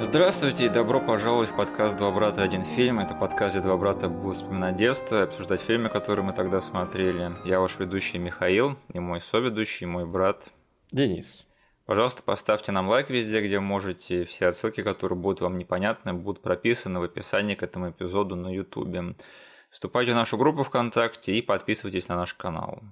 Здравствуйте 0.00 0.66
и 0.66 0.68
добро 0.68 1.00
пожаловать 1.00 1.48
в 1.48 1.56
подкаст 1.56 1.96
«Два 1.98 2.12
брата. 2.12 2.40
Один 2.40 2.62
фильм». 2.62 3.00
Это 3.00 3.16
подкаст, 3.16 3.56
где 3.56 3.64
два 3.64 3.76
брата 3.76 4.08
будут 4.08 4.36
вспоминать 4.36 4.76
детство 4.76 5.16
и 5.16 5.24
обсуждать 5.24 5.60
фильмы, 5.60 5.88
которые 5.88 6.24
мы 6.24 6.32
тогда 6.32 6.60
смотрели. 6.60 7.32
Я 7.44 7.58
ваш 7.58 7.80
ведущий 7.80 8.18
Михаил 8.18 8.76
и 8.92 9.00
мой 9.00 9.20
соведущий, 9.20 9.86
мой 9.86 10.06
брат 10.06 10.50
Денис. 10.92 11.48
Пожалуйста, 11.84 12.22
поставьте 12.22 12.70
нам 12.70 12.88
лайк 12.88 13.10
везде, 13.10 13.42
где 13.42 13.58
можете. 13.58 14.22
Все 14.24 14.46
отсылки, 14.46 14.84
которые 14.84 15.18
будут 15.18 15.40
вам 15.40 15.58
непонятны, 15.58 16.12
будут 16.12 16.42
прописаны 16.42 17.00
в 17.00 17.02
описании 17.02 17.56
к 17.56 17.64
этому 17.64 17.90
эпизоду 17.90 18.36
на 18.36 18.54
YouTube. 18.54 19.16
Вступайте 19.68 20.12
в 20.12 20.14
нашу 20.14 20.38
группу 20.38 20.62
ВКонтакте 20.62 21.34
и 21.34 21.42
подписывайтесь 21.42 22.06
на 22.06 22.14
наш 22.14 22.34
канал. 22.34 22.82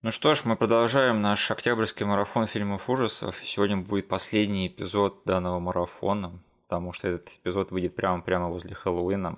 Ну 0.00 0.12
что 0.12 0.32
ж, 0.34 0.44
мы 0.44 0.54
продолжаем 0.54 1.22
наш 1.22 1.50
октябрьский 1.50 2.06
марафон 2.06 2.46
фильмов 2.46 2.88
ужасов. 2.88 3.36
Сегодня 3.42 3.78
будет 3.78 4.06
последний 4.06 4.68
эпизод 4.68 5.22
данного 5.24 5.58
марафона, 5.58 6.38
потому 6.62 6.92
что 6.92 7.08
этот 7.08 7.30
эпизод 7.42 7.72
выйдет 7.72 7.96
прямо-прямо 7.96 8.48
возле 8.48 8.76
Хэллоуина. 8.76 9.36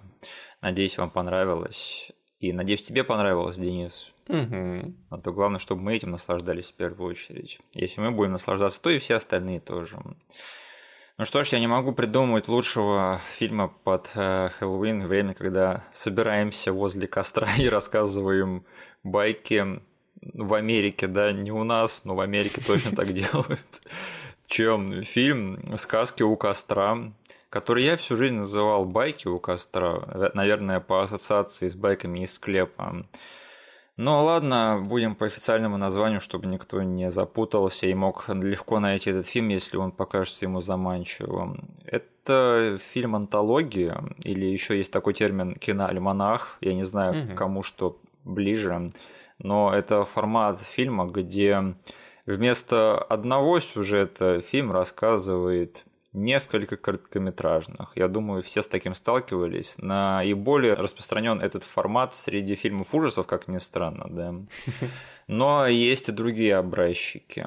Надеюсь, 0.60 0.98
вам 0.98 1.08
понравилось. 1.08 2.12
И 2.40 2.52
надеюсь, 2.52 2.84
тебе 2.84 3.04
понравилось, 3.04 3.56
Денис. 3.56 4.12
Угу. 4.28 4.94
А 5.08 5.16
то 5.16 5.32
главное, 5.32 5.60
чтобы 5.60 5.80
мы 5.80 5.96
этим 5.96 6.10
наслаждались 6.10 6.72
в 6.72 6.74
первую 6.74 7.08
очередь. 7.08 7.58
Если 7.72 8.02
мы 8.02 8.10
будем 8.10 8.32
наслаждаться, 8.32 8.82
то 8.82 8.90
и 8.90 8.98
все 8.98 9.14
остальные 9.14 9.60
тоже. 9.60 9.98
Ну 11.16 11.24
что 11.24 11.42
ж, 11.42 11.48
я 11.48 11.60
не 11.60 11.68
могу 11.68 11.92
придумать 11.92 12.48
лучшего 12.48 13.18
фильма 13.30 13.68
под 13.68 14.10
э, 14.14 14.50
Хэллоуин, 14.58 15.06
время, 15.06 15.32
когда 15.32 15.84
собираемся 15.92 16.74
возле 16.74 17.08
костра 17.08 17.48
и 17.58 17.66
рассказываем 17.66 18.66
байки 19.02 19.80
в 20.22 20.54
Америке, 20.54 21.06
да, 21.06 21.32
не 21.32 21.52
у 21.52 21.64
нас, 21.64 22.02
но 22.04 22.14
в 22.14 22.20
Америке 22.20 22.60
точно 22.66 22.92
так 22.92 23.12
делают, 23.12 23.82
чем 24.46 25.02
фильм 25.02 25.76
«Сказки 25.76 26.22
у 26.22 26.36
костра», 26.36 27.12
который 27.48 27.84
я 27.84 27.96
всю 27.96 28.16
жизнь 28.16 28.36
называл 28.36 28.84
«Байки 28.84 29.28
у 29.28 29.38
костра», 29.38 30.30
наверное, 30.34 30.80
по 30.80 31.02
ассоциации 31.02 31.68
с 31.68 31.74
байками 31.74 32.20
из 32.20 32.34
склепа. 32.34 33.04
Ну 33.96 34.24
ладно, 34.24 34.82
будем 34.82 35.14
по 35.14 35.26
официальному 35.26 35.76
названию, 35.76 36.20
чтобы 36.20 36.46
никто 36.46 36.82
не 36.82 37.10
запутался 37.10 37.86
и 37.86 37.92
мог 37.92 38.28
легко 38.28 38.80
найти 38.80 39.10
этот 39.10 39.26
фильм, 39.26 39.48
если 39.48 39.76
он 39.76 39.92
покажется 39.92 40.46
ему 40.46 40.62
заманчивым. 40.62 41.68
Это 41.84 42.78
фильм 42.92 43.14
антология, 43.14 44.02
или 44.22 44.46
еще 44.46 44.78
есть 44.78 44.90
такой 44.90 45.12
термин 45.12 45.54
киноальманах, 45.54 46.56
я 46.62 46.72
не 46.72 46.84
знаю, 46.84 47.26
угу. 47.26 47.34
кому 47.34 47.62
что 47.62 47.98
ближе 48.24 48.90
но 49.42 49.74
это 49.74 50.04
формат 50.04 50.60
фильма, 50.60 51.06
где 51.06 51.74
вместо 52.26 52.98
одного 52.98 53.60
сюжета 53.60 54.40
фильм 54.40 54.72
рассказывает 54.72 55.84
несколько 56.12 56.76
короткометражных. 56.76 57.92
Я 57.94 58.08
думаю, 58.08 58.42
все 58.42 58.62
с 58.62 58.66
таким 58.66 58.94
сталкивались. 58.94 59.76
Наиболее 59.78 60.74
распространен 60.74 61.40
этот 61.40 61.62
формат 61.62 62.14
среди 62.14 62.54
фильмов 62.56 62.94
ужасов, 62.94 63.26
как 63.26 63.48
ни 63.48 63.58
странно, 63.58 64.06
да. 64.10 64.34
Но 65.28 65.66
есть 65.66 66.08
и 66.08 66.12
другие 66.12 66.56
образчики. 66.56 67.46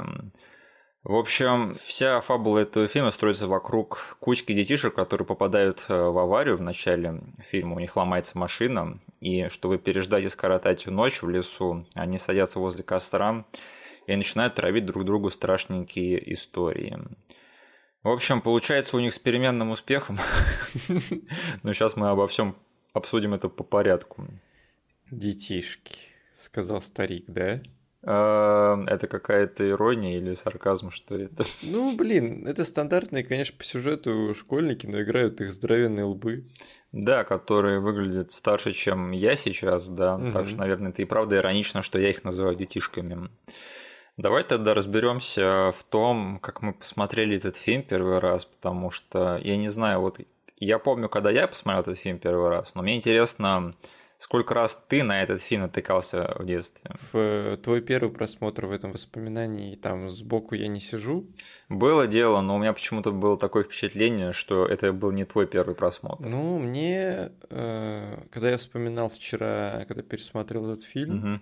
В 1.04 1.16
общем, 1.16 1.74
вся 1.74 2.22
фабула 2.22 2.60
этого 2.60 2.88
фильма 2.88 3.12
строится 3.12 3.46
вокруг 3.48 4.16
кучки 4.22 4.54
детишек, 4.54 4.96
которые 4.96 5.28
попадают 5.28 5.84
э, 5.90 5.94
в 5.94 6.18
аварию 6.18 6.56
в 6.56 6.62
начале 6.62 7.22
фильма. 7.52 7.76
У 7.76 7.80
них 7.80 7.98
ломается 7.98 8.38
машина, 8.38 9.02
и 9.20 9.50
чтобы 9.50 9.78
переждать 9.78 10.24
и 10.24 10.30
скоротать 10.30 10.88
ночь 10.88 11.22
в 11.22 11.28
лесу, 11.28 11.86
они 11.94 12.20
садятся 12.20 12.60
возле 12.60 12.86
костра 12.86 13.46
и 14.08 14.16
начинают 14.16 14.56
травить 14.56 14.86
друг 14.86 15.04
другу 15.04 15.30
страшненькие 15.30 16.34
истории. 16.34 16.98
В 18.02 18.08
общем, 18.08 18.40
получается 18.40 18.96
у 18.96 19.02
них 19.02 19.14
с 19.14 19.20
переменным 19.20 19.72
успехом. 19.72 20.20
Но 21.64 21.74
сейчас 21.74 21.98
мы 21.98 22.10
обо 22.10 22.28
всем 22.28 22.56
обсудим 22.94 23.34
это 23.34 23.50
по 23.50 23.66
порядку. 23.66 24.26
Детишки, 25.12 25.98
сказал 26.38 26.80
старик, 26.82 27.26
да? 27.28 27.62
А, 28.06 28.84
это 28.88 29.08
какая-то 29.08 29.70
ирония 29.70 30.18
или 30.18 30.34
сарказм, 30.34 30.92
что 30.92 31.16
это? 31.16 31.46
Ну, 31.62 31.96
блин, 31.96 32.46
это 32.48 32.66
стандартные, 32.66 33.24
конечно, 33.24 33.56
по 33.58 33.64
сюжету 33.64 34.34
школьники, 34.34 34.86
но 34.88 35.02
играют 35.02 35.40
их 35.42 35.52
здоровенные 35.52 36.04
лбы. 36.04 36.46
Да, 36.92 37.24
которые 37.24 37.80
выглядят 37.80 38.32
старше, 38.32 38.72
чем 38.72 39.12
я 39.12 39.36
сейчас, 39.36 39.88
да. 39.88 40.16
Угу. 40.16 40.30
Так 40.30 40.48
что, 40.48 40.60
наверное, 40.60 40.92
это 40.92 41.02
и 41.02 41.06
правда 41.06 41.38
иронично, 41.38 41.82
что 41.82 41.98
я 41.98 42.10
их 42.10 42.24
называю 42.24 42.56
детишками. 42.56 43.30
Давай 44.16 44.44
тогда 44.44 44.76
разберемся 44.76 45.72
в 45.72 45.84
том, 45.86 46.38
как 46.40 46.62
мы 46.62 46.74
посмотрели 46.74 47.36
этот 47.36 47.56
фильм 47.56 47.82
первый 47.82 48.20
раз, 48.20 48.46
потому 48.46 48.92
что 48.92 49.40
я 49.44 49.58
не 49.58 49.70
знаю, 49.70 50.02
вот 50.02 50.20
я 50.58 50.78
помню, 50.78 51.10
когда 51.10 51.32
я 51.32 51.48
посмотрел 51.48 51.82
этот 51.82 51.98
фильм 51.98 52.20
первый 52.20 52.50
раз, 52.50 52.76
но 52.76 52.84
мне 52.84 52.96
интересно, 52.96 53.74
Сколько 54.24 54.54
раз 54.54 54.82
ты 54.88 55.04
на 55.04 55.22
этот 55.22 55.42
фильм 55.42 55.64
натыкался 55.64 56.34
в 56.40 56.46
детстве? 56.46 56.92
В 57.12 57.18
э, 57.18 57.58
твой 57.62 57.82
первый 57.82 58.10
просмотр 58.10 58.68
в 58.68 58.72
этом 58.72 58.94
воспоминании, 58.94 59.76
там 59.76 60.10
сбоку 60.10 60.56
я 60.56 60.70
не 60.70 60.80
сижу? 60.80 61.28
Было 61.68 62.08
дело, 62.08 62.40
но 62.40 62.56
у 62.56 62.58
меня 62.58 62.72
почему-то 62.72 63.12
было 63.12 63.38
такое 63.38 63.64
впечатление, 63.64 64.32
что 64.32 64.66
это 64.66 64.94
был 64.94 65.12
не 65.12 65.26
твой 65.26 65.46
первый 65.46 65.76
просмотр. 65.76 66.26
Ну, 66.30 66.58
мне, 66.58 67.34
э, 67.50 68.24
когда 68.32 68.52
я 68.52 68.56
вспоминал 68.56 69.10
вчера, 69.10 69.84
когда 69.90 70.04
пересмотрел 70.04 70.72
этот 70.72 70.86
фильм, 70.86 71.18
угу. 71.18 71.42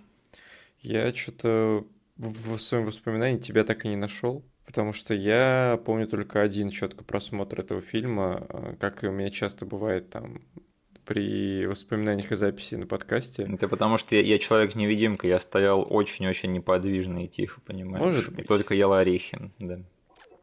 я 0.80 1.14
что-то 1.14 1.86
в 2.16 2.58
своем 2.58 2.86
воспоминании 2.86 3.38
тебя 3.38 3.62
так 3.62 3.84
и 3.84 3.90
не 3.90 3.96
нашел. 3.96 4.44
Потому 4.66 4.92
что 4.92 5.14
я 5.14 5.80
помню 5.84 6.08
только 6.08 6.42
один 6.42 6.70
четко 6.70 7.04
просмотр 7.04 7.60
этого 7.60 7.80
фильма, 7.80 8.44
э, 8.48 8.74
как 8.80 9.04
и 9.04 9.06
у 9.06 9.12
меня 9.12 9.30
часто 9.30 9.66
бывает 9.66 10.10
там 10.10 10.40
при 11.04 11.66
воспоминаниях 11.66 12.32
и 12.32 12.36
записи 12.36 12.76
на 12.76 12.86
подкасте. 12.86 13.48
Это 13.52 13.68
потому 13.68 13.96
что 13.96 14.14
я, 14.14 14.22
я 14.22 14.38
человек-невидимка, 14.38 15.26
я 15.26 15.38
стоял 15.38 15.86
очень-очень 15.88 16.50
неподвижно 16.50 17.24
и 17.24 17.28
тихо, 17.28 17.60
понимаешь? 17.60 18.04
Может 18.04 18.30
быть. 18.30 18.44
И 18.44 18.48
только 18.48 18.74
ел 18.74 18.92
орехи, 18.92 19.50
да. 19.58 19.80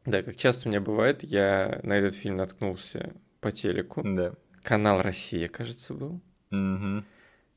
Да, 0.06 0.24
как 0.24 0.36
часто 0.38 0.68
у 0.68 0.72
меня 0.72 0.82
бывает, 0.82 1.24
я 1.24 1.80
на 1.84 1.94
этот 1.94 2.16
фильм 2.16 2.38
наткнулся 2.38 3.14
по 3.42 3.52
телеку. 3.52 4.02
Да. 4.04 4.34
Канал 4.64 5.02
«Россия», 5.02 5.48
кажется, 5.48 5.94
был. 5.94 6.20
Угу. 6.52 7.04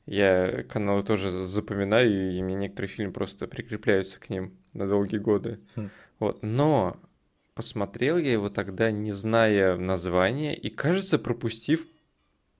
Я 0.07 0.65
каналы 0.65 1.03
тоже 1.03 1.31
запоминаю, 1.31 2.33
и 2.33 2.43
мне 2.43 2.55
некоторые 2.55 2.89
фильмы 2.89 3.13
просто 3.13 3.47
прикрепляются 3.47 4.19
к 4.19 4.31
ним 4.31 4.53
на 4.73 4.89
долгие 4.89 5.19
годы. 5.19 5.61
Хм. 5.77 5.91
Вот. 6.19 6.43
Но 6.43 6.97
посмотрел 7.55 8.19
я 8.19 8.33
его 8.33 8.49
тогда, 8.49 8.91
не 8.91 9.13
зная 9.13 9.77
названия, 9.77 10.57
и, 10.57 10.71
кажется, 10.71 11.19
пропустив 11.19 11.87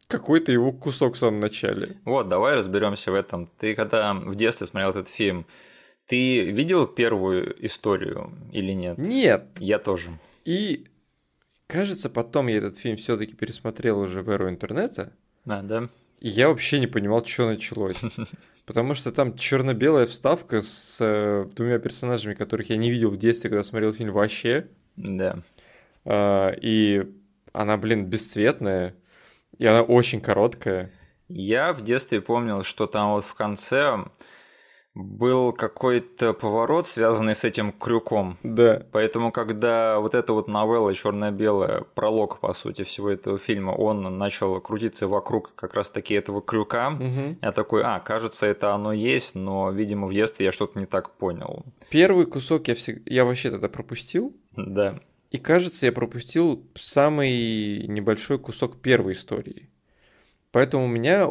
какой-то 0.07 0.53
его 0.53 0.73
кусок 0.73 1.15
в 1.15 1.19
самом 1.19 1.41
начале. 1.41 1.97
Вот, 2.05 2.29
давай 2.29 2.55
разберемся 2.55 3.11
в 3.13 3.15
этом. 3.15 3.51
Ты 3.59 3.75
когда 3.75 4.15
в 4.15 4.35
детстве 4.35 4.67
смотрел 4.67 4.91
этот 4.91 5.09
фильм, 5.09 5.47
ты 6.07 6.51
видел 6.51 6.87
первую 6.87 7.65
историю 7.65 8.33
или 8.53 8.73
нет? 8.73 8.99
Нет. 8.99 9.47
Я 9.59 9.79
тоже. 9.79 10.11
И 10.45 10.87
кажется, 11.67 12.11
потом 12.11 12.49
я 12.49 12.59
этот 12.59 12.77
фильм 12.77 12.97
все-таки 12.97 13.35
пересмотрел 13.35 14.01
уже 14.01 14.23
в 14.23 14.29
эру 14.29 14.51
интернета. 14.51 15.13
А, 15.47 15.63
да. 15.63 15.89
И 16.21 16.29
я 16.29 16.49
вообще 16.49 16.79
не 16.79 16.87
понимал, 16.87 17.25
что 17.25 17.47
началось. 17.49 18.01
Потому 18.67 18.95
что 18.95 19.11
там 19.11 19.37
черно-белая 19.37 20.07
вставка 20.07 20.61
с 20.61 20.99
э, 21.01 21.47
двумя 21.57 21.79
персонажами, 21.79 22.35
которых 22.35 22.71
я 22.71 22.77
не 22.77 22.91
видел 22.91 23.11
в 23.11 23.17
детстве, 23.17 23.51
когда 23.51 23.65
смотрел 23.65 23.93
фильм 23.93 24.13
вообще. 24.13 24.69
Да. 24.97 25.39
Э, 26.05 26.53
и 26.61 27.05
она, 27.53 27.77
блин, 27.77 28.07
бесцветная. 28.07 28.95
И 29.59 29.67
она 29.67 29.83
очень 29.83 30.21
короткая. 30.21 30.91
Я 31.29 31.73
в 31.73 31.83
детстве 31.83 32.21
помнил, 32.21 32.63
что 32.63 32.87
там 32.87 33.13
вот 33.13 33.25
в 33.25 33.35
конце 33.35 34.05
был 34.95 35.53
какой-то 35.53 36.35
поворот, 36.35 36.87
связанный 36.87 37.35
с 37.35 37.45
этим 37.45 37.73
крюком. 37.73 38.37
Да. 38.43 38.83
Поэтому, 38.93 39.33
когда 39.33 39.99
вот 40.01 40.15
эта 40.15 40.33
вот 40.35 40.49
новелла 40.49 40.93
черно-белая, 40.93 41.85
пролог, 41.95 42.41
по 42.41 42.53
сути, 42.53 42.83
всего 42.83 43.11
этого 43.11 43.39
фильма, 43.39 43.71
он 43.71 44.19
начал 44.19 44.61
крутиться 44.61 45.09
вокруг 45.09 45.55
как 45.55 45.75
раз-таки 45.75 46.15
этого 46.15 46.43
крюка, 46.43 46.91
угу. 46.91 47.37
я 47.41 47.53
такой, 47.53 47.83
а, 47.83 48.01
кажется, 48.01 48.47
это 48.47 48.75
оно 48.75 48.93
есть, 48.93 49.35
но, 49.35 49.71
видимо, 49.71 50.07
в 50.07 50.13
детстве 50.13 50.47
я 50.47 50.53
что-то 50.53 50.79
не 50.79 50.87
так 50.87 51.11
понял. 51.17 51.65
Первый 51.89 52.27
кусок 52.27 52.69
я, 52.69 52.75
всег... 52.75 53.03
я 53.07 53.25
вообще 53.25 53.51
тогда 53.51 53.69
пропустил. 53.69 54.37
Да. 54.57 55.01
И 55.33 55.39
кажется, 55.39 55.87
я 55.87 55.93
пропустил 55.93 56.71
самый 56.79 57.87
небольшой 57.87 58.39
кусок 58.39 58.83
первой 58.83 59.15
истории. 59.15 59.71
Поэтому 60.51 60.85
у 60.85 60.89
меня 60.89 61.27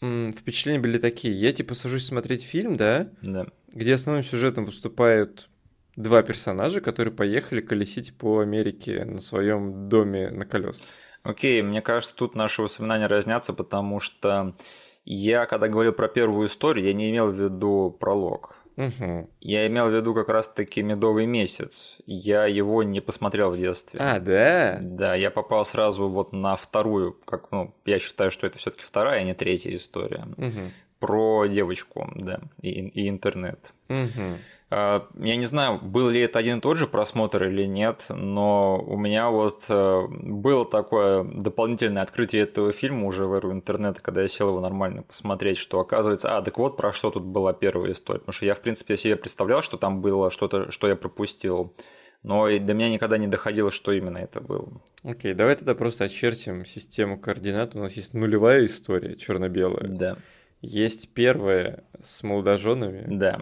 впечатления 0.00 0.80
были 0.80 0.98
такие. 0.98 1.32
Я 1.32 1.52
типа 1.52 1.74
сажусь 1.74 2.06
смотреть 2.06 2.42
фильм, 2.42 2.76
да? 2.76 3.08
Да. 3.22 3.46
Где 3.68 3.94
основным 3.94 4.24
сюжетом 4.24 4.64
выступают 4.64 5.48
два 5.94 6.24
персонажа, 6.24 6.80
которые 6.80 7.14
поехали 7.14 7.60
колесить 7.60 8.16
по 8.16 8.40
Америке 8.40 9.04
на 9.04 9.20
своем 9.20 9.88
доме 9.88 10.30
на 10.30 10.44
колесах. 10.44 10.86
Окей, 11.22 11.62
мне 11.62 11.82
кажется, 11.82 12.16
тут 12.16 12.34
наши 12.34 12.62
воспоминания 12.62 13.06
разнятся, 13.06 13.52
потому 13.52 14.00
что 14.00 14.56
я, 15.04 15.46
когда 15.46 15.68
говорил 15.68 15.92
про 15.92 16.08
первую 16.08 16.48
историю, 16.48 16.86
я 16.86 16.94
не 16.94 17.10
имел 17.10 17.30
в 17.30 17.40
виду 17.40 17.96
пролог. 18.00 18.56
Угу. 18.76 19.30
Я 19.40 19.66
имел 19.66 19.88
в 19.88 19.94
виду 19.94 20.14
как 20.14 20.28
раз-таки 20.28 20.82
«Медовый 20.82 21.26
месяц». 21.26 21.98
Я 22.06 22.46
его 22.46 22.82
не 22.82 23.00
посмотрел 23.00 23.50
в 23.50 23.58
детстве. 23.58 24.00
А, 24.00 24.18
да? 24.18 24.78
Да, 24.82 25.14
я 25.14 25.30
попал 25.30 25.64
сразу 25.64 26.08
вот 26.08 26.32
на 26.32 26.56
вторую, 26.56 27.12
как, 27.24 27.50
ну, 27.52 27.74
я 27.84 27.98
считаю, 27.98 28.30
что 28.30 28.46
это 28.46 28.58
все 28.58 28.70
таки 28.70 28.82
вторая, 28.82 29.20
а 29.20 29.24
не 29.24 29.34
третья 29.34 29.74
история. 29.74 30.26
Угу. 30.36 30.70
Про 30.98 31.46
девочку, 31.46 32.10
да, 32.14 32.40
и, 32.60 32.68
и 32.70 33.08
интернет. 33.08 33.72
Угу. 33.88 34.38
Я 34.70 35.08
не 35.14 35.44
знаю, 35.44 35.80
был 35.82 36.08
ли 36.10 36.20
это 36.20 36.38
один 36.38 36.58
и 36.58 36.60
тот 36.60 36.76
же 36.76 36.86
просмотр 36.86 37.44
или 37.44 37.64
нет, 37.64 38.06
но 38.08 38.80
у 38.80 38.96
меня 38.96 39.28
вот 39.28 39.64
э, 39.68 40.06
было 40.08 40.64
такое 40.64 41.24
дополнительное 41.24 42.02
открытие 42.02 42.42
этого 42.42 42.70
фильма 42.70 43.06
уже 43.06 43.26
в 43.26 43.34
эру 43.34 43.50
интернета, 43.50 44.00
когда 44.00 44.22
я 44.22 44.28
сел 44.28 44.50
его 44.50 44.60
нормально 44.60 45.02
посмотреть, 45.02 45.56
что 45.56 45.80
оказывается, 45.80 46.36
а, 46.36 46.42
так 46.42 46.56
вот 46.56 46.76
про 46.76 46.92
что 46.92 47.10
тут 47.10 47.24
была 47.24 47.52
первая 47.52 47.90
история. 47.90 48.20
Потому 48.20 48.32
что 48.32 48.46
я, 48.46 48.54
в 48.54 48.60
принципе, 48.60 48.96
себе 48.96 49.16
представлял, 49.16 49.60
что 49.60 49.76
там 49.76 50.00
было 50.00 50.30
что-то, 50.30 50.70
что 50.70 50.86
я 50.86 50.94
пропустил. 50.94 51.74
Но 52.22 52.48
и 52.48 52.60
до 52.60 52.72
меня 52.72 52.90
никогда 52.90 53.18
не 53.18 53.26
доходило, 53.26 53.72
что 53.72 53.90
именно 53.90 54.18
это 54.18 54.40
было. 54.40 54.68
Окей, 55.02 55.34
давай 55.34 55.56
тогда 55.56 55.74
просто 55.74 56.04
очертим 56.04 56.64
систему 56.64 57.18
координат. 57.18 57.74
У 57.74 57.80
нас 57.80 57.94
есть 57.94 58.14
нулевая 58.14 58.66
история, 58.66 59.16
черно-белая. 59.16 59.88
Да. 59.88 60.16
Есть 60.60 61.12
первая 61.14 61.82
с 62.02 62.22
молодоженами. 62.22 63.04
Да. 63.08 63.40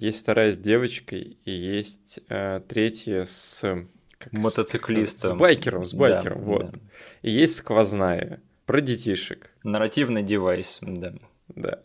Есть 0.00 0.22
вторая 0.22 0.50
с 0.50 0.56
девочкой, 0.56 1.36
и 1.44 1.52
есть 1.52 2.20
э, 2.30 2.62
третья 2.66 3.26
с... 3.26 3.60
Как, 4.16 4.32
Мотоциклистом. 4.32 5.36
С 5.36 5.38
байкером, 5.38 5.84
с 5.84 5.92
байкером, 5.92 6.38
да, 6.38 6.44
вот. 6.44 6.70
Да. 6.70 6.78
И 7.20 7.30
есть 7.30 7.56
сквозная, 7.56 8.40
про 8.64 8.80
детишек. 8.80 9.50
Нарративный 9.62 10.22
девайс, 10.22 10.78
да. 10.80 11.12
Да. 11.48 11.82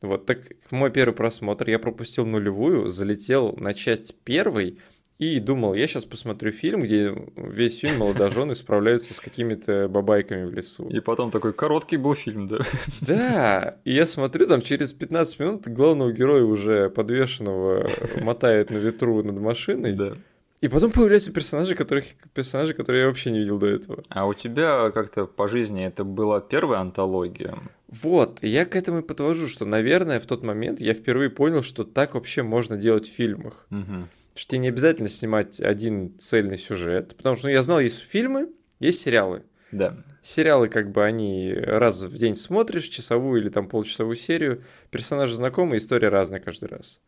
Вот, 0.00 0.26
так 0.26 0.40
мой 0.72 0.90
первый 0.90 1.14
просмотр, 1.14 1.70
я 1.70 1.78
пропустил 1.78 2.26
нулевую, 2.26 2.88
залетел 2.88 3.52
на 3.52 3.74
часть 3.74 4.16
первой, 4.24 4.80
и 5.22 5.40
думал, 5.40 5.74
я 5.74 5.86
сейчас 5.86 6.04
посмотрю 6.04 6.52
фильм, 6.52 6.82
где 6.82 7.14
весь 7.36 7.78
фильм 7.78 7.98
молодожены 7.98 8.54
справляются 8.54 9.14
с 9.14 9.20
какими-то 9.20 9.88
бабайками 9.88 10.44
в 10.44 10.52
лесу. 10.52 10.88
И 10.88 11.00
потом 11.00 11.30
такой 11.30 11.52
короткий 11.52 11.96
был 11.96 12.14
фильм, 12.14 12.48
да? 12.48 12.58
Да, 13.00 13.76
и 13.84 13.92
я 13.92 14.06
смотрю, 14.06 14.46
там 14.46 14.62
через 14.62 14.92
15 14.92 15.38
минут 15.38 15.68
главного 15.68 16.12
героя 16.12 16.42
уже 16.42 16.90
подвешенного 16.90 17.88
мотает 18.22 18.70
на 18.70 18.78
ветру 18.78 19.22
над 19.22 19.38
машиной. 19.38 19.92
Да. 19.92 20.14
И 20.60 20.68
потом 20.68 20.92
появляются 20.92 21.32
персонажи, 21.32 21.74
которых, 21.74 22.04
персонажи, 22.34 22.72
которые 22.72 23.02
я 23.02 23.06
вообще 23.08 23.32
не 23.32 23.40
видел 23.40 23.58
до 23.58 23.66
этого. 23.66 24.04
А 24.08 24.26
у 24.26 24.34
тебя 24.34 24.90
как-то 24.90 25.26
по 25.26 25.48
жизни 25.48 25.84
это 25.84 26.04
была 26.04 26.40
первая 26.40 26.80
антология? 26.80 27.58
Вот, 27.88 28.38
я 28.42 28.64
к 28.64 28.76
этому 28.76 29.00
и 29.00 29.02
подвожу, 29.02 29.48
что, 29.48 29.64
наверное, 29.64 30.20
в 30.20 30.26
тот 30.26 30.44
момент 30.44 30.80
я 30.80 30.94
впервые 30.94 31.30
понял, 31.30 31.62
что 31.62 31.84
так 31.84 32.14
вообще 32.14 32.42
можно 32.42 32.76
делать 32.76 33.08
в 33.08 33.12
фильмах. 33.12 33.66
Угу 33.70 34.08
что 34.34 34.50
тебе 34.50 34.58
не 34.60 34.68
обязательно 34.68 35.08
снимать 35.08 35.60
один 35.60 36.18
цельный 36.18 36.58
сюжет, 36.58 37.14
потому 37.16 37.36
что 37.36 37.46
ну, 37.46 37.52
я 37.52 37.62
знал, 37.62 37.80
есть 37.80 38.00
фильмы, 38.00 38.48
есть 38.80 39.02
сериалы. 39.02 39.42
Да. 39.72 39.96
Сериалы, 40.22 40.68
как 40.68 40.92
бы, 40.92 41.04
они 41.04 41.52
раз 41.52 42.02
в 42.02 42.16
день 42.16 42.36
смотришь, 42.36 42.84
часовую 42.84 43.40
или 43.40 43.48
там 43.48 43.68
полчасовую 43.68 44.16
серию, 44.16 44.64
персонажи 44.90 45.34
знакомые, 45.34 45.78
история 45.78 46.08
разная 46.08 46.40
каждый 46.40 46.68
раз. 46.68 47.00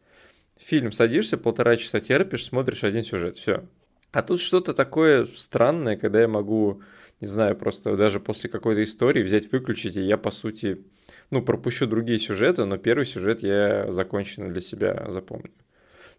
Фильм 0.59 0.93
садишься, 0.93 1.37
полтора 1.37 1.77
часа 1.77 2.01
терпишь, 2.01 2.47
смотришь 2.47 2.85
один 2.85 3.03
сюжет, 3.03 3.37
все. 3.37 3.65
А 4.13 4.23
тут 4.23 4.41
что-то 4.41 4.73
такое 4.73 5.27
странное, 5.27 5.97
когда 5.97 6.21
я 6.21 6.29
могу, 6.29 6.83
не 7.21 7.27
знаю, 7.27 7.57
просто 7.57 7.97
даже 7.97 8.21
после 8.21 8.49
какой-то 8.49 8.83
истории 8.83 9.23
взять, 9.23 9.51
выключить, 9.51 9.97
и 9.97 10.03
я, 10.03 10.17
по 10.17 10.31
сути, 10.31 10.85
ну, 11.31 11.43
пропущу 11.43 11.87
другие 11.87 12.19
сюжеты, 12.19 12.65
но 12.65 12.79
первый 12.79 13.07
сюжет 13.07 13.43
я 13.43 13.91
законченно 13.91 14.51
для 14.51 14.61
себя 14.61 15.07
запомню. 15.11 15.51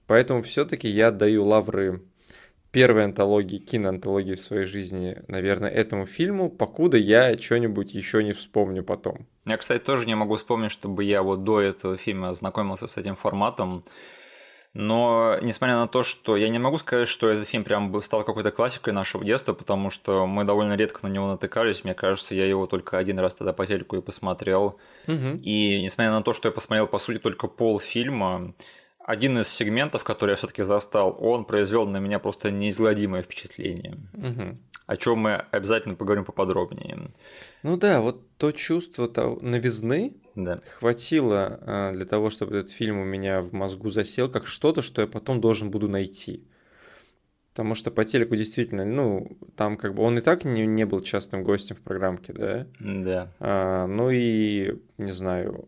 Поэтому 0.07 0.41
все-таки 0.41 0.89
я 0.89 1.07
отдаю 1.07 1.45
лавры 1.45 2.01
первой 2.75 3.05
антологии, 3.05 3.57
киноантологии 3.57 4.35
в 4.35 4.41
своей 4.41 4.65
жизни, 4.65 5.23
наверное, 5.29 5.69
этому 5.69 6.05
фильму, 6.05 6.49
покуда 6.49 6.97
я 6.97 7.37
что-нибудь 7.37 7.93
еще 7.93 8.21
не 8.21 8.33
вспомню 8.33 8.83
потом. 8.83 9.27
Я, 9.45 9.55
кстати, 9.55 9.81
тоже 9.81 10.05
не 10.07 10.15
могу 10.15 10.35
вспомнить, 10.35 10.71
чтобы 10.71 11.05
я 11.05 11.23
вот 11.23 11.45
до 11.45 11.61
этого 11.61 11.95
фильма 11.95 12.29
ознакомился 12.29 12.87
с 12.87 12.97
этим 12.97 13.15
форматом. 13.15 13.85
Но, 14.73 15.37
несмотря 15.41 15.77
на 15.77 15.87
то, 15.87 16.03
что 16.03 16.35
я 16.35 16.49
не 16.49 16.59
могу 16.59 16.77
сказать, 16.77 17.07
что 17.07 17.29
этот 17.29 17.47
фильм 17.47 17.63
прям 17.63 18.01
стал 18.01 18.25
какой-то 18.25 18.51
классикой 18.51 18.91
нашего 18.91 19.23
детства, 19.23 19.53
потому 19.53 19.89
что 19.89 20.27
мы 20.27 20.43
довольно 20.43 20.75
редко 20.75 21.07
на 21.07 21.09
него 21.09 21.27
натыкались. 21.27 21.85
Мне 21.85 21.93
кажется, 21.93 22.35
я 22.35 22.45
его 22.45 22.67
только 22.67 22.97
один 22.97 23.17
раз 23.19 23.35
тогда 23.35 23.53
по 23.53 23.65
телеку 23.65 23.95
и 23.95 24.01
посмотрел. 24.01 24.77
Угу. 25.07 25.39
И 25.43 25.81
несмотря 25.81 26.11
на 26.11 26.21
то, 26.21 26.33
что 26.33 26.49
я 26.49 26.51
посмотрел, 26.51 26.87
по 26.87 26.99
сути, 26.99 27.19
только 27.19 27.47
пол 27.47 27.79
фильма, 27.79 28.53
один 29.05 29.37
из 29.37 29.47
сегментов, 29.47 30.03
который 30.03 30.31
я 30.31 30.35
все-таки 30.35 30.63
застал, 30.63 31.15
он 31.19 31.45
произвел 31.45 31.85
на 31.85 31.97
меня 31.97 32.17
просто 32.17 32.49
неизгладимое 32.49 33.21
впечатление. 33.21 33.97
Угу. 34.13 34.57
О 34.87 34.97
чем 34.97 35.19
мы 35.19 35.35
обязательно 35.51 35.95
поговорим 35.95 36.25
поподробнее. 36.25 37.11
Ну 37.61 37.77
да, 37.77 38.01
вот 38.01 38.27
то 38.37 38.51
чувство 38.51 39.07
то 39.07 39.37
новизны 39.41 40.15
да. 40.35 40.57
хватило 40.79 41.59
а, 41.61 41.91
для 41.91 42.05
того, 42.05 42.31
чтобы 42.31 42.57
этот 42.57 42.71
фильм 42.71 42.99
у 42.99 43.03
меня 43.05 43.41
в 43.41 43.53
мозгу 43.53 43.89
засел, 43.89 44.29
как 44.29 44.47
что-то, 44.47 44.81
что 44.81 45.01
я 45.01 45.07
потом 45.07 45.39
должен 45.39 45.69
буду 45.69 45.87
найти. 45.87 46.43
Потому 47.51 47.75
что 47.75 47.91
по 47.91 48.05
телеку 48.05 48.35
действительно, 48.35 48.85
ну, 48.85 49.37
там 49.55 49.77
как 49.77 49.93
бы 49.93 50.03
он 50.03 50.17
и 50.17 50.21
так 50.21 50.43
не, 50.45 50.65
не 50.65 50.85
был 50.85 51.01
частым 51.01 51.43
гостем 51.43 51.75
в 51.75 51.81
программке, 51.81 52.33
да? 52.33 52.67
Да. 52.79 53.31
А, 53.39 53.87
ну 53.87 54.09
и, 54.09 54.79
не 54.97 55.11
знаю, 55.11 55.65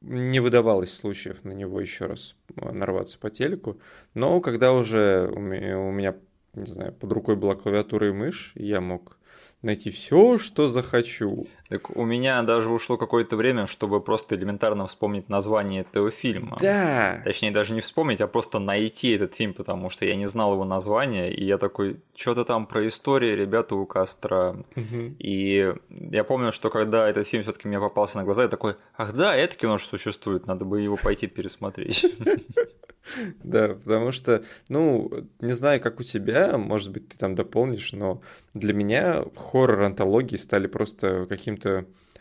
не 0.00 0.40
выдавалось 0.40 0.94
случаев 0.94 1.44
на 1.44 1.52
него 1.52 1.80
еще 1.80 2.06
раз 2.06 2.34
а, 2.56 2.72
нарваться 2.72 3.18
по 3.18 3.30
телеку. 3.30 3.78
Но 4.14 4.40
когда 4.40 4.72
уже 4.72 5.30
у 5.34 5.40
меня, 5.40 6.16
не 6.54 6.66
знаю, 6.66 6.92
под 6.92 7.12
рукой 7.12 7.36
была 7.36 7.54
клавиатура 7.54 8.08
и 8.08 8.12
мышь, 8.12 8.52
я 8.54 8.80
мог 8.80 9.18
найти 9.62 9.90
все, 9.90 10.38
что 10.38 10.68
захочу. 10.68 11.46
Так 11.70 11.96
у 11.96 12.04
меня 12.04 12.42
даже 12.42 12.68
ушло 12.68 12.96
какое-то 12.96 13.36
время, 13.36 13.66
чтобы 13.66 14.00
просто 14.00 14.34
элементарно 14.34 14.88
вспомнить 14.88 15.28
название 15.28 15.82
этого 15.82 16.10
фильма. 16.10 16.58
Да. 16.60 17.20
Точнее, 17.22 17.52
даже 17.52 17.74
не 17.74 17.80
вспомнить, 17.80 18.20
а 18.20 18.26
просто 18.26 18.58
найти 18.58 19.12
этот 19.12 19.36
фильм, 19.36 19.54
потому 19.54 19.88
что 19.88 20.04
я 20.04 20.16
не 20.16 20.26
знал 20.26 20.52
его 20.54 20.64
названия, 20.64 21.32
и 21.32 21.44
я 21.44 21.58
такой, 21.58 22.00
что-то 22.16 22.44
там 22.44 22.66
про 22.66 22.88
историю 22.88 23.36
ребята 23.36 23.76
у 23.76 23.86
костра. 23.86 24.56
Угу. 24.74 25.14
И 25.20 25.72
я 25.88 26.24
помню, 26.24 26.50
что 26.50 26.70
когда 26.70 27.08
этот 27.08 27.28
фильм 27.28 27.44
все-таки 27.44 27.68
мне 27.68 27.78
попался 27.78 28.18
на 28.18 28.24
глаза, 28.24 28.42
я 28.42 28.48
такой, 28.48 28.74
ах 28.96 29.12
да, 29.12 29.36
это 29.36 29.54
кино 29.54 29.78
же 29.78 29.84
существует, 29.84 30.48
надо 30.48 30.64
бы 30.64 30.80
его 30.80 30.96
пойти 30.96 31.28
пересмотреть. 31.28 32.04
Да, 33.42 33.68
потому 33.68 34.12
что, 34.12 34.44
ну, 34.68 35.10
не 35.40 35.52
знаю, 35.52 35.80
как 35.80 36.00
у 36.00 36.02
тебя, 36.02 36.58
может 36.58 36.92
быть, 36.92 37.08
ты 37.08 37.18
там 37.18 37.34
дополнишь, 37.34 37.92
но 37.92 38.22
для 38.54 38.72
меня 38.72 39.24
хоррор-антологии 39.36 40.36
стали 40.36 40.66
просто 40.66 41.26
каким-то 41.28 41.59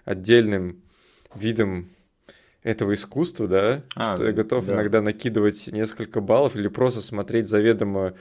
отдельным 0.06 0.82
видом 1.36 1.90
этого 2.62 2.94
искусства, 2.94 3.48
да, 3.48 3.84
а, 3.96 4.16
что 4.16 4.26
я 4.26 4.34
готов 4.34 4.66
да. 4.66 4.76
иногда 4.76 5.02
накидывать 5.02 5.68
несколько 5.68 6.20
баллов 6.20 6.58
или 6.58 6.68
просто 6.68 7.02
смотреть 7.02 7.48
заведомо 7.48 8.14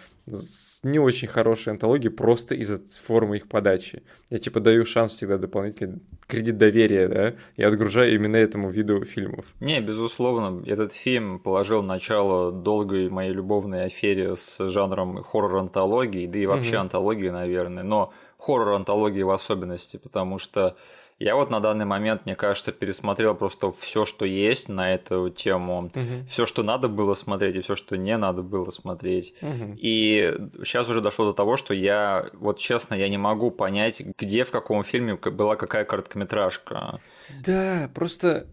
не 0.85 1.01
очень 1.01 1.27
хорошие 1.27 1.73
антологии 1.73 2.09
просто 2.09 2.55
из-за 2.55 2.81
формы 3.07 3.39
их 3.39 3.49
подачи. 3.49 4.03
Я 4.31 4.39
типа 4.39 4.61
даю 4.61 4.85
шанс 4.85 5.13
всегда 5.13 5.39
дополнительный 5.39 6.01
кредит 6.29 6.57
доверия, 6.57 7.09
да, 7.09 7.35
и 7.57 7.63
отгружаю 7.65 8.15
именно 8.15 8.37
этому 8.37 8.71
виду 8.71 9.05
фильмов. 9.05 9.45
Не, 9.59 9.81
безусловно, 9.81 10.63
этот 10.67 10.93
фильм 10.93 11.41
положил 11.41 11.83
начало 11.83 12.53
долгой 12.53 13.09
моей 13.09 13.33
любовной 13.33 13.87
афере 13.87 14.37
с 14.37 14.69
жанром 14.69 15.23
хоррор-антологии, 15.25 16.27
да 16.27 16.39
и 16.39 16.47
вообще 16.47 16.77
угу. 16.77 16.83
антологии, 16.83 17.31
наверное, 17.31 17.83
но 17.83 18.13
хоррор-антологии 18.39 19.23
в 19.23 19.31
особенности, 19.31 19.97
потому 19.97 20.39
что 20.39 20.77
я 21.19 21.35
вот 21.35 21.51
на 21.51 21.61
данный 21.61 21.85
момент, 21.85 22.27
мне 22.27 22.37
кажется, 22.37 22.71
пересмотрел 22.71 23.35
просто 23.35 23.71
все, 23.73 24.05
что 24.05 24.25
есть 24.25 24.69
на 24.69 24.95
эту 24.95 25.31
тему, 25.31 25.87
угу. 25.87 26.27
все, 26.29 26.47
что 26.47 26.63
надо 26.63 26.89
было 26.89 27.15
смотреть, 27.15 27.57
и 27.57 27.61
все, 27.61 27.75
что 27.75 27.97
не 27.97 28.17
надо 28.17 28.43
было 28.43 28.71
смотреть. 28.71 29.35
Угу. 29.43 29.77
И 29.79 30.33
сейчас 30.63 30.89
уже 30.89 31.01
дошло 31.01 31.27
до 31.27 31.33
того, 31.33 31.57
что 31.57 31.75
я, 31.75 32.31
вот 32.35 32.59
честно, 32.59 32.95
я 32.95 33.09
не 33.09 33.19
могу 33.19 33.51
понять, 33.51 34.01
где 34.17 34.45
в 34.45 34.53
каком 34.53 34.85
фильме 34.85 35.17
была 35.17 35.57
какая 35.57 35.85
короткометражка. 35.85 37.01
Да, 37.45 37.91
просто 37.95 38.47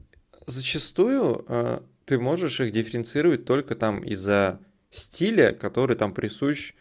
зачастую 0.47 1.45
э, 1.47 1.79
ты 2.05 2.19
можешь 2.19 2.59
их 2.59 2.71
дифференцировать 2.71 3.45
только 3.45 3.75
там 3.75 4.03
из-за 4.03 4.59
стиля, 4.89 5.53
который 5.53 5.95
там 5.95 6.13
присущ 6.13 6.73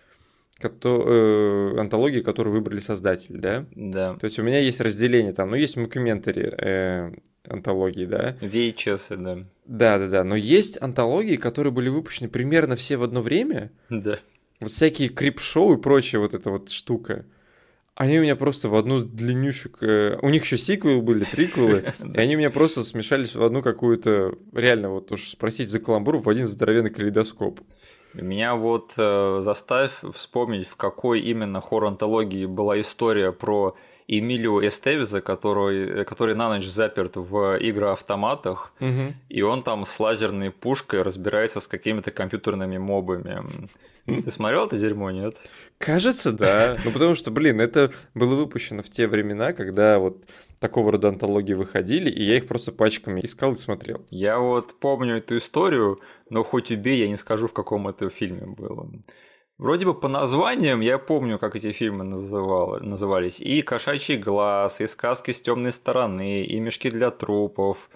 кото, 0.60 1.02
э, 1.06 1.80
антологии, 1.80 2.20
которую 2.20 2.54
выбрали 2.54 2.80
создатели, 2.80 3.36
да? 3.36 3.66
Да. 3.74 4.14
То 4.14 4.24
есть 4.26 4.38
у 4.38 4.42
меня 4.42 4.60
есть 4.60 4.80
разделение 4.80 5.32
там, 5.32 5.50
ну 5.50 5.56
есть 5.56 5.76
мокюментари 5.76 6.52
э, 6.56 7.12
антологии, 7.48 8.06
да? 8.06 8.34
VHS, 8.40 9.16
да. 9.16 9.46
Да, 9.66 9.98
да, 9.98 10.08
да. 10.08 10.24
Но 10.24 10.36
есть 10.36 10.80
антологии, 10.80 11.36
которые 11.36 11.72
были 11.72 11.88
выпущены 11.88 12.28
примерно 12.28 12.76
все 12.76 12.96
в 12.96 13.02
одно 13.02 13.22
время. 13.22 13.72
Да. 13.90 14.18
Вот 14.60 14.70
всякие 14.70 15.08
Creepshow 15.08 15.74
и 15.74 15.80
прочая 15.80 16.20
вот 16.20 16.34
эта 16.34 16.50
вот 16.50 16.70
штука. 16.70 17.26
Они 17.94 18.18
у 18.18 18.22
меня 18.22 18.34
просто 18.34 18.68
в 18.68 18.74
одну 18.74 19.04
длиннющую... 19.04 20.18
У 20.20 20.28
них 20.28 20.44
еще 20.44 20.58
сиквелы 20.58 21.00
были, 21.00 21.22
триквелы, 21.22 21.92
и 22.14 22.18
они 22.18 22.34
у 22.34 22.38
меня 22.38 22.50
просто 22.50 22.82
смешались 22.82 23.34
в 23.34 23.42
одну 23.42 23.62
какую-то... 23.62 24.36
Реально, 24.52 24.90
вот 24.90 25.12
уж 25.12 25.28
простите 25.28 25.70
за 25.70 25.78
каламбур 25.78 26.16
в 26.16 26.28
один 26.28 26.44
здоровенный 26.44 26.90
калейдоскоп. 26.90 27.60
Меня 28.14 28.54
вот 28.54 28.94
э, 28.96 29.40
заставь 29.42 29.92
вспомнить, 30.12 30.68
в 30.68 30.76
какой 30.76 31.20
именно 31.20 31.60
хоррор-антологии 31.60 32.46
была 32.46 32.80
история 32.80 33.32
про 33.32 33.74
Эмилио 34.06 34.66
Эстевиза, 34.66 35.20
который, 35.20 36.04
который 36.04 36.34
на 36.34 36.48
ночь 36.48 36.66
заперт 36.66 37.16
в 37.16 37.58
игроавтоматах, 37.60 38.72
угу. 38.80 39.14
и 39.28 39.42
он 39.42 39.62
там 39.62 39.84
с 39.84 39.98
лазерной 39.98 40.50
пушкой 40.50 41.02
разбирается 41.02 41.60
с 41.60 41.68
какими-то 41.68 42.10
компьютерными 42.10 42.78
мобами. 42.78 43.42
Ты 44.06 44.30
смотрел 44.30 44.66
это 44.66 44.78
дерьмо, 44.78 45.10
нет? 45.10 45.38
Кажется, 45.78 46.32
да. 46.32 46.76
Ну, 46.84 46.90
потому 46.90 47.14
что, 47.14 47.30
блин, 47.30 47.60
это 47.60 47.90
было 48.14 48.34
выпущено 48.34 48.82
в 48.82 48.90
те 48.90 49.06
времена, 49.06 49.52
когда 49.52 49.98
вот 49.98 50.24
такого 50.60 50.92
рода 50.92 51.08
антологии 51.08 51.54
выходили, 51.54 52.10
и 52.10 52.22
я 52.22 52.36
их 52.36 52.46
просто 52.46 52.72
пачками 52.72 53.20
искал 53.22 53.54
и 53.54 53.56
смотрел. 53.56 54.04
Я 54.10 54.38
вот 54.38 54.78
помню 54.78 55.16
эту 55.16 55.36
историю, 55.36 56.00
но 56.28 56.44
хоть 56.44 56.70
убей, 56.70 57.00
я 57.00 57.08
не 57.08 57.16
скажу, 57.16 57.48
в 57.48 57.52
каком 57.52 57.88
это 57.88 58.08
фильме 58.10 58.46
было. 58.46 58.90
Вроде 59.56 59.86
бы 59.86 59.94
по 59.94 60.08
названиям 60.08 60.80
я 60.80 60.98
помню, 60.98 61.38
как 61.38 61.54
эти 61.54 61.70
фильмы 61.70 62.04
называли, 62.04 62.84
назывались. 62.84 63.40
И 63.40 63.62
«Кошачий 63.62 64.16
глаз», 64.16 64.80
и 64.80 64.86
«Сказки 64.86 65.30
с 65.30 65.40
темной 65.40 65.70
стороны», 65.70 66.44
и 66.44 66.58
«Мешки 66.58 66.90
для 66.90 67.10
трупов», 67.10 67.88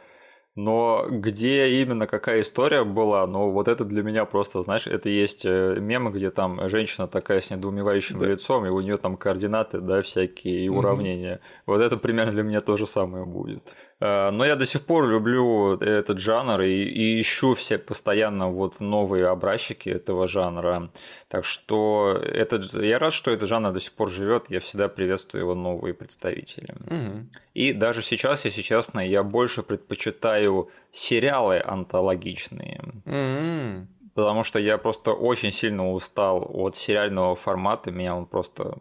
но 0.58 1.06
где 1.08 1.80
именно 1.80 2.08
какая 2.08 2.40
история 2.40 2.82
была, 2.82 3.24
ну 3.28 3.50
вот 3.50 3.68
это 3.68 3.84
для 3.84 4.02
меня 4.02 4.24
просто, 4.24 4.60
знаешь, 4.62 4.88
это 4.88 5.08
есть 5.08 5.44
э, 5.44 5.76
мемы, 5.78 6.10
где 6.10 6.30
там 6.30 6.68
женщина 6.68 7.06
такая 7.06 7.40
с 7.40 7.50
недоумевающим 7.50 8.18
да. 8.18 8.26
лицом, 8.26 8.66
и 8.66 8.68
у 8.68 8.80
нее 8.80 8.96
там 8.96 9.16
координаты, 9.16 9.80
да, 9.80 10.02
всякие 10.02 10.64
и 10.64 10.68
уравнения. 10.68 11.34
Угу. 11.34 11.74
Вот 11.74 11.80
это 11.80 11.96
примерно 11.96 12.32
для 12.32 12.42
меня 12.42 12.58
то 12.58 12.76
же 12.76 12.86
самое 12.86 13.24
будет. 13.24 13.76
Э, 14.00 14.30
но 14.30 14.44
я 14.44 14.56
до 14.56 14.66
сих 14.66 14.82
пор 14.82 15.08
люблю 15.08 15.76
этот 15.78 16.18
жанр 16.18 16.60
и, 16.60 16.84
и 16.84 17.20
ищу 17.20 17.54
все 17.54 17.78
постоянно 17.78 18.48
вот 18.48 18.80
новые 18.80 19.26
образчики 19.26 19.88
этого 19.88 20.26
жанра. 20.26 20.90
Так 21.28 21.44
что 21.44 22.20
это, 22.22 22.60
я 22.80 22.98
рад, 22.98 23.12
что 23.12 23.30
этот 23.30 23.48
жанр 23.48 23.72
до 23.72 23.80
сих 23.80 23.92
пор 23.92 24.08
живет. 24.08 24.50
Я 24.50 24.60
всегда 24.60 24.88
приветствую 24.88 25.42
его 25.42 25.54
новые 25.54 25.94
представители. 25.94 26.74
Угу. 26.86 27.26
И 27.54 27.72
даже 27.72 28.02
сейчас, 28.02 28.44
если 28.44 28.62
честно, 28.62 29.00
я 29.00 29.22
больше 29.22 29.62
предпочитаю 29.62 30.70
сериалы 30.92 31.60
антологичные. 31.64 32.80
Угу. 33.04 33.86
Потому 34.14 34.42
что 34.42 34.58
я 34.58 34.78
просто 34.78 35.12
очень 35.12 35.52
сильно 35.52 35.92
устал 35.92 36.44
от 36.52 36.76
сериального 36.76 37.36
формата. 37.36 37.90
Меня 37.90 38.16
он 38.16 38.26
просто 38.26 38.78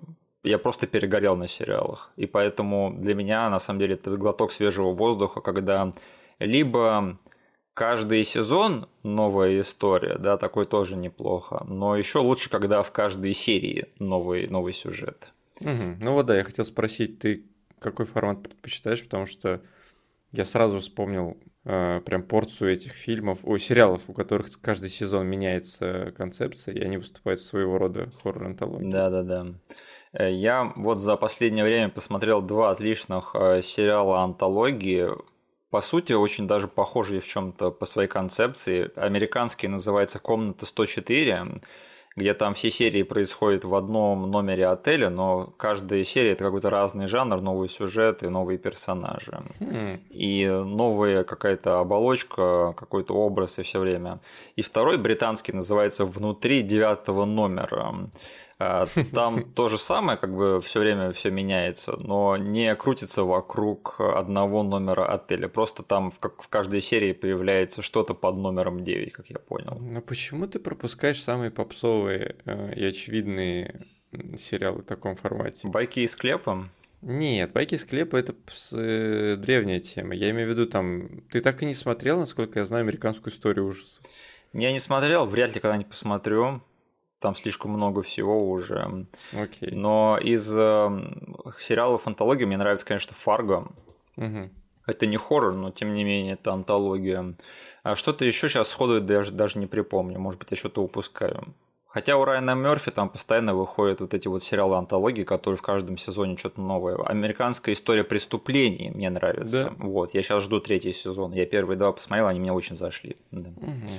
я 0.48 0.58
просто 0.58 0.88
перегорел 0.88 1.36
на 1.36 1.48
сериалах. 1.48 2.12
И 2.16 2.26
поэтому 2.26 2.94
для 2.98 3.16
меня, 3.16 3.50
на 3.50 3.60
самом 3.60 3.80
деле, 3.80 3.96
это 3.96 4.16
глоток 4.16 4.52
свежего 4.52 4.94
воздуха, 4.94 5.42
когда 5.42 5.94
либо 6.40 7.18
каждый 7.74 8.24
сезон 8.24 8.88
новая 9.04 9.60
история, 9.60 10.18
да, 10.18 10.38
такой 10.38 10.66
тоже 10.66 10.96
неплохо. 10.98 11.64
Но 11.68 11.96
еще 11.96 12.20
лучше, 12.20 12.50
когда 12.50 12.82
в 12.82 12.92
каждой 12.92 13.34
серии 13.34 13.88
новый, 14.00 14.48
новый 14.48 14.74
сюжет. 14.74 15.32
Угу. 15.62 15.98
Ну 16.02 16.14
вот 16.14 16.26
да, 16.26 16.38
я 16.38 16.44
хотел 16.44 16.66
спросить, 16.66 17.20
ты 17.20 17.46
какой 17.80 18.06
формат 18.06 18.42
предпочитаешь, 18.42 19.04
потому 19.04 19.28
что 19.28 19.62
я 20.32 20.46
сразу 20.46 20.80
вспомнил 20.80 21.38
э, 21.66 22.02
прям 22.06 22.24
порцию 22.24 22.74
этих 22.74 22.94
фильмов, 22.94 23.40
о, 23.44 23.58
сериалов, 23.58 24.02
у 24.08 24.14
которых 24.14 24.48
каждый 24.62 24.90
сезон 24.90 25.28
меняется 25.28 26.14
концепция, 26.18 26.74
и 26.74 26.82
они 26.82 26.98
выступают 26.98 27.40
своего 27.40 27.78
рода 27.78 28.10
хоррор-антологией. 28.24 28.92
Да-да-да. 28.92 29.48
Э, 30.18 30.32
я 30.32 30.72
вот 30.76 30.98
за 30.98 31.16
последнее 31.16 31.64
время 31.64 31.90
посмотрел 31.90 32.42
два 32.42 32.72
отличных 32.72 33.32
э, 33.36 33.62
сериала 33.62 34.22
антологии. 34.22 35.10
По 35.70 35.82
сути, 35.82 36.14
очень 36.14 36.48
даже 36.48 36.68
похожие 36.68 37.20
в 37.20 37.28
чем-то 37.28 37.72
по 37.72 37.86
своей 37.86 38.08
концепции. 38.08 38.90
Американский 38.96 39.68
называется 39.68 40.20
«Комната 40.20 40.66
104», 40.66 41.62
где 42.16 42.34
там 42.34 42.56
все 42.56 42.72
серии 42.72 43.04
происходят 43.04 43.64
в 43.64 43.76
одном 43.76 44.32
номере 44.32 44.66
отеля, 44.68 45.12
но 45.12 45.54
каждая 45.58 46.04
серия 46.04 46.32
это 46.32 46.46
какой-то 46.46 46.72
разный 46.72 47.06
жанр, 47.06 47.42
новый 47.42 47.70
сюжет 47.70 48.24
и 48.24 48.28
новые 48.28 48.58
персонажи. 48.58 49.40
Mm. 49.60 50.00
И 50.10 50.48
новая 50.48 51.24
какая-то 51.24 51.80
оболочка, 51.80 52.74
какой-то 52.76 53.14
образ 53.14 53.60
и 53.60 53.62
все 53.62 53.80
время. 53.80 54.20
И 54.56 54.64
второй 54.64 54.98
британский 54.98 55.54
называется 55.54 56.06
«Внутри 56.06 56.64
девятого 56.64 57.26
номера». 57.26 58.10
А, 58.60 58.88
там 59.14 59.44
то 59.56 59.70
же 59.70 59.78
самое, 59.78 60.18
как 60.18 60.36
бы 60.36 60.60
все 60.62 60.80
время 60.80 61.12
все 61.12 61.30
меняется, 61.30 61.96
но 62.00 62.38
не 62.38 62.74
крутится 62.76 63.24
вокруг 63.24 64.00
одного 64.00 64.64
номера 64.64 65.06
отеля. 65.06 65.48
Просто 65.48 65.84
там 65.84 66.10
в, 66.10 66.20
как 66.20 66.42
в 66.42 66.48
каждой 66.48 66.82
серии 66.82 67.14
появляется 67.14 67.82
что-то 67.82 68.14
под 68.14 68.38
номером 68.38 68.84
9, 68.84 69.14
как 69.14 69.28
я 69.28 69.40
понял. 69.40 69.78
Но 69.80 70.02
почему 70.02 70.48
ты 70.48 70.60
пропускаешь 70.60 71.22
самые 71.22 71.52
попсовые 71.52 72.36
э, 72.46 72.74
и 72.76 72.84
очевидные 72.86 73.86
сериалы 74.38 74.82
в 74.82 74.86
таком 74.86 75.16
формате? 75.16 75.68
Байки 75.68 76.00
из 76.00 76.16
клепа? 76.16 76.70
Нет, 77.04 77.52
байки 77.52 77.76
из 77.76 77.86
клепа 77.86 78.18
это 78.18 78.34
э, 78.74 79.36
древняя 79.38 79.80
тема. 79.80 80.16
Я 80.16 80.32
имею 80.32 80.48
в 80.48 80.52
виду 80.52 80.66
там. 80.66 81.22
Ты 81.30 81.42
так 81.42 81.62
и 81.62 81.66
не 81.68 81.76
смотрел, 81.76 82.20
насколько 82.20 82.60
я 82.60 82.66
знаю, 82.66 82.82
американскую 82.82 83.32
историю 83.32 83.68
ужасов. 83.68 84.04
Я 84.54 84.72
не 84.72 84.80
смотрел, 84.80 85.28
вряд 85.28 85.54
ли 85.54 85.62
когда-нибудь 85.62 85.90
посмотрю 85.90 86.62
там 87.20 87.36
слишком 87.36 87.72
много 87.72 88.02
всего 88.02 88.38
уже. 88.50 89.08
Okay. 89.34 89.74
Но 89.74 90.18
из 90.22 90.52
э, 90.56 90.90
сериалов 91.60 92.08
антологии 92.08 92.46
мне 92.46 92.58
нравится, 92.58 92.86
конечно, 92.86 93.14
Фарго. 93.16 93.68
Угу. 94.18 94.50
Это 94.88 95.06
не 95.06 95.18
хоррор, 95.18 95.54
но 95.54 95.72
тем 95.72 95.94
не 95.94 96.04
менее 96.04 96.34
это 96.34 96.54
антология. 96.54 97.36
А 97.84 97.96
что-то 97.96 98.26
еще 98.26 98.48
сейчас 98.48 98.70
сходу 98.70 99.02
даже, 99.02 99.32
даже 99.32 99.60
не 99.60 99.68
припомню. 99.68 100.20
Может 100.20 100.40
быть, 100.40 100.52
я 100.52 100.58
что-то 100.58 100.82
упускаю. 100.82 101.54
Хотя 101.88 102.16
у 102.18 102.26
Райана 102.26 102.54
Мерфи 102.54 102.92
там 102.92 103.10
постоянно 103.10 103.56
выходят 103.56 104.02
вот 104.02 104.14
эти 104.14 104.28
вот 104.28 104.44
сериалы 104.44 104.78
антологии, 104.78 105.24
которые 105.24 105.58
в 105.58 105.62
каждом 105.62 105.98
сезоне 105.98 106.38
что-то 106.38 106.62
новое. 106.62 106.96
Американская 107.04 107.74
история 107.74 108.04
преступлений 108.04 108.92
мне 108.94 109.10
нравится. 109.10 109.74
Да. 109.78 109.86
Вот, 109.86 110.14
я 110.14 110.22
сейчас 110.22 110.44
жду 110.44 110.60
третий 110.60 110.92
сезон. 110.92 111.32
Я 111.34 111.46
первые 111.46 111.78
два 111.78 111.92
посмотрел, 111.92 112.28
они 112.28 112.40
мне 112.40 112.54
очень 112.54 112.78
зашли. 112.78 113.18
Да. 113.32 113.50
Угу. 113.50 113.90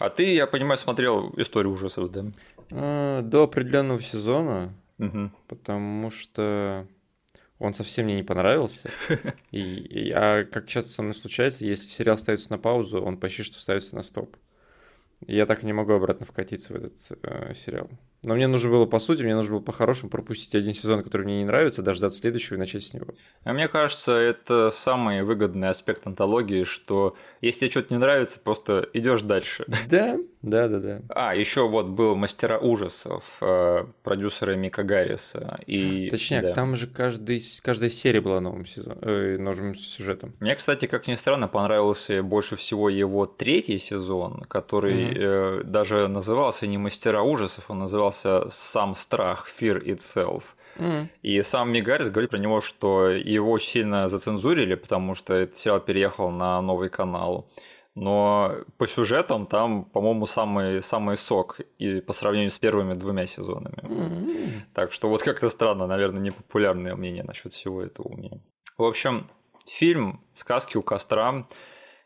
А 0.00 0.08
ты, 0.08 0.32
я 0.32 0.46
понимаю, 0.46 0.78
смотрел 0.78 1.30
историю 1.36 1.74
ужасов, 1.74 2.10
да? 2.10 2.24
А, 2.72 3.20
до 3.20 3.42
определенного 3.42 4.00
сезона, 4.00 4.72
угу. 4.98 5.30
потому 5.46 6.10
что 6.10 6.86
он 7.58 7.74
совсем 7.74 8.06
мне 8.06 8.16
не 8.16 8.22
понравился. 8.22 8.88
И, 9.50 9.60
и, 9.60 10.10
а 10.10 10.44
как 10.44 10.66
часто 10.66 10.90
со 10.90 11.02
мной 11.02 11.14
случается, 11.14 11.66
если 11.66 11.86
сериал 11.86 12.16
ставится 12.16 12.50
на 12.50 12.56
паузу, 12.56 13.02
он 13.02 13.18
почти 13.18 13.42
что 13.42 13.60
ставится 13.60 13.94
на 13.94 14.02
стоп. 14.02 14.38
Я 15.26 15.44
так 15.44 15.62
и 15.62 15.66
не 15.66 15.74
могу 15.74 15.92
обратно 15.92 16.24
вкатиться 16.24 16.72
в 16.72 16.76
этот 16.76 16.96
э, 17.22 17.52
сериал. 17.52 17.90
Но 18.22 18.34
мне 18.34 18.46
нужно 18.46 18.70
было, 18.70 18.86
по 18.86 18.98
сути, 18.98 19.22
мне 19.22 19.34
нужно 19.34 19.52
было 19.52 19.60
по-хорошему 19.60 20.10
пропустить 20.10 20.54
один 20.54 20.74
сезон, 20.74 21.02
который 21.02 21.22
мне 21.22 21.38
не 21.38 21.44
нравится, 21.44 21.82
дождаться 21.82 22.18
следующего 22.18 22.56
и 22.56 22.58
начать 22.58 22.82
с 22.82 22.92
него. 22.92 23.06
А 23.44 23.52
мне 23.54 23.66
кажется, 23.66 24.12
это 24.12 24.70
самый 24.70 25.22
выгодный 25.22 25.68
аспект 25.68 26.06
антологии, 26.06 26.64
что 26.64 27.16
если 27.40 27.60
тебе 27.60 27.70
что-то 27.70 27.94
не 27.94 28.00
нравится, 28.00 28.38
просто 28.38 28.88
идешь 28.92 29.22
дальше. 29.22 29.64
Да, 29.88 30.18
да, 30.42 30.68
да, 30.68 30.78
да. 30.78 31.00
А, 31.08 31.34
еще 31.34 31.66
вот 31.66 31.86
был 31.86 32.14
«Мастера 32.14 32.58
ужасов» 32.58 33.24
э, 33.40 33.84
продюсера 34.02 34.54
Мика 34.54 34.82
Гарриса. 34.82 35.58
И... 35.66 36.08
Точнее, 36.10 36.42
да. 36.42 36.54
там 36.54 36.76
же 36.76 36.86
каждый, 36.86 37.42
каждая 37.62 37.90
серия 37.90 38.20
была 38.20 38.40
новым, 38.40 38.66
сезон, 38.66 38.98
э, 39.00 39.36
новым 39.38 39.74
сюжетом. 39.74 40.34
Мне, 40.40 40.54
кстати, 40.54 40.86
как 40.86 41.08
ни 41.08 41.14
странно, 41.14 41.48
понравился 41.48 42.22
больше 42.22 42.56
всего 42.56 42.88
его 42.88 43.26
третий 43.26 43.78
сезон, 43.78 44.44
который 44.48 45.10
mm-hmm. 45.10 45.60
э, 45.60 45.64
даже 45.64 46.08
назывался 46.08 46.66
не 46.66 46.78
«Мастера 46.78 47.22
ужасов», 47.22 47.70
он 47.70 47.78
назывался 47.78 48.09
назывался 48.10 48.50
«Сам 48.50 48.94
страх», 48.94 49.48
«Fear 49.58 49.82
Itself». 49.84 50.42
Mm. 50.76 51.08
И 51.22 51.42
сам 51.42 51.72
Мигарис 51.72 52.10
говорит 52.10 52.30
про 52.30 52.38
него, 52.38 52.60
что 52.60 53.08
его 53.08 53.50
очень 53.50 53.70
сильно 53.70 54.08
зацензурили, 54.08 54.76
потому 54.76 55.14
что 55.14 55.34
этот 55.34 55.56
сериал 55.56 55.80
переехал 55.80 56.30
на 56.30 56.60
новый 56.62 56.88
канал. 56.88 57.50
Но 57.96 58.54
по 58.78 58.86
сюжетам 58.86 59.46
там, 59.46 59.84
по-моему, 59.84 60.26
самый, 60.26 60.80
самый 60.80 61.16
сок 61.16 61.60
и 61.78 62.00
по 62.00 62.12
сравнению 62.12 62.50
с 62.50 62.58
первыми 62.58 62.94
двумя 62.94 63.26
сезонами. 63.26 63.78
Mm. 63.82 64.50
Так 64.74 64.92
что 64.92 65.08
вот 65.08 65.22
как-то 65.22 65.48
странно, 65.48 65.86
наверное, 65.86 66.22
непопулярное 66.22 66.94
мнение 66.94 67.24
насчет 67.24 67.52
всего 67.52 67.82
этого 67.82 68.08
у 68.08 68.16
меня. 68.16 68.38
В 68.78 68.84
общем, 68.84 69.26
фильм 69.66 70.20
«Сказки 70.34 70.78
у 70.78 70.82
костра» 70.82 71.46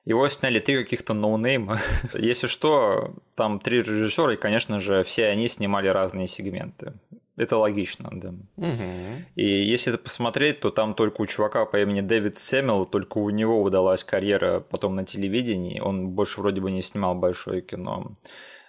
Его 0.04 0.28
сняли 0.28 0.58
три 0.58 0.82
каких-то 0.82 1.14
ноунейма. 1.14 1.78
Если 2.14 2.46
что, 2.46 3.14
там 3.34 3.58
три 3.58 3.78
режиссера, 3.78 4.34
и, 4.34 4.36
конечно 4.36 4.80
же, 4.80 5.02
все 5.02 5.26
они 5.26 5.48
снимали 5.48 5.88
разные 5.88 6.26
сегменты. 6.26 6.92
Это 7.36 7.56
логично, 7.56 8.10
да. 8.12 8.28
Угу. 8.56 9.24
И 9.34 9.44
если 9.44 9.92
это 9.92 10.00
посмотреть, 10.00 10.60
то 10.60 10.70
там 10.70 10.94
только 10.94 11.20
у 11.20 11.26
чувака 11.26 11.64
по 11.64 11.80
имени 11.80 12.00
Дэвид 12.00 12.38
Сэмюэл, 12.38 12.86
только 12.86 13.18
у 13.18 13.28
него 13.30 13.60
удалась 13.60 14.04
карьера 14.04 14.60
потом 14.60 14.94
на 14.94 15.04
телевидении. 15.04 15.80
Он 15.80 16.10
больше 16.10 16.40
вроде 16.40 16.60
бы 16.60 16.70
не 16.70 16.80
снимал 16.80 17.16
большое 17.16 17.60
кино. 17.60 18.12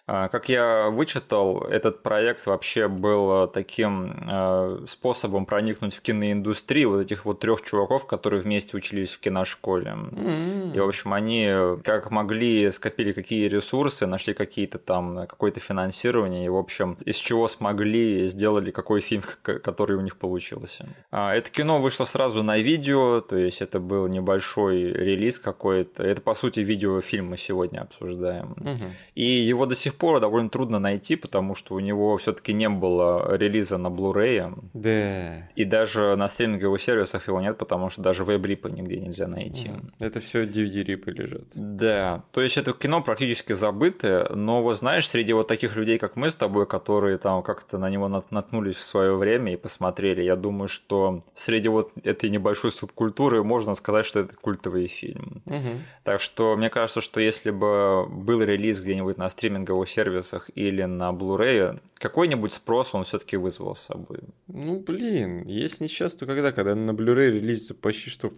А, 0.08 0.28
как 0.28 0.50
я 0.50 0.90
вычитал, 0.92 1.64
этот 1.64 2.04
проект 2.04 2.46
вообще 2.46 2.88
был 2.88 3.48
таким 3.48 4.14
э, 4.30 4.84
способом 4.86 5.48
проникнуть 5.48 5.96
в 5.96 6.02
киноиндустрию 6.02 6.92
вот 6.92 7.02
этих 7.02 7.26
вот 7.26 7.40
трех 7.40 7.64
чуваков, 7.64 8.06
которые 8.06 8.42
вместе 8.42 8.78
учились 8.78 9.12
в 9.12 9.20
киношколе. 9.20 9.92
Mm-hmm. 9.92 10.76
И, 10.76 10.80
в 10.80 10.88
общем, 10.88 11.14
они 11.14 11.52
как 11.84 12.12
могли 12.12 12.70
скопили 12.70 13.14
какие 13.14 13.48
ресурсы, 13.48 14.06
нашли 14.06 14.36
какие-то 14.36 14.78
там 14.78 15.26
какое-то 15.26 15.60
финансирование, 15.60 16.46
и, 16.46 16.50
в 16.50 16.58
общем, 16.58 16.98
из 17.04 17.16
чего 17.16 17.48
смогли, 17.48 18.28
сделали 18.28 18.70
какой 18.70 19.02
фильм, 19.02 19.24
который 19.42 19.98
у 19.98 20.02
них 20.02 20.18
получился. 20.18 20.88
А, 21.10 21.34
это 21.34 21.50
кино 21.50 21.80
вышло 21.82 22.06
сразу 22.06 22.44
на 22.44 22.60
видео, 22.60 23.22
то 23.22 23.38
есть 23.38 23.60
это 23.60 23.80
был 23.80 24.08
небольшой 24.08 24.84
релиз 24.84 25.40
какой-то. 25.40 26.04
Это, 26.04 26.22
по 26.22 26.36
сути, 26.36 26.60
видеофильм 26.60 27.30
мы 27.30 27.38
сегодня 27.38 27.80
обсуждаем. 27.80 28.54
Mm-hmm. 28.58 28.90
И 29.16 29.26
его 29.26 29.66
до 29.66 29.74
сих 29.74 29.95
сих 29.96 29.98
пор 29.98 30.20
довольно 30.20 30.50
трудно 30.50 30.80
найти, 30.80 31.16
потому 31.16 31.56
что 31.56 31.76
у 31.76 31.80
него 31.80 32.18
все-таки 32.18 32.54
не 32.54 32.70
было 32.70 33.36
релиза 33.38 33.78
на 33.78 33.88
Blu-ray. 33.88 34.54
Да. 34.74 35.48
И 35.56 35.64
даже 35.64 36.16
на 36.16 36.28
стриминговых 36.28 36.82
сервисах 36.82 37.28
его 37.28 37.42
нет, 37.42 37.58
потому 37.58 37.90
что 37.90 38.02
даже 38.02 38.24
веб-рипы 38.24 38.70
нигде 38.70 38.98
нельзя 38.98 39.28
найти. 39.28 39.72
Это 40.00 40.20
все 40.20 40.44
DVD-рипы 40.44 41.12
лежат. 41.12 41.44
Да. 41.56 42.24
То 42.32 42.42
есть 42.42 42.58
это 42.58 42.74
кино 42.74 43.02
практически 43.02 43.54
забытое, 43.54 44.30
но 44.36 44.62
вот 44.62 44.78
знаешь, 44.78 45.08
среди 45.08 45.34
вот 45.34 45.48
таких 45.48 45.76
людей, 45.76 45.98
как 45.98 46.16
мы 46.18 46.30
с 46.30 46.36
тобой, 46.36 46.66
которые 46.66 47.18
там 47.18 47.42
как-то 47.42 47.78
на 47.78 47.90
него 47.90 48.08
наткнулись 48.08 48.76
в 48.76 48.82
свое 48.82 49.16
время 49.16 49.54
и 49.54 49.58
посмотрели, 49.58 50.22
я 50.22 50.36
думаю, 50.36 50.68
что 50.68 51.22
среди 51.34 51.70
вот 51.70 51.92
этой 52.04 52.30
небольшой 52.30 52.72
субкультуры 52.72 53.44
можно 53.44 53.76
сказать, 53.76 54.06
что 54.06 54.20
это 54.20 54.36
культовый 54.36 54.88
фильм. 54.88 55.42
Угу. 55.46 55.82
Так 56.04 56.20
что 56.20 56.58
мне 56.58 56.70
кажется, 56.70 57.02
что 57.02 57.22
если 57.22 57.52
бы 57.52 58.06
был 58.08 58.42
релиз 58.42 58.82
где-нибудь 58.82 59.18
на 59.18 59.30
стриминговых 59.30 59.85
сервисах 59.86 60.50
или 60.56 60.84
на 60.84 61.12
Blu-ray, 61.12 61.82
какой-нибудь 61.96 62.54
спрос 62.54 62.94
он 62.94 63.04
все-таки 63.04 63.38
вызвал 63.38 63.76
с 63.76 63.82
собой. 63.82 64.20
Ну, 64.48 64.80
блин, 64.80 65.46
если 65.48 65.84
не 65.84 65.88
сейчас, 65.88 66.16
то 66.16 66.26
когда? 66.26 66.52
Когда 66.52 66.76
на 66.76 66.92
Blu-ray 66.92 67.32
релизится 67.32 67.74
почти 67.74 68.10
что 68.10 68.32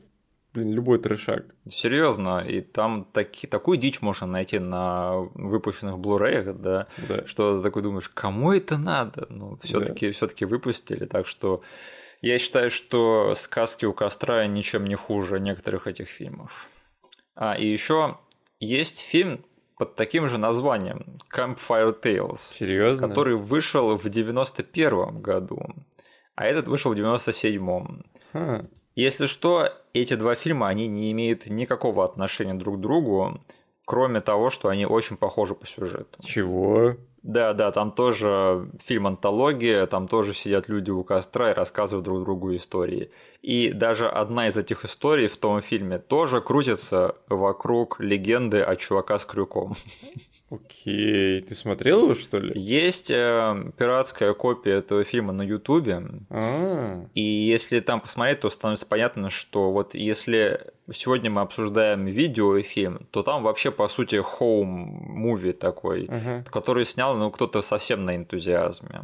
блин, 0.54 0.74
любой 0.74 1.00
трешак. 1.00 1.46
Серьезно, 1.68 2.40
и 2.40 2.62
там 2.62 3.06
таки, 3.06 3.48
такую 3.48 3.78
дичь 3.78 4.02
можно 4.02 4.28
найти 4.28 4.60
на 4.60 5.16
выпущенных 5.36 5.96
Blu-ray, 5.96 6.54
да, 6.54 6.88
да. 7.08 7.26
что 7.28 7.58
ты 7.58 7.64
такой 7.64 7.84
думаешь, 7.84 8.10
кому 8.10 8.54
это 8.54 8.78
надо? 8.78 9.28
Ну, 9.30 9.58
все-таки 9.64 10.08
да. 10.08 10.14
все-таки 10.14 10.46
выпустили, 10.46 11.06
так 11.06 11.28
что 11.28 11.62
я 12.22 12.40
считаю, 12.40 12.72
что 12.72 13.36
сказки 13.36 13.86
у 13.86 13.94
костра 13.94 14.48
ничем 14.48 14.86
не 14.86 14.96
хуже 14.96 15.40
некоторых 15.40 15.86
этих 15.86 16.08
фильмов. 16.08 16.68
А, 17.36 17.54
и 17.54 17.68
еще 17.68 18.18
есть 18.60 19.00
фильм, 19.00 19.46
под 19.78 19.96
таким 19.96 20.28
же 20.28 20.38
названием 20.38 21.20
Campfire 21.34 21.96
Tales. 22.02 22.38
Серьезно? 22.56 23.08
Который 23.08 23.36
вышел 23.36 23.96
в 23.96 24.10
91 24.10 25.22
году, 25.22 25.62
а 26.36 26.46
этот 26.46 26.68
вышел 26.68 26.94
в 26.94 26.98
97-м. 26.98 28.06
Ха. 28.34 28.66
Если 28.96 29.28
что, 29.28 29.70
эти 29.94 30.16
два 30.16 30.36
фильма, 30.36 30.68
они 30.68 30.88
не 30.88 31.12
имеют 31.12 31.48
никакого 31.48 32.04
отношения 32.04 32.56
друг 32.56 32.78
к 32.78 32.80
другу, 32.80 33.40
кроме 33.86 34.22
того, 34.22 34.50
что 34.50 34.70
они 34.70 34.86
очень 34.86 35.18
похожи 35.18 35.54
по 35.54 35.68
сюжету. 35.68 36.20
Чего? 36.24 36.96
Да, 37.28 37.54
да, 37.54 37.74
там 37.74 37.92
тоже 37.92 38.70
фильм-антология, 38.82 39.86
там 39.86 40.08
тоже 40.08 40.34
сидят 40.34 40.70
люди 40.70 40.92
у 40.92 41.04
костра 41.04 41.52
и 41.52 41.54
рассказывают 41.54 42.06
друг 42.06 42.24
другу 42.24 42.56
истории. 42.56 43.12
И 43.42 43.74
даже 43.74 44.08
одна 44.08 44.48
из 44.48 44.56
этих 44.56 44.86
историй 44.86 45.28
в 45.28 45.36
том 45.36 45.62
фильме 45.62 45.98
тоже 45.98 46.40
крутится 46.40 47.18
вокруг 47.28 48.00
легенды 48.00 48.62
о 48.62 48.78
чувака 48.78 49.20
с 49.20 49.26
крюком. 49.26 49.76
Окей, 50.50 51.42
ты 51.42 51.54
смотрел 51.54 52.04
его, 52.04 52.16
что 52.16 52.40
ли? 52.40 52.58
Есть 52.58 53.12
э, 53.12 53.72
пиратская 53.78 54.34
копия 54.34 54.76
этого 54.76 55.04
фильма 55.04 55.34
на 55.34 55.42
Ютубе. 55.42 56.04
А. 56.30 57.06
И 57.14 57.22
если 57.22 57.82
там 57.82 58.00
посмотреть, 58.00 58.40
то 58.40 58.50
становится 58.50 58.86
понятно, 58.86 59.30
что 59.30 59.74
вот 59.74 59.96
если 59.96 60.72
сегодня 60.92 61.30
мы 61.30 61.42
обсуждаем 61.42 62.06
видео 62.06 62.58
и 62.58 62.64
фильм, 62.64 63.08
то 63.12 63.24
там 63.24 63.44
вообще 63.44 63.72
по 63.72 63.88
сути 63.88 64.16
home 64.22 64.81
movie 64.81 65.54
такой, 65.54 66.06
uh-huh. 66.06 66.50
который 66.50 66.86
снял 66.86 67.16
ну 67.16 67.32
кто-то 67.32 67.62
совсем 67.62 68.06
на 68.06 68.16
энтузиазме. 68.16 69.02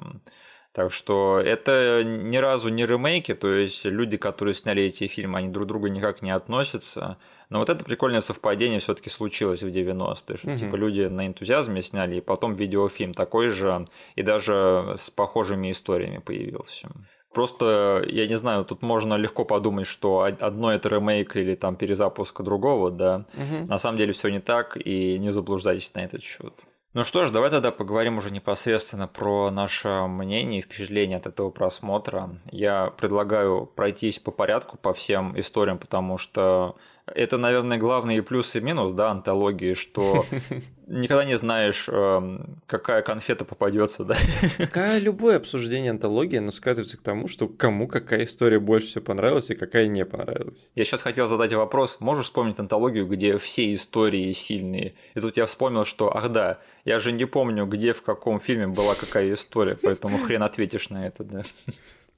Так 0.73 0.91
что 0.91 1.39
это 1.39 2.03
ни 2.03 2.37
разу 2.37 2.69
не 2.69 2.87
ремейки, 2.87 3.35
то 3.35 3.53
есть 3.53 3.85
люди, 3.85 4.17
которые 4.17 4.55
сняли 4.55 4.81
эти 4.81 5.05
фильмы, 5.05 5.37
они 5.37 5.49
друг 5.49 5.65
к 5.65 5.67
другу 5.67 5.85
никак 5.85 6.23
не 6.23 6.31
относятся. 6.31 7.17
Но 7.49 7.59
вот 7.59 7.69
это 7.69 7.85
прикольное 7.85 8.21
совпадение 8.21 8.79
все-таки 8.79 9.11
случилось 9.11 9.61
в 9.61 9.67
90-е, 9.67 10.37
что 10.37 10.49
угу. 10.49 10.57
типа 10.57 10.75
люди 10.75 11.01
на 11.01 11.27
энтузиазме 11.27 11.83
сняли, 11.83 12.15
и 12.15 12.21
потом 12.21 12.53
видеофильм 12.53 13.13
такой 13.13 13.49
же, 13.49 13.85
и 14.15 14.23
даже 14.23 14.95
с 14.97 15.11
похожими 15.11 15.69
историями 15.69 16.17
появился. 16.17 16.89
Просто, 17.33 18.03
я 18.07 18.27
не 18.27 18.37
знаю, 18.37 18.65
тут 18.65 18.83
можно 18.83 19.15
легко 19.15 19.45
подумать, 19.45 19.87
что 19.87 20.21
одно 20.21 20.71
это 20.71 20.89
ремейк 20.89 21.35
или 21.35 21.55
там 21.55 21.75
перезапуск 21.75 22.41
другого, 22.41 22.91
да. 22.91 23.25
Угу. 23.33 23.67
На 23.67 23.77
самом 23.77 23.97
деле 23.97 24.13
все 24.13 24.29
не 24.29 24.39
так, 24.39 24.77
и 24.77 25.17
не 25.17 25.31
заблуждайтесь 25.31 25.93
на 25.93 26.01
этот 26.01 26.21
счет. 26.21 26.53
Ну 26.93 27.03
что 27.03 27.25
ж, 27.25 27.31
давай 27.31 27.49
тогда 27.49 27.71
поговорим 27.71 28.19
уже 28.19 28.29
непосредственно 28.29 29.07
про 29.07 29.49
наше 29.49 29.89
мнение 30.07 30.59
и 30.59 30.61
впечатление 30.61 31.17
от 31.17 31.25
этого 31.25 31.49
просмотра. 31.49 32.29
Я 32.51 32.93
предлагаю 32.97 33.65
пройтись 33.65 34.19
по 34.19 34.29
порядку 34.29 34.77
по 34.77 34.93
всем 34.93 35.37
историям, 35.39 35.79
потому 35.79 36.19
что 36.19 36.75
это, 37.05 37.37
наверное, 37.37 37.77
главный 37.77 38.21
плюс 38.21 38.55
и 38.55 38.61
минус, 38.61 38.93
да, 38.93 39.11
антологии, 39.11 39.73
что 39.73 40.25
никогда 40.87 41.25
не 41.25 41.37
знаешь, 41.37 41.89
эм, 41.89 42.61
какая 42.65 43.01
конфета 43.01 43.45
попадется, 43.45 44.05
да. 44.05 44.15
Какая 44.57 44.99
любое 44.99 45.37
обсуждение 45.37 45.91
антологии, 45.91 46.37
оно 46.37 46.51
скатывается 46.51 46.97
к 46.97 47.01
тому, 47.01 47.27
что 47.27 47.47
кому 47.47 47.87
какая 47.87 48.23
история 48.23 48.59
больше 48.59 48.87
всего 48.87 49.03
понравилась 49.03 49.49
и 49.49 49.55
какая 49.55 49.87
не 49.87 50.05
понравилась. 50.05 50.69
Я 50.75 50.85
сейчас 50.85 51.01
хотел 51.01 51.27
задать 51.27 51.53
вопрос, 51.53 51.97
можешь 51.99 52.25
вспомнить 52.25 52.59
антологию, 52.59 53.05
где 53.07 53.37
все 53.37 53.73
истории 53.73 54.31
сильные? 54.31 54.93
И 55.13 55.19
тут 55.19 55.37
я 55.37 55.45
вспомнил, 55.45 55.83
что, 55.83 56.15
ах 56.15 56.29
да, 56.31 56.59
я 56.85 56.99
же 56.99 57.11
не 57.11 57.25
помню, 57.25 57.65
где 57.65 57.93
в 57.93 58.01
каком 58.01 58.39
фильме 58.39 58.67
была 58.67 58.95
какая 58.95 59.33
история, 59.33 59.77
поэтому 59.81 60.17
хрен 60.17 60.43
ответишь 60.43 60.89
на 60.89 61.07
это, 61.07 61.23
да. 61.23 61.43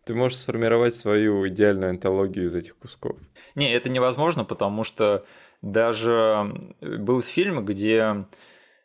Ты 0.05 0.13
можешь 0.13 0.37
сформировать 0.37 0.93
свою 0.93 1.47
идеальную 1.47 1.89
антологию 1.89 2.45
из 2.45 2.55
этих 2.55 2.77
кусков. 2.77 3.17
Не, 3.55 3.73
это 3.73 3.89
невозможно, 3.89 4.45
потому 4.45 4.83
что 4.83 5.25
даже 5.63 6.53
был 6.79 7.23
фильм, 7.23 7.65
где 7.65 8.25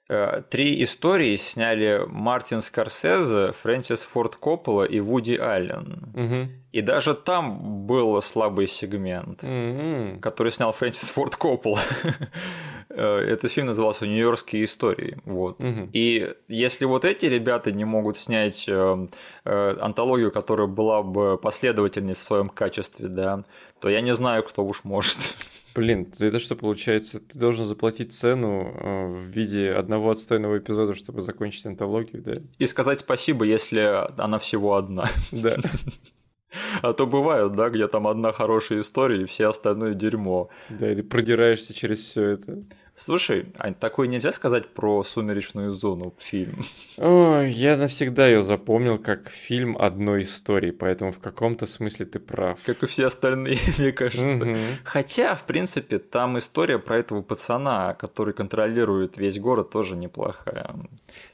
э, 0.09 0.43
три 0.49 0.83
истории 0.83 1.37
сняли 1.37 2.05
Мартин 2.07 2.63
Скорсезе, 2.63 3.53
Фрэнсис 3.53 4.03
Форд 4.05 4.37
Коппола 4.37 4.85
и 4.85 4.99
Вуди 5.01 5.35
Аллен. 5.35 6.11
Угу. 6.15 6.53
И 6.73 6.81
даже 6.81 7.15
там 7.15 7.87
был 7.87 8.21
слабый 8.23 8.67
сегмент, 8.67 9.45
угу. 9.45 10.21
который 10.21 10.51
снял 10.53 10.73
Фрэнсис 10.73 11.11
Форд 11.11 11.37
Коппола. 11.37 11.81
Э, 12.90 13.18
этот 13.18 13.50
фильм 13.53 13.68
назывался 13.68 14.07
«Нью-Йоркские 14.07 14.64
истории». 14.64 15.18
Вот. 15.24 15.62
Угу. 15.62 15.90
И 15.92 16.35
если 16.48 16.85
вот 16.85 17.05
эти 17.05 17.26
ребята 17.26 17.70
не 17.72 17.85
могут 17.85 18.16
снять 18.16 18.68
э, 18.68 19.09
э, 19.44 19.76
антологию, 19.81 20.33
которая 20.33 20.66
была 20.66 21.03
бы 21.03 21.38
последовательной 21.38 22.14
в 22.14 22.22
своем 22.22 22.48
качестве, 22.48 23.09
да, 23.09 23.44
то 23.81 23.88
я 23.88 24.00
не 24.00 24.14
знаю, 24.14 24.42
кто 24.42 24.64
уж 24.64 24.85
может. 24.85 25.37
Блин, 25.74 26.12
это 26.18 26.40
что 26.40 26.57
получается? 26.57 27.20
Ты 27.20 27.38
должен 27.38 27.64
заплатить 27.64 28.12
цену 28.12 28.72
в 28.74 29.22
виде 29.26 29.70
одного 29.70 30.11
отстойного 30.11 30.59
эпизода, 30.59 30.94
чтобы 30.96 31.22
закончить 31.22 31.64
антологию, 31.64 32.22
да? 32.22 32.35
И 32.59 32.66
сказать 32.66 32.98
спасибо, 32.98 33.44
если 33.44 33.81
она 34.20 34.40
всего 34.40 34.74
одна. 34.74 35.05
Да. 35.31 35.57
А 36.83 36.93
то 36.93 37.07
бывают, 37.07 37.53
да, 37.53 37.69
где 37.69 37.87
там 37.89 38.07
одна 38.07 38.33
хорошая 38.33 38.81
история 38.81 39.23
и 39.23 39.27
все 39.27 39.49
остальное 39.49 39.95
дерьмо. 39.95 40.49
Да, 40.69 40.91
и 40.91 40.97
ты 40.97 41.03
продираешься 41.03 41.75
через 41.75 42.01
все 42.01 42.25
это. 42.31 42.65
Слушай, 43.01 43.47
а 43.57 43.73
такое 43.73 44.09
нельзя 44.09 44.31
сказать 44.31 44.75
про 44.75 45.03
«Сумеречную 45.03 45.73
зону» 45.73 46.13
фильм? 46.19 46.59
Ой, 46.99 47.49
я 47.49 47.79
навсегда 47.79 48.29
ее 48.29 48.43
запомнил 48.43 48.99
как 48.99 49.31
фильм 49.31 49.75
одной 49.81 50.25
истории, 50.25 50.71
поэтому 50.71 51.11
в 51.11 51.19
каком-то 51.19 51.65
смысле 51.65 52.05
ты 52.05 52.19
прав. 52.19 52.59
Как 52.67 52.83
и 52.83 52.87
все 52.87 53.07
остальные, 53.07 53.57
мне 53.79 53.93
кажется. 53.93 54.45
Угу. 54.45 54.57
Хотя, 54.85 55.35
в 55.35 55.45
принципе, 55.45 55.99
там 55.99 56.37
история 56.37 56.79
про 56.79 56.99
этого 56.99 57.23
пацана, 57.23 57.95
который 57.95 58.35
контролирует 58.35 59.17
весь 59.17 59.39
город, 59.39 59.71
тоже 59.71 59.97
неплохая. 59.97 60.75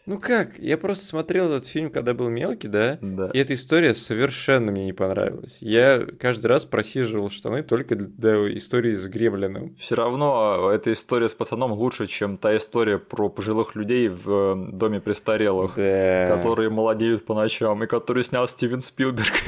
Ну 0.07 0.20
как, 0.20 0.57
я 0.61 0.79
просто 0.79 1.05
смотрел 1.05 1.46
этот 1.46 1.66
фильм, 1.66 1.90
когда 1.90 2.14
был 2.14 2.29
мелкий, 2.29 2.68
да? 2.68 2.96
Да. 3.00 3.31
И 3.35 3.38
эта 3.40 3.55
история 3.55 3.96
совершенно 3.96 4.70
мне 4.70 4.85
не 4.85 4.92
понравилась. 4.92 5.57
Я 5.59 6.07
каждый 6.20 6.46
раз 6.46 6.64
просиживал 6.64 7.29
штаны 7.29 7.64
только 7.64 7.96
для 7.96 8.57
истории 8.57 8.94
с 8.94 9.09
Гремлином. 9.09 9.74
Все 9.74 9.96
равно 9.96 10.70
эта 10.70 10.92
история 10.92 11.26
с 11.26 11.35
пацаном 11.35 11.55
лучше, 11.64 12.06
чем 12.06 12.38
та 12.38 12.56
история 12.56 12.98
про 12.98 13.28
пожилых 13.28 13.74
людей 13.74 14.08
в 14.08 14.30
э, 14.30 14.54
доме 14.72 15.00
престарелых, 15.00 15.74
да. 15.76 16.28
которые 16.36 16.70
молодеют 16.70 17.24
по 17.24 17.34
ночам, 17.34 17.82
и 17.84 17.86
которые 17.86 18.24
снял 18.24 18.46
Стивен 18.48 18.80
Спилберг. 18.80 19.32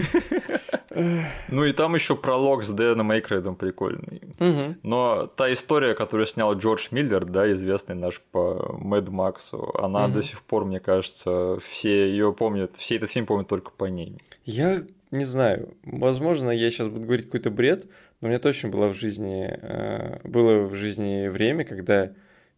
Ну 1.49 1.65
и 1.65 1.73
там 1.73 1.95
еще 1.95 2.17
пролог 2.17 2.65
с 2.65 2.71
Дэном 2.71 3.13
Эйкрейдом 3.13 3.55
прикольный. 3.55 4.23
Угу. 4.41 4.77
Но 4.83 5.27
та 5.27 5.53
история, 5.53 5.95
которую 5.95 6.27
снял 6.27 6.55
Джордж 6.55 6.89
Миллер, 6.91 7.25
да, 7.25 7.53
известный 7.53 7.95
наш 7.95 8.21
по 8.21 8.77
Мэд 8.81 9.09
Максу, 9.09 9.73
она 9.79 10.07
угу. 10.07 10.15
до 10.15 10.23
сих 10.23 10.43
пор, 10.43 10.65
мне 10.65 10.81
кажется, 10.81 11.59
все 11.63 12.11
ее 12.11 12.33
помнят, 12.33 12.73
все 12.77 12.97
этот 12.97 13.11
фильм 13.11 13.27
помнят 13.27 13.49
только 13.49 13.71
по 13.71 13.85
ней. 13.85 14.17
Я 14.45 14.83
не 15.11 15.25
знаю, 15.25 15.75
возможно, 15.85 16.51
я 16.51 16.71
сейчас 16.71 16.89
буду 16.89 17.07
говорить 17.07 17.27
какой-то 17.27 17.51
бред, 17.51 17.87
но 18.21 18.27
у 18.27 18.31
меня 18.31 18.39
точно 18.39 18.69
было 18.69 18.89
в 18.89 18.95
жизни, 18.95 19.49
э, 19.51 20.21
было 20.25 20.67
в 20.67 20.75
жизни 20.75 21.29
время, 21.29 21.65
когда 21.65 22.13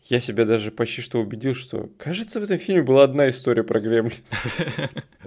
я 0.04 0.20
себя 0.20 0.44
даже 0.46 0.70
почти 0.70 1.02
что 1.02 1.20
убедил, 1.20 1.54
что, 1.54 1.90
кажется, 1.98 2.40
в 2.40 2.42
этом 2.42 2.58
фильме 2.58 2.82
была 2.82 3.04
одна 3.04 3.28
история 3.28 3.62
про 3.62 3.80
Гремлин. 3.80 4.12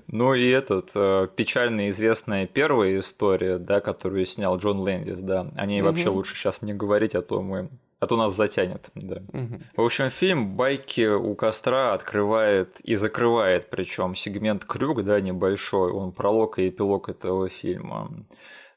Ну 0.08 0.36
и 0.36 0.48
этот, 0.48 0.91
э, 0.93 1.28
печально 1.36 1.89
известная 1.89 2.46
первая 2.46 3.00
история, 3.00 3.58
да, 3.58 3.80
которую 3.80 4.26
снял 4.26 4.58
Джон 4.60 4.78
Лэндис, 4.80 5.22
да, 5.22 5.52
о 5.56 5.65
ней 5.65 5.82
вообще 5.82 6.10
лучше 6.10 6.36
сейчас 6.36 6.62
не 6.62 6.74
говорить, 6.74 7.15
а 7.15 7.24
то 7.24 7.41
мы 7.41 7.69
а 8.00 8.06
то 8.06 8.17
нас 8.17 8.36
затянет, 8.36 8.89
да. 8.96 9.22
Угу. 9.32 9.62
В 9.78 9.82
общем, 9.82 10.10
фильм 10.10 10.58
«Байки 10.58 11.08
у 11.08 11.36
костра» 11.36 11.93
открывает 11.93 12.82
и 12.82 12.96
закрывает, 12.96 13.69
причем 13.69 14.13
сегмент 14.13 14.65
«Крюк», 14.65 15.04
да, 15.04 15.22
небольшой, 15.22 15.91
он 15.91 16.12
пролог 16.12 16.60
и 16.60 16.67
эпилог 16.67 17.08
этого 17.08 17.48
фильма. 17.48 18.12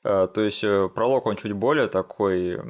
Э, 0.06 0.28
то 0.32 0.40
есть 0.40 0.62
э, 0.62 0.88
пролог, 0.94 1.26
он 1.26 1.36
чуть 1.36 1.52
более 1.52 1.88
такой 1.88 2.60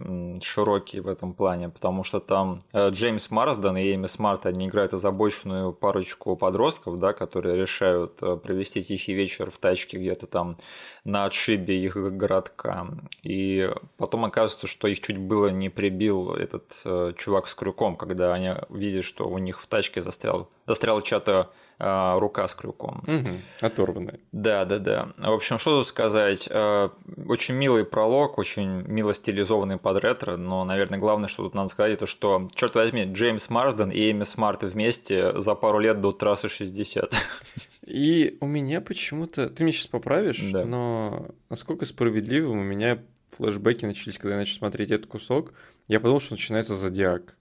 широкий 0.42 1.00
в 1.00 1.08
этом 1.08 1.34
плане, 1.34 1.68
потому 1.68 2.02
что 2.02 2.18
там 2.18 2.60
э, 2.72 2.88
Джеймс 2.90 3.30
Марсден 3.30 3.76
и 3.76 3.94
Эми 3.94 4.06
Смарт, 4.06 4.46
они 4.46 4.66
играют 4.66 4.94
озабоченную 4.94 5.72
парочку 5.72 6.34
подростков, 6.36 6.98
да, 6.98 7.12
которые 7.12 7.56
решают 7.56 8.16
провести 8.42 8.82
тихий 8.82 9.12
вечер 9.12 9.50
в 9.50 9.58
тачке 9.58 9.98
где-то 9.98 10.26
там 10.26 10.56
на 11.04 11.26
отшибе 11.26 11.76
их 11.76 11.96
городка. 11.96 12.88
И 13.22 13.70
потом 13.98 14.24
оказывается, 14.24 14.66
что 14.66 14.88
их 14.88 15.00
чуть 15.00 15.18
было 15.18 15.48
не 15.48 15.68
прибил 15.68 16.32
этот 16.32 17.16
чувак 17.18 17.48
с 17.48 17.54
крюком, 17.54 17.96
когда 17.96 18.32
они 18.32 18.54
видят, 18.70 19.04
что 19.04 19.28
у 19.28 19.38
них 19.38 19.60
в 19.60 19.66
тачке 19.66 20.00
застрял, 20.00 20.48
застрял 20.66 21.00
чья-то 21.02 21.50
а, 21.78 22.18
рука 22.18 22.48
с 22.48 22.54
крюком. 22.54 23.04
Угу, 23.06 23.40
оторванная. 23.60 24.20
Да, 24.32 24.64
да, 24.64 24.78
да. 24.78 25.08
В 25.18 25.32
общем, 25.32 25.58
что 25.58 25.78
тут 25.78 25.86
сказать? 25.86 26.48
А, 26.50 26.90
очень 27.26 27.54
милый 27.54 27.84
пролог, 27.84 28.38
очень 28.38 28.82
мило 28.82 29.12
стилизованный 29.12 29.76
под 29.76 30.02
ретро, 30.02 30.36
но, 30.36 30.64
наверное, 30.64 30.98
главное, 30.98 31.28
что 31.28 31.44
тут 31.44 31.54
надо 31.54 31.68
сказать, 31.68 31.94
это 31.94 32.06
что, 32.06 32.48
черт 32.54 32.74
возьми, 32.74 33.04
Джеймс 33.04 33.50
Марсден 33.50 33.90
и 33.90 34.10
Эми 34.10 34.24
Смарт 34.24 34.62
вместе 34.62 35.38
за 35.40 35.54
пару 35.54 35.78
лет 35.78 36.00
до 36.00 36.12
трассы 36.12 36.48
60. 36.48 37.12
И 37.86 38.38
у 38.40 38.46
меня 38.46 38.80
почему-то... 38.80 39.48
Ты 39.48 39.64
меня 39.64 39.72
сейчас 39.72 39.86
поправишь, 39.86 40.40
да. 40.50 40.64
но 40.64 41.28
насколько 41.50 41.84
справедливым 41.84 42.58
у 42.58 42.64
меня 42.64 43.02
флешбеки 43.36 43.84
начались, 43.84 44.18
когда 44.18 44.34
я 44.34 44.40
начал 44.40 44.56
смотреть 44.56 44.90
этот 44.90 45.06
кусок, 45.06 45.52
я 45.88 46.00
подумал, 46.00 46.20
что 46.20 46.34
начинается 46.34 46.74
Зодиак. 46.74 47.36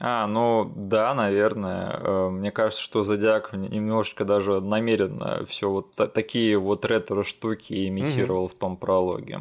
А, 0.00 0.26
ну 0.26 0.72
да, 0.74 1.14
наверное. 1.14 1.98
Э, 2.00 2.28
мне 2.28 2.50
кажется, 2.50 2.82
что 2.82 3.02
Зодиак 3.02 3.52
немножечко 3.52 4.24
даже 4.24 4.60
намеренно 4.60 5.44
все 5.46 5.70
вот 5.70 5.94
такие 6.12 6.58
вот 6.58 6.84
ретро-штуки 6.84 7.88
имитировал 7.88 8.44
угу. 8.44 8.52
в 8.52 8.54
том 8.54 8.76
прологе. 8.76 9.40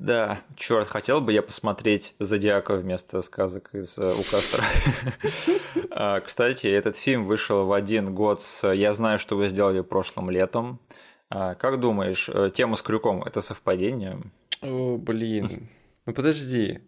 Да, 0.00 0.40
черт, 0.56 0.88
хотел 0.88 1.20
бы 1.20 1.34
я 1.34 1.42
посмотреть 1.42 2.14
Зодиака 2.18 2.76
вместо 2.76 3.20
сказок 3.20 3.68
из 3.74 3.98
э, 3.98 4.12
У. 4.12 4.22
А, 5.90 6.20
кстати, 6.20 6.68
этот 6.68 6.96
фильм 6.96 7.26
вышел 7.26 7.66
в 7.66 7.72
один 7.72 8.14
год 8.14 8.40
с 8.40 8.66
«Я 8.72 8.94
знаю, 8.94 9.18
что 9.18 9.36
вы 9.36 9.48
сделали 9.48 9.82
прошлым 9.82 10.30
летом». 10.30 10.80
А, 11.28 11.54
как 11.54 11.80
думаешь, 11.80 12.30
э, 12.32 12.48
тема 12.48 12.76
с 12.76 12.82
крюком– 12.82 13.22
это 13.24 13.42
совпадение? 13.42 14.20
О, 14.62 14.96
блин. 14.96 15.68
Ну 16.06 16.14
подожди, 16.14 16.80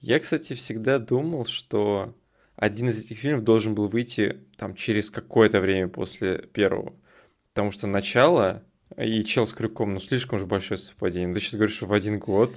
я, 0.00 0.18
кстати, 0.18 0.54
всегда 0.54 0.98
думал, 0.98 1.44
что 1.44 2.14
один 2.56 2.88
из 2.88 2.98
этих 2.98 3.18
фильмов 3.18 3.44
должен 3.44 3.74
был 3.74 3.88
выйти 3.88 4.44
там 4.56 4.74
через 4.74 5.10
какое-то 5.10 5.60
время 5.60 5.88
после 5.88 6.38
первого. 6.38 6.94
Потому 7.52 7.70
что 7.70 7.86
начало 7.86 8.62
и 8.96 9.24
чел 9.24 9.46
с 9.46 9.52
крюком, 9.52 9.94
ну 9.94 10.00
слишком 10.00 10.38
же 10.38 10.46
большое 10.46 10.78
совпадение. 10.78 11.32
Ты 11.34 11.40
сейчас 11.40 11.54
говоришь, 11.54 11.76
что 11.76 11.86
в 11.86 11.92
один 11.92 12.18
год. 12.18 12.54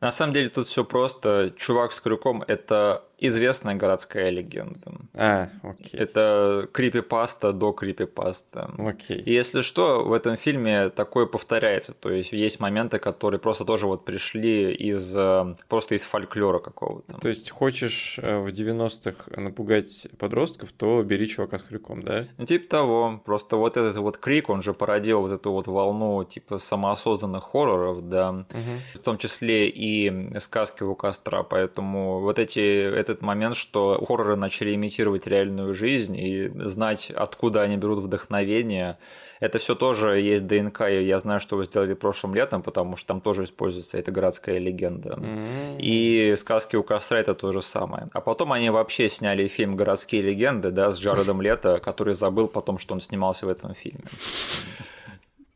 На 0.00 0.10
самом 0.10 0.34
деле 0.34 0.50
тут 0.50 0.68
все 0.68 0.84
просто. 0.84 1.54
Чувак 1.56 1.92
с 1.92 2.00
крюком 2.00 2.42
это 2.42 3.04
известная 3.18 3.74
городская 3.74 4.30
легенда. 4.30 4.92
А, 5.14 5.48
окей. 5.62 5.98
Это 5.98 6.68
крипипаста 6.72 7.52
до 7.52 7.72
крипипаста. 7.72 8.70
Окей. 8.78 9.20
И 9.20 9.32
если 9.32 9.62
что, 9.62 10.04
в 10.04 10.12
этом 10.12 10.36
фильме 10.36 10.90
такое 10.90 11.26
повторяется. 11.26 11.94
То 11.94 12.10
есть 12.10 12.32
есть 12.32 12.60
моменты, 12.60 12.98
которые 12.98 13.40
просто 13.40 13.64
тоже 13.64 13.86
вот 13.86 14.04
пришли 14.04 14.72
из 14.72 15.16
э, 15.16 15.54
просто 15.68 15.94
из 15.94 16.04
фольклора 16.04 16.58
какого-то. 16.58 17.18
То 17.18 17.28
есть 17.28 17.50
хочешь 17.50 18.18
э, 18.22 18.38
в 18.38 18.48
90-х 18.48 19.40
напугать 19.40 20.06
подростков, 20.18 20.72
то 20.72 21.02
бери 21.02 21.26
чувака 21.26 21.58
с 21.58 21.62
крюком, 21.62 22.02
да? 22.02 22.26
Ну, 22.36 22.44
типа 22.44 22.68
того. 22.68 23.22
Просто 23.24 23.56
вот 23.56 23.76
этот 23.78 23.96
вот 23.96 24.18
крик, 24.18 24.50
он 24.50 24.60
же 24.60 24.74
породил 24.74 25.22
вот 25.22 25.32
эту 25.32 25.52
вот 25.52 25.66
волну 25.66 26.22
типа 26.24 26.58
самоосознанных 26.58 27.44
хорроров, 27.44 28.08
да. 28.08 28.30
Угу. 28.30 29.00
В 29.00 29.02
том 29.02 29.16
числе 29.16 29.68
и 29.70 30.38
сказки 30.40 30.82
у 30.82 30.94
костра. 30.94 31.42
Поэтому 31.42 32.20
вот 32.20 32.38
эти 32.38 33.00
этот 33.10 33.22
момент, 33.22 33.56
что 33.56 34.02
хорроры 34.06 34.36
начали 34.36 34.74
имитировать 34.74 35.26
реальную 35.26 35.74
жизнь 35.74 36.16
и 36.16 36.50
знать, 36.66 37.10
откуда 37.10 37.62
они 37.62 37.76
берут 37.76 38.04
вдохновение. 38.04 38.98
Это 39.40 39.58
все 39.58 39.74
тоже 39.74 40.20
есть 40.20 40.46
ДНК, 40.46 40.82
и 40.82 41.04
я 41.04 41.18
знаю, 41.18 41.40
что 41.40 41.56
вы 41.56 41.66
сделали 41.66 41.94
прошлым 41.94 42.34
летом, 42.34 42.62
потому 42.62 42.96
что 42.96 43.08
там 43.08 43.20
тоже 43.20 43.44
используется 43.44 43.98
эта 43.98 44.10
городская 44.10 44.58
легенда. 44.58 45.10
Mm-hmm. 45.10 45.76
И 45.80 46.34
сказки 46.36 46.76
у 46.76 46.82
костра 46.82 47.20
это 47.20 47.34
то 47.34 47.52
же 47.52 47.62
самое. 47.62 48.08
А 48.12 48.20
потом 48.20 48.52
они 48.52 48.70
вообще 48.70 49.08
сняли 49.08 49.46
фильм 49.48 49.76
«Городские 49.76 50.22
легенды», 50.22 50.70
да, 50.70 50.90
с 50.90 50.98
Джаредом 50.98 51.42
Лето, 51.42 51.78
который 51.78 52.14
забыл 52.14 52.48
потом, 52.48 52.78
что 52.78 52.94
он 52.94 53.00
снимался 53.00 53.46
в 53.46 53.48
этом 53.48 53.74
фильме. 53.74 54.04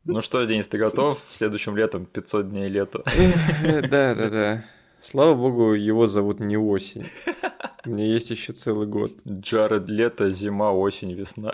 Ну 0.05 0.21
что, 0.21 0.43
Денис, 0.45 0.67
ты 0.67 0.79
готов? 0.79 1.21
Следующим 1.31 1.77
летом 1.77 2.07
500 2.07 2.49
дней 2.51 2.69
лета. 2.69 3.03
Да, 3.89 4.15
да, 4.15 4.31
да. 4.31 4.65
Слава 5.03 5.35
богу, 5.35 5.73
его 5.73 6.07
зовут 6.07 6.41
не 6.41 6.57
осень. 6.57 7.07
У 7.87 7.91
меня 7.91 8.05
есть 8.05 8.31
еще 8.31 8.53
целый 8.53 8.87
год. 8.87 9.13
Джаред 9.27 9.89
лето, 9.89 10.31
зима, 10.31 10.73
осень, 10.73 11.13
весна. 11.13 11.53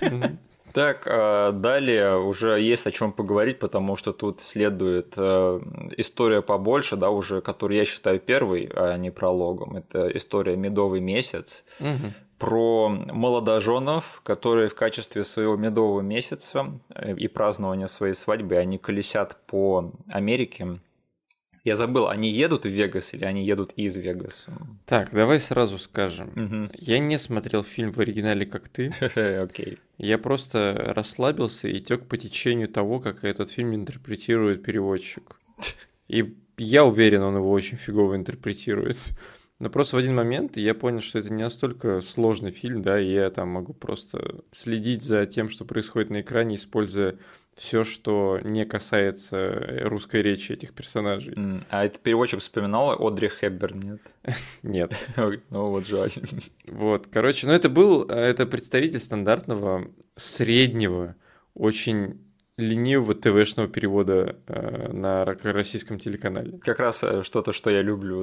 Так, 0.74 1.06
а, 1.06 1.52
далее 1.52 2.18
уже 2.18 2.60
есть 2.60 2.84
о 2.88 2.90
чем 2.90 3.12
поговорить, 3.12 3.60
потому 3.60 3.94
что 3.94 4.12
тут 4.12 4.40
следует 4.40 5.14
э, 5.16 5.60
история 5.96 6.42
побольше, 6.42 6.96
да, 6.96 7.10
уже, 7.10 7.40
которую 7.40 7.78
я 7.78 7.84
считаю 7.84 8.18
первой, 8.18 8.68
а 8.74 8.96
не 8.96 9.12
прологом. 9.12 9.76
Это 9.76 10.08
история 10.16 10.56
«Медовый 10.56 11.00
месяц», 11.00 11.62
угу. 11.78 12.12
про 12.40 12.88
молодоженов, 12.88 14.20
которые 14.24 14.68
в 14.68 14.74
качестве 14.74 15.22
своего 15.22 15.54
медового 15.54 16.00
месяца 16.00 16.66
и 17.16 17.28
празднования 17.28 17.86
своей 17.86 18.14
свадьбы, 18.14 18.56
они 18.56 18.76
колесят 18.76 19.36
по 19.46 19.92
Америке, 20.08 20.80
я 21.64 21.76
забыл, 21.76 22.08
они 22.08 22.30
едут 22.30 22.64
в 22.64 22.68
Вегас 22.68 23.14
или 23.14 23.24
они 23.24 23.44
едут 23.44 23.72
из 23.76 23.96
Вегаса? 23.96 24.52
Так, 24.84 25.12
давай 25.12 25.40
сразу 25.40 25.78
скажем. 25.78 26.28
Угу. 26.36 26.72
Я 26.78 26.98
не 26.98 27.18
смотрел 27.18 27.62
фильм 27.62 27.90
в 27.90 27.98
оригинале, 27.98 28.44
как 28.44 28.68
ты. 28.68 28.92
Окей. 29.42 29.78
Я 29.96 30.18
просто 30.18 30.92
расслабился 30.94 31.68
и 31.68 31.80
тек 31.80 32.06
по 32.06 32.18
течению 32.18 32.68
того, 32.68 33.00
как 33.00 33.24
этот 33.24 33.50
фильм 33.50 33.74
интерпретирует 33.74 34.62
переводчик. 34.62 35.36
И 36.06 36.34
я 36.58 36.84
уверен, 36.84 37.22
он 37.22 37.36
его 37.36 37.50
очень 37.50 37.78
фигово 37.78 38.14
интерпретирует. 38.14 38.98
Но 39.58 39.70
просто 39.70 39.96
в 39.96 39.98
один 40.00 40.14
момент 40.14 40.58
я 40.58 40.74
понял, 40.74 41.00
что 41.00 41.18
это 41.18 41.32
не 41.32 41.42
настолько 41.42 42.02
сложный 42.02 42.50
фильм, 42.50 42.82
да, 42.82 43.00
и 43.00 43.10
я 43.10 43.30
там 43.30 43.48
могу 43.48 43.72
просто 43.72 44.42
следить 44.52 45.02
за 45.02 45.24
тем, 45.26 45.48
что 45.48 45.64
происходит 45.64 46.10
на 46.10 46.20
экране, 46.20 46.56
используя 46.56 47.16
все, 47.56 47.84
что 47.84 48.40
не 48.42 48.64
касается 48.64 49.36
э, 49.36 49.84
русской 49.84 50.22
речи 50.22 50.52
этих 50.52 50.74
персонажей. 50.74 51.34
А 51.70 51.84
этот 51.84 52.00
переводчик 52.00 52.40
вспоминал 52.40 52.96
Одри 53.06 53.28
Хепберн, 53.28 53.80
нет? 53.80 54.00
Нет. 54.62 55.08
Ну 55.50 55.68
вот 55.68 55.86
жаль. 55.86 56.12
Вот, 56.68 57.06
короче, 57.06 57.46
ну 57.46 57.52
это 57.52 57.68
был, 57.68 58.08
э, 58.08 58.14
это 58.14 58.46
представитель 58.46 58.98
стандартного 58.98 59.88
среднего, 60.16 61.14
очень 61.54 62.20
ленивого 62.56 63.14
ТВшного 63.14 63.68
перевода 63.68 64.36
э, 64.46 64.92
на 64.92 65.24
российском 65.24 65.98
телеканале. 65.98 66.58
Как 66.58 66.78
раз 66.80 67.04
что-то, 67.22 67.52
что 67.52 67.70
я 67.70 67.82
люблю. 67.82 68.22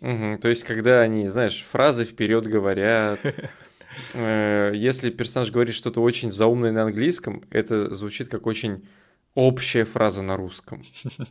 Угу, 0.00 0.38
то 0.40 0.48
есть, 0.48 0.64
когда 0.64 1.00
они, 1.00 1.28
знаешь, 1.28 1.64
фразы 1.70 2.04
вперед 2.04 2.46
говорят, 2.46 3.20
если 4.14 5.10
персонаж 5.10 5.50
говорит 5.50 5.74
что-то 5.74 6.00
очень 6.00 6.32
заумное 6.32 6.72
на 6.72 6.84
английском, 6.84 7.44
это 7.50 7.94
звучит 7.94 8.28
как 8.28 8.46
очень 8.46 8.86
общая 9.34 9.84
фраза 9.84 10.22
на 10.22 10.36
русском. 10.36 10.82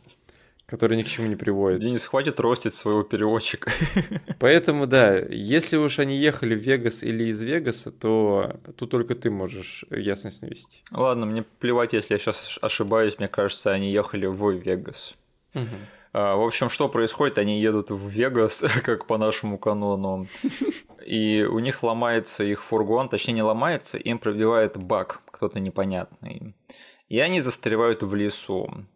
который 0.72 0.96
ни 0.96 1.02
к 1.02 1.06
чему 1.06 1.26
не 1.26 1.36
приводит. 1.36 1.80
Денис, 1.80 2.06
хватит 2.06 2.40
ростить 2.40 2.72
своего 2.72 3.02
переводчика. 3.02 3.70
Поэтому, 4.38 4.86
да, 4.86 5.18
если 5.18 5.76
уж 5.76 5.98
они 5.98 6.16
ехали 6.16 6.54
в 6.54 6.60
Вегас 6.60 7.02
или 7.02 7.24
из 7.24 7.42
Вегаса, 7.42 7.90
то 7.90 8.58
тут 8.78 8.90
только 8.90 9.14
ты 9.14 9.30
можешь 9.30 9.84
ясность 9.90 10.40
навести. 10.40 10.82
Ладно, 10.90 11.26
мне 11.26 11.42
плевать, 11.42 11.92
если 11.92 12.14
я 12.14 12.18
сейчас 12.18 12.58
ошибаюсь, 12.62 13.18
мне 13.18 13.28
кажется, 13.28 13.70
они 13.70 13.92
ехали 13.92 14.24
в 14.24 14.50
Вегас. 14.52 15.14
Угу. 15.52 15.66
В 16.12 16.44
общем, 16.44 16.68
что 16.68 16.88
происходит? 16.88 17.38
Они 17.38 17.60
едут 17.60 17.90
в 17.90 18.06
Вегас, 18.06 18.62
как 18.84 19.06
по 19.06 19.16
нашему 19.16 19.58
канону, 19.58 20.26
и 21.06 21.42
у 21.42 21.58
них 21.58 21.82
ломается 21.82 22.44
их 22.44 22.62
фургон, 22.62 23.08
точнее 23.08 23.34
не 23.34 23.42
ломается, 23.42 23.96
им 23.96 24.18
пробивает 24.18 24.76
баг 24.76 25.22
кто-то 25.30 25.58
непонятный. 25.58 26.54
И 27.08 27.18
они 27.18 27.40
застревают 27.40 28.02
в 28.02 28.14
лесу. 28.14 28.86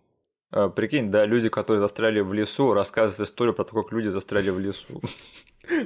А, 0.51 0.69
прикинь, 0.69 1.11
да, 1.11 1.27
люди, 1.27 1.49
которые 1.49 1.81
застряли 1.81 2.21
в 2.21 2.33
лесу, 2.33 2.73
рассказывают 2.73 3.29
историю 3.29 3.55
про 3.55 3.65
то, 3.65 3.75
как 3.83 3.93
люди 3.93 4.09
застряли 4.09 4.51
в 4.51 4.59
лесу. 4.59 5.03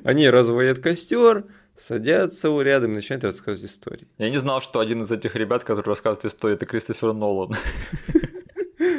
Они 0.04 0.28
разводят 0.28 0.78
костер, 0.78 1.46
садятся 1.76 2.48
рядом 2.60 2.92
и 2.92 2.94
начинают 2.96 3.24
рассказывать 3.24 3.70
истории. 3.70 4.06
Я 4.18 4.30
не 4.30 4.38
знал, 4.38 4.60
что 4.60 4.80
один 4.80 5.00
из 5.00 5.10
этих 5.10 5.34
ребят, 5.36 5.64
который 5.64 5.88
рассказывает 5.88 6.26
историю, 6.26 6.56
это 6.56 6.66
Кристофер 6.66 7.12
Нолан. 7.12 7.54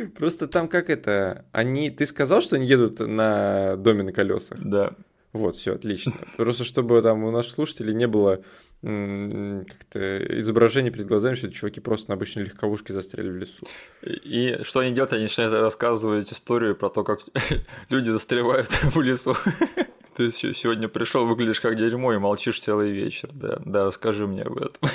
Просто 0.07 0.47
там 0.47 0.67
как 0.67 0.89
это, 0.89 1.45
они, 1.51 1.89
ты 1.89 2.05
сказал, 2.05 2.41
что 2.41 2.55
они 2.55 2.65
едут 2.65 2.99
на 2.99 3.75
доме 3.77 4.03
на 4.03 4.11
колесах? 4.11 4.59
Да. 4.59 4.93
Вот, 5.33 5.55
все, 5.55 5.75
отлично. 5.75 6.13
Просто 6.37 6.63
чтобы 6.63 7.01
там 7.01 7.23
у 7.23 7.31
наших 7.31 7.53
слушателей 7.53 7.93
не 7.93 8.07
было 8.07 8.41
как-то 8.81 10.39
изображение 10.39 10.91
перед 10.91 11.05
глазами, 11.05 11.35
что 11.35 11.51
чуваки 11.51 11.79
просто 11.79 12.09
на 12.09 12.15
обычной 12.15 12.45
легковушке 12.45 12.93
застряли 12.93 13.29
в 13.29 13.37
лесу. 13.37 13.67
И 14.01 14.57
что 14.63 14.79
они 14.79 14.91
делают? 14.91 15.13
Они 15.13 15.23
начинают 15.23 15.53
рассказывать 15.53 16.33
историю 16.33 16.75
про 16.75 16.89
то, 16.89 17.03
как 17.03 17.19
люди 17.89 18.09
застревают 18.09 18.67
в 18.83 18.99
лесу. 19.01 19.35
Ты 20.17 20.31
сегодня 20.31 20.87
пришел, 20.87 21.27
выглядишь 21.27 21.61
как 21.61 21.75
дерьмо 21.75 22.13
и 22.13 22.17
молчишь 22.17 22.59
целый 22.59 22.91
вечер. 22.91 23.29
Да, 23.31 23.61
да, 23.65 23.85
расскажи 23.85 24.27
мне 24.27 24.41
об 24.41 24.57
этом. 24.57 24.89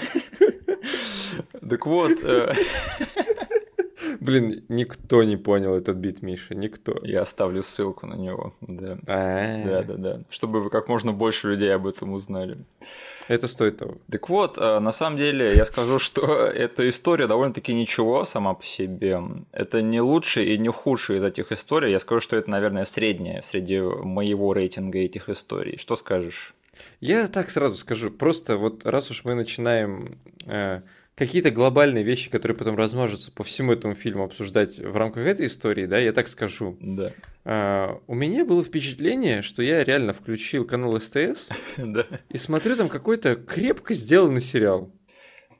Так 1.68 1.86
вот, 1.86 2.12
э, 2.22 2.52
Блин, 4.20 4.64
никто 4.68 5.22
не 5.24 5.36
понял 5.36 5.74
этот 5.74 5.96
бит, 5.96 6.22
Миша, 6.22 6.54
никто. 6.54 6.98
Я 7.02 7.22
оставлю 7.22 7.62
ссылку 7.62 8.06
на 8.06 8.14
него, 8.14 8.52
да. 8.60 8.98
Да, 9.06 9.82
да, 9.82 9.94
да. 9.94 10.18
Чтобы 10.30 10.70
как 10.70 10.88
можно 10.88 11.12
больше 11.12 11.48
людей 11.48 11.74
об 11.74 11.86
этом 11.86 12.12
узнали. 12.12 12.58
Это 13.28 13.48
стоит 13.48 13.78
того. 13.78 13.96
Так 14.10 14.28
вот, 14.28 14.56
э, 14.58 14.78
на 14.78 14.92
самом 14.92 15.18
деле, 15.18 15.54
я 15.54 15.64
скажу, 15.64 15.98
что 15.98 16.22
эта 16.46 16.88
история 16.88 17.26
довольно-таки 17.26 17.74
ничего 17.74 18.24
сама 18.24 18.54
по 18.54 18.64
себе. 18.64 19.20
Это 19.52 19.82
не 19.82 20.00
лучшая 20.00 20.44
и 20.44 20.58
не 20.58 20.68
худшая 20.68 21.18
из 21.18 21.24
этих 21.24 21.52
историй. 21.52 21.90
Я 21.90 21.98
скажу, 21.98 22.20
что 22.20 22.36
это, 22.36 22.50
наверное, 22.50 22.84
средняя 22.84 23.42
среди 23.42 23.80
моего 23.80 24.52
рейтинга 24.52 24.98
этих 24.98 25.28
историй. 25.28 25.76
Что 25.76 25.96
скажешь? 25.96 26.54
Я 27.00 27.28
так 27.28 27.50
сразу 27.50 27.76
скажу. 27.76 28.10
Просто 28.10 28.56
вот 28.56 28.86
раз 28.86 29.10
уж 29.10 29.24
мы 29.24 29.34
начинаем 29.34 30.18
э, 30.46 30.82
какие-то 31.16 31.50
глобальные 31.50 32.04
вещи, 32.04 32.30
которые 32.30 32.56
потом 32.56 32.76
размажутся 32.76 33.32
по 33.32 33.42
всему 33.42 33.72
этому 33.72 33.94
фильму, 33.94 34.24
обсуждать 34.24 34.78
в 34.78 34.96
рамках 34.96 35.26
этой 35.26 35.46
истории, 35.46 35.86
да, 35.86 35.98
я 35.98 36.12
так 36.12 36.28
скажу. 36.28 36.76
Да. 36.80 37.10
А, 37.44 38.00
у 38.06 38.14
меня 38.14 38.44
было 38.44 38.62
впечатление, 38.62 39.40
что 39.42 39.62
я 39.62 39.82
реально 39.82 40.12
включил 40.12 40.66
канал 40.66 41.00
СТС 41.00 41.48
и 42.28 42.38
смотрю 42.38 42.76
там 42.76 42.88
какой-то 42.88 43.34
крепко 43.34 43.94
сделанный 43.94 44.42
сериал. 44.42 44.92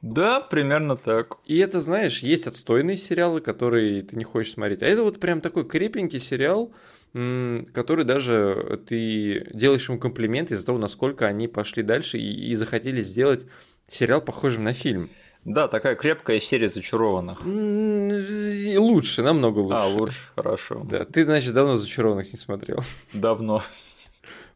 Да, 0.03 0.41
примерно 0.41 0.95
так. 0.95 1.37
И 1.45 1.57
это, 1.57 1.81
знаешь, 1.81 2.19
есть 2.19 2.45
отстойные 2.45 2.97
сериалы, 2.97 3.41
которые 3.41 4.03
ты 4.03 4.15
не 4.15 4.23
хочешь 4.23 4.53
смотреть. 4.53 4.83
А 4.83 4.85
это 4.85 5.01
вот 5.01 5.19
прям 5.19 5.41
такой 5.41 5.67
крепенький 5.67 6.19
сериал, 6.19 6.71
который 7.13 8.05
даже 8.05 8.79
ты 8.87 9.49
делаешь 9.55 9.89
ему 9.89 9.97
комплимент 9.97 10.51
из-за 10.51 10.67
того, 10.67 10.77
насколько 10.77 11.25
они 11.25 11.47
пошли 11.47 11.81
дальше 11.81 12.19
и, 12.19 12.51
и 12.51 12.53
захотели 12.53 13.01
сделать 13.01 13.47
сериал 13.89 14.21
похожим 14.21 14.65
на 14.65 14.73
фильм. 14.73 15.09
Да, 15.47 15.69
такая 15.69 15.95
крепкая 15.95 16.39
серия 16.41 16.67
зачарованных. 16.67 17.45
Лучше, 17.45 19.23
намного 19.23 19.59
лучше. 19.59 19.77
А, 19.77 19.87
лучше, 19.87 20.19
хорошо. 20.35 20.85
Да, 20.89 21.05
ты, 21.05 21.23
значит, 21.23 21.53
давно 21.53 21.77
зачарованных 21.77 22.33
не 22.33 22.37
смотрел. 22.37 22.81
Давно. 23.13 23.63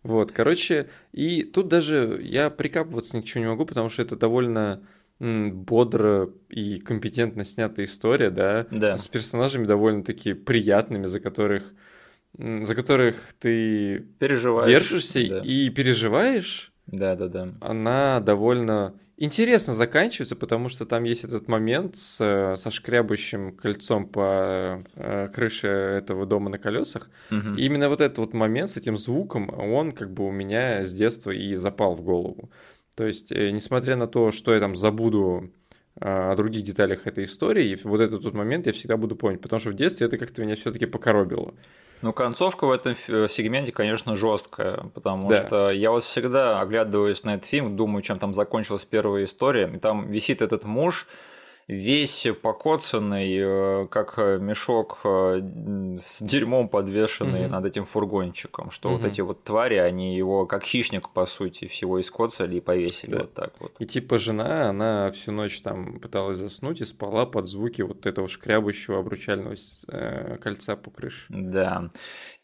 Вот, 0.04 0.34
короче, 0.34 0.90
и 1.14 1.44
тут 1.44 1.70
даже 1.70 2.20
я 2.22 2.50
прикапываться 2.50 3.16
ни 3.16 3.22
к 3.22 3.26
чему 3.26 3.46
не 3.46 3.50
могу, 3.50 3.66
потому 3.66 3.88
что 3.88 4.02
это 4.02 4.18
довольно 4.18 4.82
бодро 5.20 6.30
и 6.50 6.80
компетентно 6.80 7.46
снятая 7.46 7.86
история, 7.86 8.30
да, 8.30 8.68
да. 8.70 8.98
с 8.98 9.08
персонажами 9.08 9.66
довольно-таки 9.66 10.34
приятными, 10.34 11.06
за 11.06 11.22
которых, 11.22 11.72
за 12.38 12.76
которых 12.76 13.16
ты 13.40 14.00
переживаешь, 14.20 14.68
держишься 14.68 15.26
да. 15.26 15.40
и 15.40 15.70
переживаешь. 15.70 16.74
Да, 16.88 17.16
да, 17.16 17.30
да. 17.30 17.54
Она 17.62 18.20
довольно 18.20 18.96
интересно 19.24 19.74
заканчивается, 19.74 20.36
потому 20.36 20.68
что 20.70 20.86
там 20.86 21.04
есть 21.04 21.24
этот 21.24 21.48
момент 21.48 21.96
с, 21.96 22.56
со 22.58 22.72
шкрябающим 22.72 23.56
кольцом 23.56 24.08
по 24.08 24.84
э, 24.96 25.30
крыше 25.34 25.68
этого 25.68 26.26
дома 26.26 26.50
на 26.50 26.58
колесах. 26.58 27.10
Угу. 27.30 27.56
И 27.58 27.66
именно 27.66 27.88
вот 27.90 28.02
этот 28.02 28.18
вот 28.18 28.34
момент 28.34 28.72
с 28.72 28.78
этим 28.78 28.98
звуком, 28.98 29.50
он 29.58 29.92
как 29.92 30.12
бы 30.12 30.28
у 30.28 30.32
меня 30.32 30.84
с 30.84 30.94
детства 30.94 31.32
и 31.32 31.56
запал 31.56 31.96
в 31.96 32.02
голову. 32.02 32.50
То 32.96 33.06
есть, 33.06 33.32
э, 33.32 33.52
несмотря 33.52 33.96
на 33.96 34.08
то, 34.08 34.32
что 34.32 34.54
я 34.54 34.60
там 34.60 34.76
забуду 34.76 35.44
э, 35.44 35.61
о 36.02 36.36
других 36.36 36.64
деталях 36.64 37.06
этой 37.06 37.26
истории, 37.26 37.78
вот 37.84 38.00
этот 38.02 38.24
тот 38.24 38.34
момент 38.34 38.66
я 38.66 38.74
всегда 38.74 38.98
буду 38.98 39.16
помнить, 39.16 39.40
потому 39.40 39.60
что 39.60 39.70
в 39.70 39.76
детстве 39.76 40.08
это 40.08 40.18
как-то 40.18 40.42
меня 40.42 40.56
все-таки 40.56 40.88
покоробило. 40.88 41.54
Ну, 42.02 42.12
концовка 42.12 42.66
в 42.66 42.72
этом 42.72 42.96
сегменте, 43.30 43.72
конечно, 43.72 44.16
жесткая, 44.16 44.86
потому 44.96 45.30
да. 45.30 45.46
что 45.46 45.70
я 45.70 45.92
вот 45.92 46.04
всегда 46.04 46.60
оглядываюсь 46.60 47.24
на 47.24 47.36
этот 47.36 47.46
фильм, 47.46 47.76
думаю, 47.76 48.02
чем 48.02 48.18
там 48.18 48.34
закончилась 48.34 48.84
первая 48.84 49.26
история, 49.26 49.72
и 49.72 49.78
там 49.78 50.10
висит 50.10 50.42
этот 50.42 50.64
муж, 50.64 51.08
весь 51.72 52.28
покоцанный, 52.42 53.38
э, 53.40 53.88
как 53.88 54.18
мешок 54.18 55.00
э, 55.04 55.42
с 55.96 56.22
дерьмом 56.22 56.68
подвешенный 56.68 57.44
mm-hmm. 57.44 57.48
над 57.50 57.66
этим 57.66 57.86
фургончиком, 57.86 58.72
что 58.72 58.90
mm-hmm. 58.90 58.94
вот 58.94 59.06
эти 59.06 59.22
вот 59.22 59.44
твари, 59.44 59.76
они 59.76 60.16
его 60.16 60.46
как 60.46 60.64
хищник, 60.64 61.10
по 61.10 61.26
сути, 61.26 61.68
всего 61.68 62.00
искоцали 62.00 62.58
и 62.58 62.60
повесили 62.60 63.12
да. 63.12 63.20
вот 63.20 63.34
так 63.34 63.54
вот. 63.60 63.76
И 63.80 63.86
типа 63.86 64.18
жена, 64.18 64.70
она 64.70 65.12
всю 65.12 65.32
ночь 65.32 65.62
там 65.62 66.00
пыталась 66.00 66.38
заснуть 66.38 66.82
и 66.82 66.86
спала 66.86 67.26
под 67.26 67.48
звуки 67.48 67.82
вот 67.82 68.06
этого 68.06 68.28
шкрябущего 68.28 69.00
обручального 69.00 69.56
э, 69.88 70.38
кольца 70.42 70.76
по 70.76 70.92
крыше. 70.92 71.26
Да. 71.30 71.90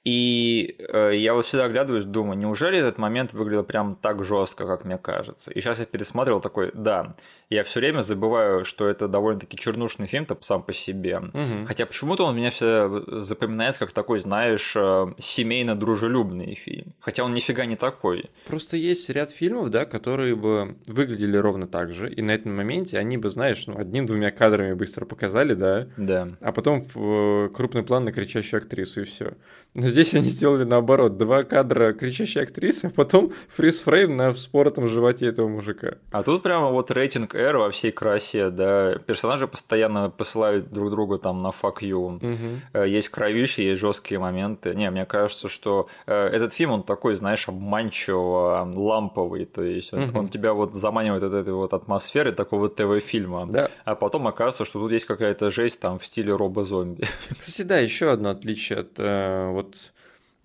И 0.07 0.77
э, 0.79 1.17
я 1.17 1.33
вот 1.33 1.45
всегда 1.45 1.65
оглядываюсь, 1.65 2.05
думаю, 2.05 2.37
неужели 2.37 2.79
этот 2.79 2.97
момент 2.97 3.33
выглядел 3.33 3.65
прям 3.65 3.97
так 4.01 4.23
жестко, 4.23 4.65
как 4.65 4.85
мне 4.85 4.97
кажется? 4.97 5.51
И 5.51 5.59
сейчас 5.59 5.79
я 5.79 5.85
пересматривал 5.85 6.39
такой, 6.39 6.71
да, 6.73 7.17
я 7.49 7.65
все 7.65 7.81
время 7.81 7.99
забываю, 7.99 8.63
что 8.63 8.87
это 8.87 9.09
довольно-таки 9.09 9.57
чернушный 9.57 10.07
фильм 10.07 10.25
то 10.25 10.37
сам 10.39 10.63
по 10.63 10.71
себе. 10.71 11.17
Угу. 11.17 11.65
Хотя 11.67 11.85
почему-то 11.85 12.23
он 12.23 12.37
меня 12.37 12.51
все 12.51 13.03
запоминается 13.19 13.81
как 13.81 13.91
такой, 13.91 14.21
знаешь, 14.21 14.73
э, 14.77 15.07
семейно-дружелюбный 15.17 16.55
фильм. 16.55 16.93
Хотя 17.01 17.25
он 17.25 17.33
нифига 17.33 17.65
не 17.65 17.75
такой. 17.75 18.29
Просто 18.47 18.77
есть 18.77 19.09
ряд 19.09 19.31
фильмов, 19.31 19.71
да, 19.71 19.83
которые 19.83 20.37
бы 20.37 20.77
выглядели 20.87 21.35
ровно 21.35 21.67
так 21.67 21.91
же, 21.91 22.09
и 22.09 22.21
на 22.21 22.31
этом 22.31 22.55
моменте 22.55 22.97
они 22.97 23.17
бы, 23.17 23.29
знаешь, 23.29 23.67
ну, 23.67 23.77
одним-двумя 23.77 24.31
кадрами 24.31 24.71
быстро 24.71 25.03
показали, 25.03 25.53
да, 25.53 25.89
да. 25.97 26.29
а 26.39 26.53
потом 26.53 26.83
в 26.93 27.47
э, 27.47 27.49
крупный 27.49 27.83
план 27.83 28.05
на 28.05 28.13
кричащую 28.13 28.59
актрису, 28.59 29.01
и 29.01 29.03
все. 29.03 29.33
Но 29.73 29.89
здесь 29.97 30.13
они 30.13 30.29
сделали 30.29 30.63
наоборот. 30.63 31.17
Два 31.17 31.41
кадра 31.43 31.91
кричащей 31.93 32.43
актрисы, 32.43 32.85
а 32.85 32.89
потом 32.89 33.31
фриз-фрейм 33.55 34.15
на 34.15 34.31
вспоротом 34.31 34.87
животе 34.87 35.25
этого 35.25 35.47
мужика. 35.47 35.95
А 36.11 36.21
тут 36.21 36.43
прямо 36.43 36.69
вот 36.69 36.91
рейтинг 36.91 37.33
R 37.33 37.57
во 37.57 37.71
всей 37.71 37.91
красе, 37.91 38.49
да. 38.49 38.99
Персонажи 39.05 39.47
постоянно 39.47 40.09
посылают 40.09 40.71
друг 40.71 40.91
другу 40.91 41.17
там 41.17 41.41
на 41.41 41.47
fuck 41.47 41.79
you. 41.81 42.17
Угу. 42.17 42.83
Есть 42.83 43.09
кровищи, 43.09 43.61
есть 43.61 43.81
жесткие 43.81 44.19
моменты. 44.19 44.75
Не, 44.75 44.91
мне 44.91 45.05
кажется, 45.05 45.49
что 45.49 45.87
э, 46.05 46.27
этот 46.27 46.53
фильм, 46.53 46.71
он 46.71 46.83
такой, 46.83 47.15
знаешь, 47.15 47.47
обманчиво 47.47 48.71
ламповый. 48.75 49.45
То 49.45 49.63
есть 49.63 49.93
он, 49.93 50.03
угу. 50.03 50.19
он 50.19 50.27
тебя 50.29 50.53
вот 50.53 50.75
заманивает 50.75 51.23
от 51.23 51.33
этой 51.33 51.53
вот 51.53 51.73
атмосферы 51.73 52.33
такого 52.33 52.69
ТВ-фильма. 52.69 53.47
Да. 53.47 53.71
А 53.83 53.95
потом 53.95 54.27
окажется, 54.27 54.63
что 54.63 54.79
тут 54.79 54.91
есть 54.91 55.05
какая-то 55.05 55.49
жесть 55.49 55.79
там 55.79 55.97
в 55.97 56.05
стиле 56.05 56.35
робо-зомби. 56.35 57.05
Кстати, 57.39 57.63
да, 57.63 57.79
еще 57.79 58.11
одно 58.11 58.29
отличие 58.29 58.79
от 58.79 58.91
э, 58.97 59.49
вот 59.51 59.75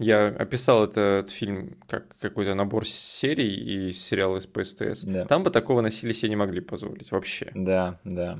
я 0.02 0.26
описал 0.26 0.84
этот 0.84 1.30
фильм 1.30 1.76
как 1.88 2.04
какой-то 2.20 2.54
набор 2.54 2.86
серий 2.86 3.54
и 3.54 3.92
сериал 3.92 4.36
из 4.36 4.46
ПСТС. 4.46 5.02
Да. 5.02 5.24
Там 5.24 5.42
бы 5.42 5.50
такого 5.50 5.80
насилия 5.80 6.14
себе 6.14 6.30
не 6.30 6.36
могли 6.36 6.60
позволить 6.60 7.10
вообще. 7.10 7.50
Да, 7.54 7.98
да. 8.04 8.38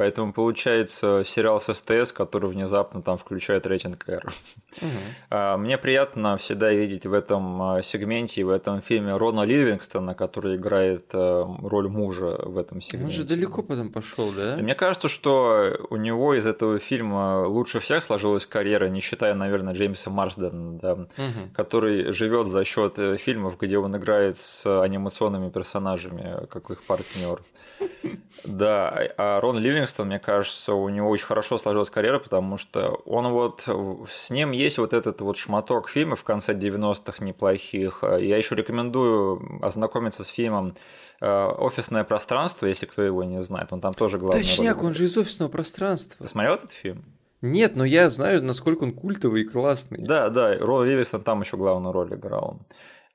Поэтому 0.00 0.32
получается 0.32 1.24
сериал 1.26 1.60
с 1.60 1.74
СТС, 1.74 2.12
который 2.12 2.48
внезапно 2.48 3.02
там 3.02 3.18
включает 3.18 3.66
рейтинг 3.66 4.08
R. 4.08 4.32
Угу. 4.80 5.58
Мне 5.58 5.76
приятно 5.76 6.38
всегда 6.38 6.72
видеть 6.72 7.04
в 7.04 7.12
этом 7.12 7.60
а, 7.60 7.82
сегменте 7.82 8.40
и 8.40 8.44
в 8.44 8.48
этом 8.48 8.80
фильме 8.80 9.14
Рона 9.14 9.42
Ливингстона, 9.42 10.14
который 10.14 10.56
играет 10.56 11.10
а, 11.12 11.44
роль 11.62 11.88
мужа 11.88 12.40
в 12.42 12.56
этом 12.56 12.80
сегменте. 12.80 13.04
Он 13.04 13.12
же 13.12 13.24
далеко 13.24 13.62
потом 13.62 13.90
пошел, 13.90 14.32
да? 14.32 14.56
И 14.58 14.62
мне 14.62 14.74
кажется, 14.74 15.08
что 15.08 15.76
у 15.90 15.96
него 15.96 16.32
из 16.32 16.46
этого 16.46 16.78
фильма 16.78 17.46
лучше 17.46 17.78
всех 17.78 18.02
сложилась 18.02 18.46
карьера, 18.46 18.86
не 18.86 19.00
считая, 19.00 19.34
наверное, 19.34 19.74
Джеймса 19.74 20.08
Марсдена, 20.08 20.78
да, 20.78 20.92
угу. 20.94 21.08
который 21.52 22.10
живет 22.12 22.46
за 22.46 22.64
счет 22.64 22.98
э, 22.98 23.18
фильмов, 23.18 23.58
где 23.60 23.76
он 23.76 23.94
играет 23.94 24.38
с 24.38 24.64
анимационными 24.82 25.50
персонажами, 25.50 26.46
как 26.46 26.70
их 26.70 26.82
партнер. 26.84 27.42
Да, 28.44 28.88
а 29.16 29.40
Рон 29.40 29.58
Ливингстон, 29.58 29.89
мне 29.98 30.18
кажется, 30.18 30.74
у 30.74 30.88
него 30.88 31.08
очень 31.08 31.26
хорошо 31.26 31.58
сложилась 31.58 31.90
карьера, 31.90 32.18
потому 32.18 32.56
что 32.56 33.00
он 33.04 33.28
вот, 33.32 33.68
с 34.08 34.30
ним 34.30 34.52
есть 34.52 34.78
вот 34.78 34.92
этот 34.92 35.20
вот 35.20 35.36
шматок 35.36 35.88
фильмов 35.88 36.20
в 36.20 36.24
конце 36.24 36.54
90-х 36.54 37.24
неплохих. 37.24 38.02
Я 38.02 38.36
еще 38.36 38.54
рекомендую 38.54 39.60
ознакомиться 39.62 40.24
с 40.24 40.28
фильмом 40.28 40.74
э, 41.20 41.26
«Офисное 41.26 42.04
пространство», 42.04 42.66
если 42.66 42.86
кто 42.86 43.02
его 43.02 43.24
не 43.24 43.40
знает. 43.42 43.72
Он 43.72 43.80
там 43.80 43.94
тоже 43.94 44.18
главный. 44.18 44.42
Точняк, 44.42 44.78
роль. 44.78 44.86
он 44.86 44.94
же 44.94 45.04
из 45.04 45.16
«Офисного 45.16 45.50
пространства». 45.50 46.16
Ты 46.20 46.28
смотрел 46.28 46.54
этот 46.54 46.70
фильм? 46.70 47.04
Нет, 47.42 47.74
но 47.74 47.84
я 47.84 48.10
знаю, 48.10 48.44
насколько 48.44 48.84
он 48.84 48.92
культовый 48.92 49.42
и 49.42 49.44
классный. 49.44 49.98
Да, 49.98 50.28
да, 50.28 50.58
Рон 50.58 50.86
Ливингстон 50.86 51.20
там 51.20 51.40
еще 51.40 51.56
главную 51.56 51.92
роль 51.92 52.14
играл. 52.14 52.60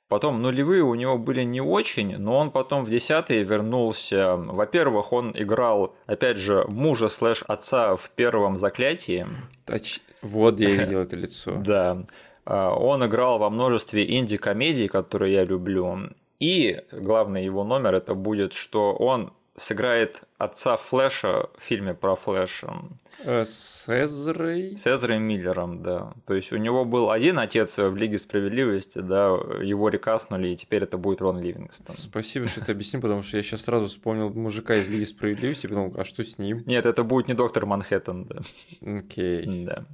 Потом 0.07 0.41
нулевые 0.41 0.83
у 0.83 0.93
него 0.93 1.17
были 1.17 1.41
не 1.41 1.61
очень, 1.61 2.17
но 2.17 2.37
он 2.37 2.51
потом 2.51 2.83
в 2.83 2.89
десятые 2.89 3.43
вернулся. 3.43 4.35
Во-первых, 4.35 5.11
он 5.11 5.31
играл, 5.33 5.95
опять 6.05 6.37
же, 6.37 6.63
мужа 6.67 7.07
слэш 7.07 7.43
отца 7.47 7.95
в 7.95 8.11
первом 8.11 8.57
заклятии. 8.57 9.25
Точ... 9.65 9.99
Вот 10.21 10.59
я 10.59 10.69
видел 10.69 10.99
это 11.01 11.15
лицо. 11.15 11.55
Да. 11.55 12.03
А, 12.45 12.75
он 12.75 13.03
играл 13.05 13.39
во 13.39 13.49
множестве 13.49 14.17
инди-комедий, 14.17 14.87
которые 14.87 15.33
я 15.33 15.43
люблю. 15.43 16.11
И 16.39 16.81
главный 16.91 17.43
его 17.43 17.63
номер 17.63 17.95
это 17.95 18.13
будет, 18.13 18.53
что 18.53 18.93
он 18.93 19.33
сыграет 19.55 20.23
отца 20.37 20.75
Флэша 20.75 21.49
в 21.57 21.61
фильме 21.61 21.93
про 21.93 22.15
Флэша. 22.15 22.73
Э, 23.23 23.45
с 23.45 23.85
Эзрой? 23.87 24.75
С 24.75 24.85
Эзрой 24.87 25.19
Миллером, 25.19 25.81
да. 25.81 26.13
То 26.25 26.33
есть 26.33 26.51
у 26.51 26.57
него 26.57 26.83
был 26.85 27.09
один 27.09 27.39
отец 27.39 27.77
в 27.77 27.95
Лиге 27.95 28.17
Справедливости, 28.17 28.99
да, 28.99 29.27
его 29.61 29.89
рекаснули, 29.89 30.49
и 30.49 30.55
теперь 30.55 30.83
это 30.83 30.97
будет 30.97 31.21
Рон 31.21 31.39
Ливингстон. 31.39 31.95
Спасибо, 31.95 32.47
что 32.47 32.63
ты 32.63 32.71
объяснил, 32.73 33.01
потому 33.01 33.21
что 33.21 33.37
я 33.37 33.43
сейчас 33.43 33.61
сразу 33.61 33.87
вспомнил 33.87 34.29
мужика 34.29 34.75
из 34.75 34.87
Лиги 34.87 35.05
Справедливости, 35.05 35.67
потом, 35.67 35.93
а 35.97 36.03
что 36.03 36.23
с 36.23 36.37
ним? 36.37 36.63
Нет, 36.65 36.85
это 36.85 37.03
будет 37.03 37.27
не 37.27 37.33
доктор 37.33 37.65
Манхэттен, 37.65 38.25
да. 38.25 38.39
Окей. 38.81 39.45
Okay. 39.45 39.65
Да. 39.65 39.85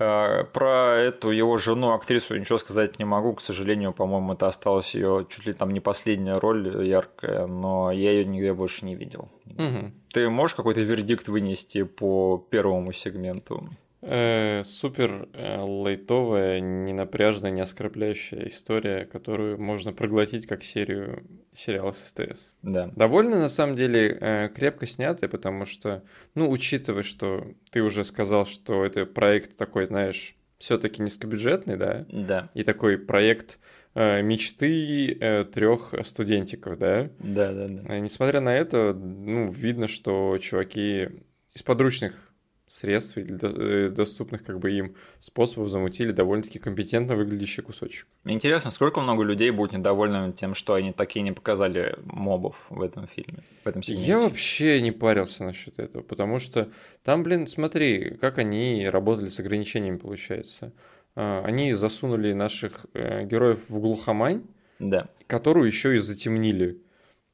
Э, 0.00 0.44
про 0.44 0.96
эту 0.96 1.30
его 1.30 1.58
жену, 1.58 1.92
актрису, 1.92 2.36
ничего 2.36 2.56
сказать 2.56 2.98
не 2.98 3.04
могу. 3.04 3.34
К 3.34 3.40
сожалению, 3.42 3.92
по-моему, 3.92 4.32
это 4.32 4.46
осталась 4.46 4.94
ее 4.94 5.26
чуть 5.28 5.46
ли 5.46 5.52
там 5.52 5.70
не 5.70 5.80
последняя 5.80 6.38
роль 6.38 6.86
яркая, 6.86 7.46
но 7.46 7.92
я 7.92 8.12
ее 8.12 8.24
нигде 8.24 8.54
больше 8.54 8.86
не 8.86 8.94
видел. 8.94 9.28
Угу. 9.46 9.92
Ты 10.12 10.30
можешь 10.30 10.56
какой-то 10.56 10.80
вердикт 10.80 11.28
вынести 11.28 11.82
по 11.82 12.42
первому 12.50 12.92
сегменту? 12.92 13.68
Э, 14.02 14.62
супер 14.64 15.28
э, 15.34 15.58
лайтовая, 15.60 16.60
не 16.60 16.94
напряжная, 16.94 17.50
не 17.50 17.60
оскорбляющая 17.60 18.48
история, 18.48 19.04
которую 19.04 19.60
можно 19.60 19.92
проглотить 19.92 20.46
как 20.46 20.62
серию 20.62 21.22
сериала 21.52 21.92
СТС. 21.92 22.54
Да. 22.62 22.90
Довольно, 22.96 23.38
на 23.38 23.50
самом 23.50 23.76
деле, 23.76 24.16
э, 24.18 24.48
крепко 24.54 24.86
снятая, 24.86 25.28
потому 25.28 25.66
что, 25.66 26.02
ну, 26.34 26.48
учитывая, 26.48 27.02
что 27.02 27.46
ты 27.70 27.82
уже 27.82 28.04
сказал, 28.04 28.46
что 28.46 28.84
это 28.86 29.04
проект 29.04 29.56
такой, 29.56 29.86
знаешь, 29.86 30.34
все-таки 30.58 31.02
низкобюджетный, 31.02 31.76
да? 31.76 32.06
Да. 32.08 32.50
И 32.54 32.64
такой 32.64 32.96
проект 32.96 33.58
э, 33.94 34.22
мечты 34.22 35.12
э, 35.12 35.44
трех 35.44 35.92
студентиков, 36.06 36.78
да? 36.78 37.10
Да, 37.18 37.52
да, 37.52 37.66
да. 37.68 37.98
Несмотря 37.98 38.40
на 38.40 38.54
это, 38.56 38.94
ну, 38.94 39.46
видно, 39.46 39.88
что 39.88 40.38
чуваки 40.38 41.08
из 41.54 41.62
подручных 41.62 42.29
средств 42.70 43.18
или 43.18 43.36
э, 43.42 43.88
доступных 43.88 44.44
как 44.44 44.60
бы 44.60 44.70
им 44.70 44.94
способов 45.18 45.70
замутили 45.70 46.12
довольно-таки 46.12 46.60
компетентно 46.60 47.16
выглядящий 47.16 47.64
кусочек. 47.64 48.06
Интересно, 48.24 48.70
сколько 48.70 49.00
много 49.00 49.24
людей 49.24 49.50
будет 49.50 49.72
недовольны 49.72 50.32
тем, 50.32 50.54
что 50.54 50.74
они 50.74 50.92
такие 50.92 51.22
не 51.22 51.32
показали 51.32 51.98
мобов 52.04 52.56
в 52.70 52.80
этом 52.80 53.08
фильме, 53.08 53.42
в 53.64 53.66
этом 53.68 53.82
сегменте? 53.82 54.08
Я 54.08 54.20
вообще 54.20 54.80
не 54.82 54.92
парился 54.92 55.42
насчет 55.42 55.80
этого, 55.80 56.02
потому 56.02 56.38
что 56.38 56.70
там, 57.02 57.24
блин, 57.24 57.48
смотри, 57.48 58.16
как 58.20 58.38
они 58.38 58.88
работали 58.88 59.30
с 59.30 59.40
ограничениями, 59.40 59.96
получается. 59.96 60.72
А, 61.16 61.42
они 61.44 61.74
засунули 61.74 62.32
наших 62.32 62.86
э, 62.94 63.24
героев 63.24 63.64
в 63.68 63.80
глухомань, 63.80 64.44
да. 64.78 65.06
которую 65.26 65.66
еще 65.66 65.96
и 65.96 65.98
затемнили. 65.98 66.80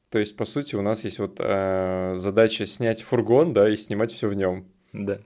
То 0.09 0.17
есть, 0.17 0.35
по 0.35 0.45
сути, 0.45 0.75
у 0.75 0.81
нас 0.81 1.03
есть 1.03 1.19
вот 1.19 1.35
э, 1.37 2.15
задача 2.17 2.65
снять 2.65 3.03
фургон, 3.03 3.53
да, 3.53 3.69
и 3.69 3.75
снимать 3.75 4.11
все 4.11 4.29
в 4.29 4.33
нем. 4.33 4.65
Да. 4.93 5.19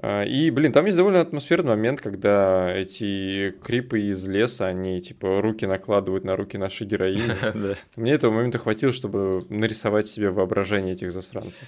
А, 0.00 0.22
и, 0.22 0.50
блин, 0.50 0.72
там 0.72 0.86
есть 0.86 0.96
довольно 0.96 1.20
атмосферный 1.20 1.70
момент, 1.70 2.00
когда 2.00 2.72
эти 2.72 3.54
крипы 3.62 4.00
из 4.02 4.24
леса, 4.26 4.66
они, 4.66 5.00
типа, 5.02 5.40
руки 5.40 5.66
накладывают 5.66 6.24
на 6.24 6.36
руки 6.36 6.56
нашей 6.56 6.86
героини. 6.86 7.76
Мне 7.96 8.12
этого 8.12 8.32
момента 8.32 8.58
хватило, 8.58 8.92
чтобы 8.92 9.44
нарисовать 9.48 10.06
себе 10.06 10.30
воображение 10.30 10.94
этих 10.94 11.10
засранцев. 11.10 11.58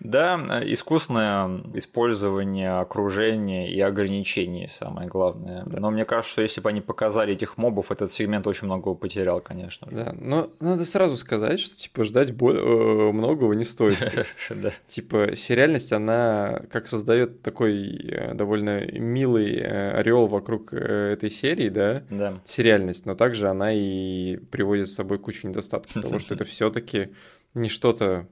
Да, 0.00 0.36
искусное 0.64 1.62
использование 1.74 2.78
окружения 2.78 3.70
и 3.70 3.80
ограничений 3.80 4.66
самое 4.68 5.08
главное. 5.08 5.64
Да. 5.66 5.78
Но 5.78 5.90
мне 5.90 6.04
кажется, 6.04 6.32
что 6.32 6.42
если 6.42 6.60
бы 6.60 6.70
они 6.70 6.80
показали 6.80 7.34
этих 7.34 7.58
мобов, 7.58 7.92
этот 7.92 8.10
сегмент 8.10 8.46
очень 8.46 8.66
многого 8.66 8.94
потерял, 8.94 9.40
конечно. 9.40 9.88
Да, 9.90 10.14
но 10.18 10.50
надо 10.60 10.84
сразу 10.84 11.16
сказать, 11.16 11.60
что 11.60 11.76
типа 11.76 12.04
ждать 12.04 12.34
боль... 12.34 12.58
Э, 12.58 13.12
многого 13.12 13.54
не 13.54 13.64
стоит. 13.64 13.98
да. 14.50 14.72
Типа 14.88 15.36
сериальность, 15.36 15.92
она 15.92 16.62
как 16.70 16.88
создает 16.88 17.42
такой 17.42 17.96
э, 17.96 18.34
довольно 18.34 18.80
милый 18.92 19.56
э, 19.56 19.90
орел 19.92 20.26
вокруг 20.26 20.72
этой 20.72 21.30
серии, 21.30 21.68
да? 21.68 22.02
Да. 22.10 22.40
Сериальность, 22.46 23.06
но 23.06 23.14
также 23.14 23.48
она 23.48 23.72
и 23.72 24.36
приводит 24.36 24.88
с 24.88 24.94
собой 24.94 25.18
кучу 25.18 25.46
недостатков, 25.46 25.92
потому 25.94 26.18
что 26.18 26.34
это 26.34 26.44
все-таки 26.44 27.10
не 27.54 27.68
что-то 27.68 28.26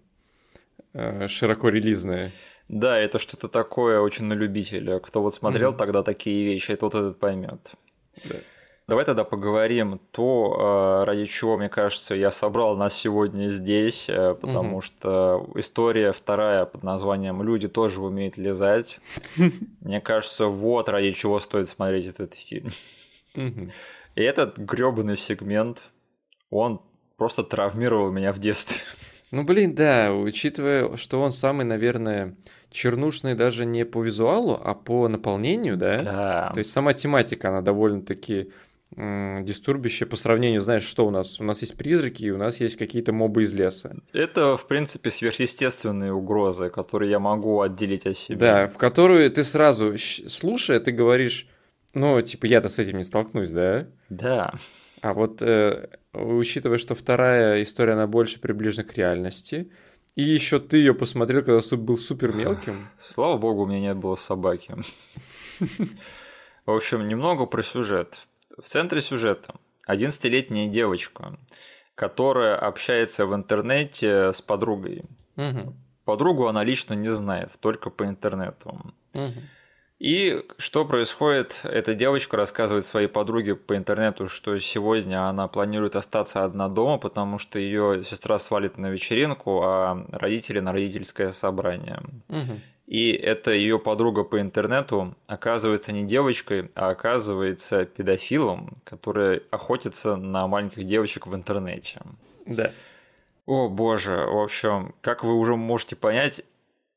широко 1.28 1.68
релизные. 1.68 2.32
Да, 2.68 2.98
это 2.98 3.18
что-то 3.18 3.48
такое 3.48 4.00
очень 4.00 4.26
на 4.26 4.34
любителя. 4.34 4.98
Кто 4.98 5.22
вот 5.22 5.34
смотрел 5.34 5.72
mm-hmm. 5.72 5.78
тогда 5.78 6.02
такие 6.02 6.44
вещи, 6.44 6.76
тот 6.76 6.94
этот 6.94 7.18
поймет. 7.18 7.72
Да. 8.24 8.36
Давай 8.88 9.04
тогда 9.04 9.22
поговорим 9.22 10.00
то, 10.12 11.02
э, 11.02 11.04
ради 11.04 11.26
чего, 11.26 11.58
мне 11.58 11.68
кажется, 11.68 12.14
я 12.14 12.30
собрал 12.30 12.74
нас 12.74 12.94
сегодня 12.94 13.48
здесь, 13.50 14.06
э, 14.08 14.34
потому 14.34 14.76
угу. 14.76 14.80
что 14.80 15.46
история 15.56 16.12
вторая 16.12 16.64
под 16.64 16.84
названием 16.84 17.42
«Люди 17.42 17.68
тоже 17.68 18.02
умеют 18.02 18.38
лизать». 18.38 18.98
Мне 19.82 20.00
кажется, 20.00 20.46
вот 20.46 20.88
ради 20.88 21.12
чего 21.12 21.38
стоит 21.38 21.68
смотреть 21.68 22.06
этот 22.06 22.32
фильм. 22.32 22.70
И 23.34 24.22
этот 24.22 24.56
грёбаный 24.56 25.18
сегмент, 25.18 25.82
он 26.48 26.80
просто 27.18 27.44
травмировал 27.44 28.10
меня 28.10 28.32
в 28.32 28.38
детстве. 28.38 28.80
Ну, 29.30 29.44
блин, 29.44 29.74
да, 29.74 30.12
учитывая, 30.14 30.96
что 30.96 31.20
он 31.20 31.32
самый, 31.32 31.64
наверное, 31.64 32.34
чернушный 32.70 33.34
даже 33.34 33.66
не 33.66 33.84
по 33.84 34.02
визуалу, 34.02 34.60
а 34.62 34.74
по 34.74 35.08
наполнению, 35.08 35.76
да? 35.76 35.98
Да. 35.98 36.50
То 36.52 36.58
есть 36.58 36.70
сама 36.70 36.92
тематика, 36.94 37.48
она 37.48 37.60
довольно-таки 37.60 38.50
дистурбище 38.96 40.06
по 40.06 40.16
сравнению, 40.16 40.62
знаешь, 40.62 40.84
что 40.84 41.06
у 41.06 41.10
нас? 41.10 41.40
У 41.40 41.44
нас 41.44 41.60
есть 41.60 41.76
призраки, 41.76 42.24
и 42.24 42.30
у 42.30 42.38
нас 42.38 42.58
есть 42.58 42.76
какие-то 42.76 43.12
мобы 43.12 43.42
из 43.42 43.52
леса. 43.52 43.96
Это, 44.14 44.56
в 44.56 44.66
принципе, 44.66 45.10
сверхъестественные 45.10 46.12
угрозы, 46.12 46.70
которые 46.70 47.10
я 47.10 47.18
могу 47.18 47.60
отделить 47.60 48.06
от 48.06 48.16
себя. 48.16 48.38
Да, 48.38 48.66
в 48.68 48.78
которую 48.78 49.30
ты 49.30 49.44
сразу, 49.44 49.94
слушая, 49.98 50.80
ты 50.80 50.90
говоришь, 50.92 51.46
ну, 51.92 52.20
типа, 52.22 52.46
я-то 52.46 52.70
с 52.70 52.78
этим 52.78 52.96
не 52.96 53.04
столкнусь, 53.04 53.50
да? 53.50 53.86
Да. 54.08 54.54
А 55.02 55.12
вот 55.12 55.42
э, 55.42 55.88
учитывая, 56.20 56.78
что 56.78 56.94
вторая 56.94 57.62
история, 57.62 57.94
она 57.94 58.06
больше 58.06 58.40
приближена 58.40 58.84
к 58.84 58.96
реальности, 58.96 59.70
и 60.14 60.22
еще 60.22 60.58
ты 60.58 60.78
ее 60.78 60.94
посмотрел, 60.94 61.42
когда 61.42 61.60
суп 61.60 61.80
был 61.80 61.96
супер 61.96 62.32
мелким. 62.32 62.88
Слава 62.98 63.38
богу, 63.38 63.62
у 63.62 63.66
меня 63.66 63.80
не 63.80 63.94
было 63.94 64.16
собаки. 64.16 64.74
В 66.66 66.70
общем, 66.70 67.04
немного 67.04 67.46
про 67.46 67.62
сюжет. 67.62 68.26
В 68.56 68.68
центре 68.68 69.00
сюжета 69.00 69.54
11-летняя 69.88 70.68
девочка, 70.68 71.38
которая 71.94 72.56
общается 72.56 73.26
в 73.26 73.34
интернете 73.34 74.32
с 74.32 74.42
подругой. 74.42 75.04
Угу. 75.36 75.74
Подругу 76.04 76.46
она 76.48 76.64
лично 76.64 76.94
не 76.94 77.12
знает, 77.12 77.52
только 77.60 77.90
по 77.90 78.04
интернету. 78.04 78.80
Угу. 79.14 79.34
И 79.98 80.44
что 80.58 80.84
происходит? 80.84 81.58
Эта 81.64 81.94
девочка 81.94 82.36
рассказывает 82.36 82.84
своей 82.84 83.08
подруге 83.08 83.56
по 83.56 83.76
интернету, 83.76 84.28
что 84.28 84.56
сегодня 84.60 85.28
она 85.28 85.48
планирует 85.48 85.96
остаться 85.96 86.44
одна 86.44 86.68
дома, 86.68 86.98
потому 86.98 87.38
что 87.38 87.58
ее 87.58 88.04
сестра 88.04 88.38
свалит 88.38 88.78
на 88.78 88.90
вечеринку, 88.90 89.60
а 89.62 90.06
родители 90.12 90.60
на 90.60 90.72
родительское 90.72 91.30
собрание. 91.30 92.00
Угу. 92.28 92.60
И 92.86 93.10
это 93.10 93.50
ее 93.50 93.80
подруга 93.80 94.22
по 94.22 94.40
интернету 94.40 95.14
оказывается 95.26 95.92
не 95.92 96.04
девочкой, 96.04 96.70
а 96.74 96.90
оказывается 96.90 97.84
педофилом, 97.84 98.78
который 98.84 99.42
охотится 99.50 100.14
на 100.14 100.46
маленьких 100.46 100.84
девочек 100.84 101.26
в 101.26 101.34
интернете. 101.34 102.00
Да. 102.46 102.70
О 103.46 103.68
боже, 103.68 104.16
в 104.26 104.38
общем, 104.38 104.94
как 105.00 105.24
вы 105.24 105.34
уже 105.34 105.56
можете 105.56 105.96
понять, 105.96 106.42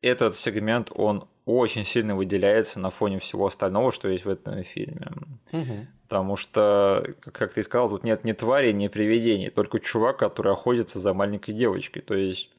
этот 0.02 0.36
сегмент, 0.36 0.92
он 0.96 1.28
очень 1.46 1.84
сильно 1.84 2.16
выделяется 2.16 2.80
на 2.80 2.90
фоне 2.90 3.20
всего 3.20 3.48
остального, 3.48 3.92
что 3.92 4.10
есть 4.10 4.26
в 4.26 4.30
этом 4.30 4.64
фильме. 4.64 5.08
Угу. 5.52 5.88
Потому 6.04 6.36
что, 6.36 7.16
как 7.32 7.54
ты 7.54 7.64
сказал, 7.64 7.90
тут 7.90 8.04
нет 8.04 8.24
ни 8.24 8.34
твари, 8.34 8.72
ни 8.72 8.88
привидений, 8.88 9.50
только 9.50 9.80
чувак, 9.80 10.18
который 10.18 10.54
охотится 10.54 11.00
за 11.00 11.14
маленькой 11.14 11.54
девочкой. 11.54 12.02
То 12.02 12.16
есть, 12.16 12.52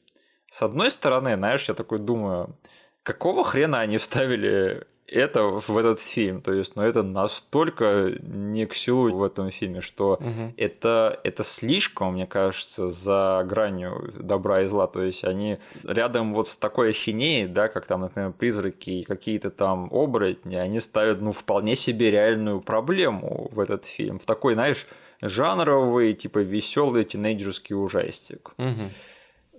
с 0.48 0.62
одной 0.62 0.90
стороны, 0.90 1.36
знаешь, 1.36 1.68
я 1.68 1.74
такой 1.74 1.98
думаю, 1.98 2.56
какого 3.02 3.44
хрена 3.44 3.80
они 3.80 3.98
вставили 3.98 4.86
это 5.12 5.44
в 5.44 5.76
этот 5.76 6.00
фильм. 6.00 6.40
То 6.40 6.52
есть, 6.52 6.76
ну, 6.76 6.82
это 6.82 7.02
настолько 7.02 8.12
не 8.22 8.66
к 8.66 8.74
силу 8.74 9.16
в 9.16 9.22
этом 9.22 9.50
фильме, 9.50 9.80
что 9.80 10.14
угу. 10.14 10.52
это, 10.56 11.20
это 11.24 11.44
слишком, 11.44 12.14
мне 12.14 12.26
кажется, 12.26 12.88
за 12.88 13.44
гранью 13.46 14.10
добра 14.18 14.62
и 14.62 14.66
зла. 14.66 14.86
То 14.86 15.02
есть, 15.02 15.24
они 15.24 15.58
рядом 15.84 16.34
вот 16.34 16.48
с 16.48 16.56
такой 16.56 16.90
ахинеей, 16.90 17.46
да, 17.46 17.68
как 17.68 17.86
там, 17.86 18.00
например, 18.00 18.32
призраки 18.32 18.90
и 18.90 19.02
какие-то 19.04 19.50
там 19.50 19.88
оборотни, 19.90 20.56
они 20.56 20.80
ставят, 20.80 21.20
ну, 21.20 21.32
вполне 21.32 21.76
себе 21.76 22.10
реальную 22.10 22.60
проблему 22.60 23.48
в 23.52 23.60
этот 23.60 23.84
фильм. 23.84 24.18
В 24.18 24.24
такой, 24.24 24.54
знаешь, 24.54 24.86
жанровый, 25.20 26.14
типа 26.14 26.38
веселый 26.40 27.04
тинейджерский 27.04 27.76
ужастик. 27.76 28.52
Угу. 28.58 28.90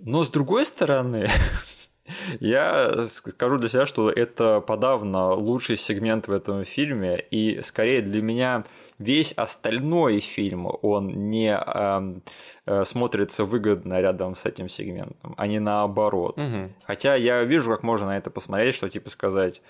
Но 0.00 0.24
с 0.24 0.28
другой 0.28 0.66
стороны, 0.66 1.28
Я 2.40 3.04
скажу 3.04 3.58
для 3.58 3.68
себя, 3.68 3.86
что 3.86 4.10
это 4.10 4.60
подавно 4.60 5.32
лучший 5.32 5.76
сегмент 5.76 6.28
в 6.28 6.32
этом 6.32 6.64
фильме, 6.64 7.18
и 7.30 7.60
скорее 7.60 8.02
для 8.02 8.22
меня 8.22 8.64
весь 8.98 9.32
остальной 9.32 10.20
фильм, 10.20 10.68
он 10.82 11.30
не 11.30 11.56
э, 11.56 12.20
э, 12.66 12.84
смотрится 12.84 13.44
выгодно 13.44 14.00
рядом 14.00 14.36
с 14.36 14.44
этим 14.46 14.68
сегментом, 14.68 15.34
а 15.36 15.46
не 15.46 15.60
наоборот. 15.60 16.38
Угу. 16.38 16.72
Хотя 16.84 17.14
я 17.14 17.42
вижу, 17.44 17.70
как 17.70 17.82
можно 17.82 18.06
на 18.06 18.16
это 18.16 18.30
посмотреть, 18.30 18.74
что 18.74 18.88
типа 18.88 19.10
сказать, 19.10 19.62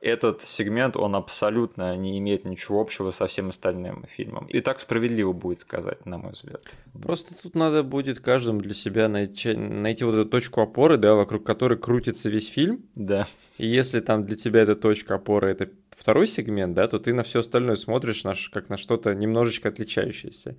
этот 0.00 0.42
сегмент, 0.42 0.96
он 0.96 1.16
абсолютно 1.16 1.96
не 1.96 2.18
имеет 2.18 2.44
ничего 2.44 2.80
общего 2.80 3.10
со 3.10 3.26
всем 3.26 3.48
остальным 3.48 4.04
фильмом. 4.08 4.46
И 4.46 4.60
так 4.60 4.80
справедливо 4.80 5.32
будет 5.32 5.60
сказать, 5.60 6.04
на 6.06 6.18
мой 6.18 6.32
взгляд. 6.32 6.62
Просто 7.02 7.34
тут 7.40 7.54
надо 7.54 7.82
будет 7.82 8.20
каждому 8.20 8.60
для 8.60 8.74
себя 8.74 9.08
найти, 9.08 9.54
найти 9.54 10.04
вот 10.04 10.14
эту 10.14 10.26
точку 10.28 10.60
опоры, 10.60 10.96
да, 10.96 11.14
вокруг 11.14 11.44
которой 11.44 11.78
крутится 11.78 12.28
весь 12.28 12.48
фильм. 12.48 12.84
Да. 12.94 13.26
И 13.58 13.66
если 13.66 14.00
там 14.00 14.24
для 14.24 14.36
тебя 14.36 14.62
эта 14.62 14.74
точка 14.74 15.16
опоры 15.16 15.50
это 15.50 15.70
второй 15.96 16.26
сегмент, 16.26 16.74
да, 16.74 16.88
то 16.88 16.98
ты 16.98 17.14
на 17.14 17.22
все 17.22 17.40
остальное 17.40 17.76
смотришь 17.76 18.24
на, 18.24 18.34
как 18.52 18.68
на 18.68 18.76
что-то 18.76 19.14
немножечко 19.14 19.68
отличающееся. 19.68 20.56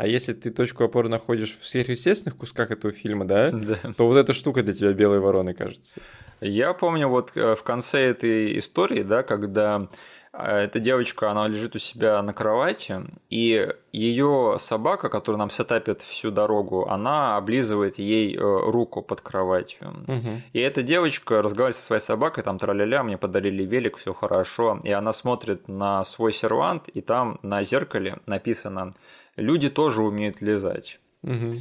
А 0.00 0.06
если 0.06 0.32
ты 0.32 0.50
точку 0.50 0.84
опоры 0.84 1.10
находишь 1.10 1.58
в 1.60 1.68
сверхъестественных 1.68 2.38
кусках 2.38 2.70
этого 2.70 2.90
фильма, 2.90 3.26
да, 3.26 3.50
да. 3.52 3.76
то 3.94 4.06
вот 4.06 4.16
эта 4.16 4.32
штука 4.32 4.62
для 4.62 4.72
тебя 4.72 4.94
белой 4.94 5.20
вороны 5.20 5.52
кажется. 5.52 6.00
Я 6.40 6.72
помню 6.72 7.06
вот 7.06 7.32
э, 7.34 7.54
в 7.54 7.62
конце 7.62 8.06
этой 8.06 8.56
истории, 8.56 9.02
да, 9.02 9.22
когда 9.22 9.88
э, 10.32 10.56
эта 10.56 10.80
девочка, 10.80 11.30
она 11.30 11.46
лежит 11.46 11.76
у 11.76 11.78
себя 11.78 12.22
на 12.22 12.32
кровати, 12.32 13.02
и 13.28 13.68
ее 13.92 14.56
собака, 14.58 15.10
которая 15.10 15.38
нам 15.38 15.50
сетапит 15.50 16.00
всю 16.00 16.30
дорогу, 16.30 16.88
она 16.88 17.36
облизывает 17.36 17.98
ей 17.98 18.34
э, 18.34 18.40
руку 18.40 19.02
под 19.02 19.20
кроватью. 19.20 19.88
Угу. 20.08 20.30
И 20.54 20.60
эта 20.60 20.82
девочка 20.82 21.42
разговаривает 21.42 21.76
со 21.76 21.82
своей 21.82 22.00
собакой, 22.00 22.42
там 22.42 22.58
траля 22.58 23.02
мне 23.02 23.18
подарили 23.18 23.64
велик, 23.64 23.98
все 23.98 24.14
хорошо, 24.14 24.80
и 24.82 24.92
она 24.92 25.12
смотрит 25.12 25.68
на 25.68 26.04
свой 26.04 26.32
сервант, 26.32 26.88
и 26.88 27.02
там 27.02 27.38
на 27.42 27.62
зеркале 27.62 28.16
написано 28.24 28.92
«Люди 29.36 29.68
тоже 29.70 30.02
умеют 30.02 30.40
лизать». 30.40 31.00
Угу 31.22 31.52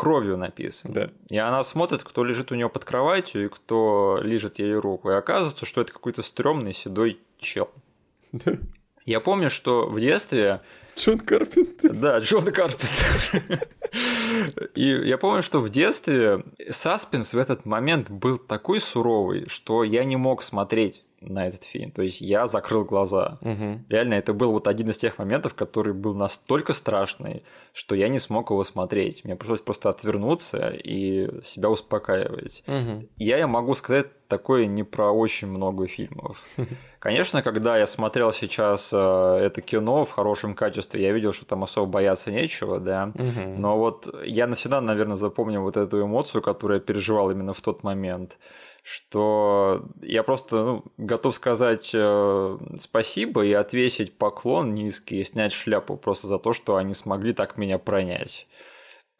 кровью 0.00 0.38
написано. 0.38 0.94
Да. 0.94 1.10
И 1.28 1.36
она 1.36 1.62
смотрит, 1.62 2.02
кто 2.02 2.24
лежит 2.24 2.50
у 2.52 2.54
нее 2.54 2.70
под 2.70 2.86
кроватью 2.86 3.44
и 3.44 3.48
кто 3.48 4.18
лежит 4.22 4.58
ей 4.58 4.72
руку. 4.72 5.10
И 5.10 5.12
оказывается, 5.14 5.66
что 5.66 5.82
это 5.82 5.92
какой-то 5.92 6.22
стрёмный 6.22 6.72
седой 6.72 7.18
чел. 7.38 7.70
Да. 8.32 8.52
Я 9.04 9.20
помню, 9.20 9.50
что 9.50 9.86
в 9.86 10.00
детстве... 10.00 10.62
Джон 10.96 11.18
Карпентер. 11.18 11.92
Да, 11.92 12.18
Джон 12.18 12.44
Карпентер. 12.46 13.68
И 14.74 14.86
я 14.88 15.18
помню, 15.18 15.42
что 15.42 15.60
в 15.60 15.68
детстве 15.68 16.44
саспенс 16.70 17.34
в 17.34 17.38
этот 17.38 17.66
момент 17.66 18.08
был 18.08 18.38
такой 18.38 18.80
суровый, 18.80 19.48
что 19.48 19.84
я 19.84 20.04
не 20.04 20.16
мог 20.16 20.42
смотреть 20.42 21.04
на 21.20 21.46
этот 21.46 21.64
фильм. 21.64 21.90
То 21.90 22.02
есть 22.02 22.20
я 22.20 22.46
закрыл 22.46 22.84
глаза. 22.84 23.38
Угу. 23.42 23.84
Реально, 23.88 24.14
это 24.14 24.32
был 24.32 24.52
вот 24.52 24.66
один 24.66 24.90
из 24.90 24.98
тех 24.98 25.18
моментов, 25.18 25.54
который 25.54 25.92
был 25.92 26.14
настолько 26.14 26.72
страшный, 26.72 27.44
что 27.72 27.94
я 27.94 28.08
не 28.08 28.18
смог 28.18 28.50
его 28.50 28.64
смотреть. 28.64 29.24
Мне 29.24 29.36
пришлось 29.36 29.60
просто 29.60 29.90
отвернуться 29.90 30.70
и 30.70 31.28
себя 31.44 31.68
успокаивать. 31.68 32.62
Угу. 32.66 33.08
Я 33.16 33.46
могу 33.46 33.74
сказать 33.74 34.06
такое 34.30 34.66
не 34.66 34.84
про 34.84 35.10
очень 35.10 35.48
много 35.48 35.86
фильмов. 35.86 36.42
Конечно, 36.98 37.42
когда 37.42 37.76
я 37.76 37.86
смотрел 37.86 38.32
сейчас 38.32 38.90
э, 38.92 38.96
это 38.96 39.60
кино 39.60 40.04
в 40.04 40.10
хорошем 40.10 40.54
качестве, 40.54 41.02
я 41.02 41.12
видел, 41.12 41.32
что 41.32 41.44
там 41.44 41.62
особо 41.64 41.86
бояться 41.86 42.30
нечего, 42.30 42.78
да. 42.78 43.12
Угу. 43.14 43.58
Но 43.58 43.76
вот 43.76 44.08
я 44.24 44.46
навсегда, 44.46 44.80
наверное, 44.80 45.16
запомню 45.16 45.60
вот 45.60 45.76
эту 45.76 46.00
эмоцию, 46.02 46.40
которую 46.40 46.78
я 46.78 46.80
переживал 46.80 47.30
именно 47.30 47.52
в 47.52 47.60
тот 47.60 47.82
момент 47.82 48.38
что 48.82 49.84
я 50.00 50.22
просто 50.22 50.56
ну, 50.56 50.84
готов 50.96 51.34
сказать 51.34 51.90
э, 51.92 52.58
спасибо 52.78 53.44
и 53.44 53.52
отвесить 53.52 54.16
поклон 54.16 54.72
низкий, 54.72 55.20
и 55.20 55.24
снять 55.24 55.52
шляпу 55.52 55.98
просто 55.98 56.28
за 56.28 56.38
то, 56.38 56.54
что 56.54 56.76
они 56.76 56.94
смогли 56.94 57.34
так 57.34 57.58
меня 57.58 57.78
пронять 57.78 58.46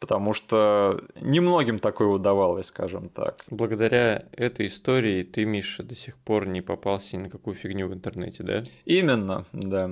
потому 0.01 0.33
что 0.33 0.99
немногим 1.15 1.79
такое 1.79 2.07
удавалось, 2.07 2.65
скажем 2.65 3.07
так. 3.07 3.37
Благодаря 3.51 4.25
этой 4.31 4.65
истории 4.65 5.21
ты, 5.23 5.45
Миша, 5.45 5.83
до 5.83 5.95
сих 5.95 6.17
пор 6.17 6.47
не 6.47 6.61
попался 6.61 7.15
ни 7.15 7.23
на 7.23 7.29
какую 7.29 7.55
фигню 7.55 7.87
в 7.87 7.93
интернете, 7.93 8.43
да? 8.43 8.63
Именно, 8.83 9.45
да. 9.53 9.91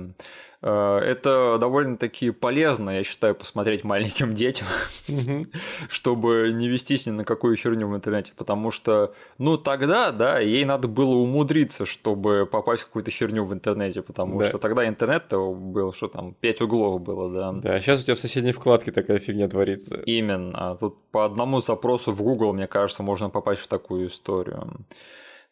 Э, 0.62 0.98
это 0.98 1.56
довольно-таки 1.58 2.30
полезно, 2.30 2.90
я 2.90 3.02
считаю, 3.02 3.34
посмотреть 3.34 3.82
маленьким 3.84 4.34
детям, 4.34 4.66
чтобы 5.88 6.52
не 6.54 6.68
вестись 6.68 7.06
ни 7.06 7.10
на 7.12 7.24
какую 7.24 7.56
херню 7.56 7.88
в 7.88 7.96
интернете, 7.96 8.32
потому 8.36 8.70
что, 8.70 9.14
ну, 9.38 9.56
тогда, 9.56 10.10
да, 10.12 10.38
ей 10.38 10.64
надо 10.64 10.88
было 10.88 11.14
умудриться, 11.14 11.86
чтобы 11.86 12.46
попасть 12.50 12.82
в 12.82 12.86
какую-то 12.86 13.10
херню 13.10 13.44
в 13.44 13.52
интернете, 13.52 14.02
потому 14.02 14.38
Да. 14.38 14.48
что 14.48 14.58
тогда 14.58 14.86
интернет 14.86 15.24
был, 15.30 15.92
что 15.92 16.08
там, 16.08 16.34
пять 16.34 16.60
углов 16.60 17.00
было, 17.00 17.32
да. 17.32 17.52
Да, 17.52 17.74
а 17.76 17.80
сейчас 17.80 18.00
у 18.00 18.04
тебя 18.04 18.14
в 18.14 18.18
соседней 18.18 18.52
вкладке 18.52 18.92
такая 18.92 19.18
фигня 19.18 19.48
творится. 19.48 19.96
Именно. 20.06 20.76
Тут 20.78 20.98
по 21.10 21.24
одному 21.24 21.60
запросу 21.60 22.12
в 22.12 22.22
Google, 22.22 22.52
мне 22.52 22.66
кажется, 22.66 23.02
можно 23.02 23.30
попасть 23.30 23.62
в 23.62 23.68
такую 23.68 24.06
историю. 24.08 24.70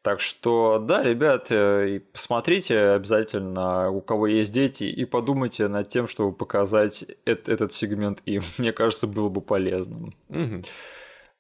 Так 0.02 0.20
что, 0.20 0.78
да, 0.78 1.02
ребят, 1.02 1.48
э, 1.50 2.00
посмотрите 2.12 2.78
обязательно, 2.78 3.90
у 3.90 4.00
кого 4.00 4.28
есть 4.28 4.52
дети, 4.52 4.84
и 4.84 5.04
подумайте 5.04 5.66
над 5.66 5.88
тем, 5.88 6.06
чтобы 6.06 6.32
показать 6.32 7.04
эт- 7.26 7.50
этот 7.50 7.72
сегмент 7.72 8.22
им. 8.24 8.42
Мне 8.58 8.72
кажется, 8.72 9.06
было 9.06 9.28
бы 9.28 9.40
полезным. 9.40 10.14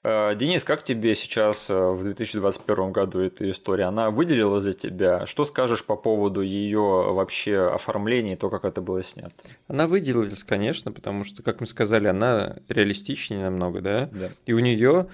Э, 0.04 0.34
Денис, 0.34 0.64
как 0.64 0.82
тебе 0.82 1.14
сейчас 1.14 1.70
э, 1.70 1.74
в 1.74 2.02
2021 2.02 2.92
году 2.92 3.20
эта 3.20 3.48
история? 3.50 3.84
Она 3.84 4.10
выделилась 4.10 4.64
для 4.64 4.72
тебя? 4.72 5.26
Что 5.26 5.44
скажешь 5.44 5.84
по 5.84 5.96
поводу 5.96 6.40
ее 6.40 6.80
вообще 6.80 7.58
оформления 7.60 8.34
и 8.34 8.36
то, 8.36 8.48
как 8.48 8.64
это 8.64 8.80
было 8.80 9.02
снято? 9.02 9.34
Она 9.66 9.86
выделилась, 9.86 10.44
конечно, 10.44 10.92
потому 10.92 11.24
что, 11.24 11.42
как 11.42 11.60
мы 11.60 11.66
сказали, 11.66 12.08
она 12.08 12.56
реалистичнее 12.68 13.42
намного, 13.44 13.80
да? 13.80 14.08
Да. 14.12 14.30
И 14.46 14.52
у 14.52 14.58
нее 14.60 15.08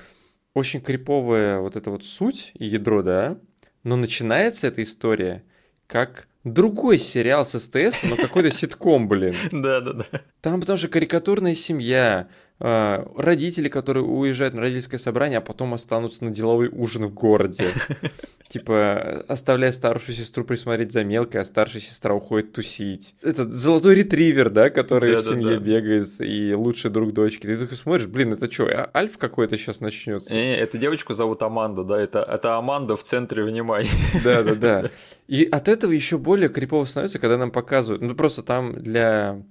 очень 0.54 0.80
криповая 0.80 1.58
вот 1.58 1.76
эта 1.76 1.90
вот 1.90 2.04
суть 2.04 2.52
и 2.54 2.64
ядро, 2.64 3.02
да? 3.02 3.38
Но 3.82 3.96
начинается 3.96 4.68
эта 4.68 4.82
история 4.82 5.44
как 5.86 6.28
другой 6.44 6.98
сериал 6.98 7.44
с 7.44 7.58
СТС, 7.58 8.02
но 8.04 8.16
какой-то 8.16 8.50
ситком, 8.50 9.08
блин. 9.08 9.34
Да, 9.52 9.80
да, 9.80 9.92
да. 9.92 10.06
Там 10.40 10.60
потому 10.60 10.76
что 10.76 10.88
карикатурная 10.88 11.54
семья, 11.54 12.28
родители, 12.64 13.68
которые 13.68 14.04
уезжают 14.04 14.54
на 14.54 14.62
родительское 14.62 14.98
собрание, 14.98 15.38
а 15.38 15.42
потом 15.42 15.74
останутся 15.74 16.24
на 16.24 16.30
деловой 16.30 16.68
ужин 16.68 17.06
в 17.06 17.12
городе. 17.12 17.64
Типа, 18.48 19.24
оставляя 19.28 19.72
старшую 19.72 20.14
сестру 20.14 20.44
присмотреть 20.44 20.92
за 20.92 21.04
мелкой, 21.04 21.42
а 21.42 21.44
старшая 21.44 21.82
сестра 21.82 22.14
уходит 22.14 22.52
тусить. 22.52 23.14
Этот 23.20 23.52
золотой 23.52 23.96
ретривер, 23.96 24.48
да, 24.48 24.70
который 24.70 25.14
да, 25.14 25.20
в 25.20 25.24
семье 25.24 25.54
да, 25.54 25.58
да. 25.58 25.64
бегает, 25.64 26.08
и 26.20 26.54
лучший 26.54 26.90
друг 26.90 27.12
дочки. 27.12 27.46
Ты 27.46 27.56
такой 27.58 27.76
смотришь, 27.76 28.06
блин, 28.06 28.32
это 28.32 28.50
что, 28.50 28.64
а 28.64 28.90
Альф 28.94 29.18
какой-то 29.18 29.58
сейчас 29.58 29.80
начнется? 29.80 30.32
Не, 30.32 30.42
не, 30.42 30.56
эту 30.56 30.78
девочку 30.78 31.12
зовут 31.12 31.42
Аманда, 31.42 31.84
да, 31.84 32.00
это, 32.00 32.20
это 32.20 32.56
Аманда 32.56 32.96
в 32.96 33.02
центре 33.02 33.44
внимания. 33.44 33.90
Да, 34.24 34.42
да, 34.42 34.54
да. 34.54 34.90
И 35.28 35.44
от 35.44 35.68
этого 35.68 35.92
еще 35.92 36.16
более 36.16 36.48
крипово 36.48 36.84
становится, 36.86 37.18
когда 37.18 37.36
нам 37.36 37.50
показывают, 37.50 38.02
ну 38.02 38.14
просто 38.14 38.42
там 38.42 38.74
для 38.80 39.42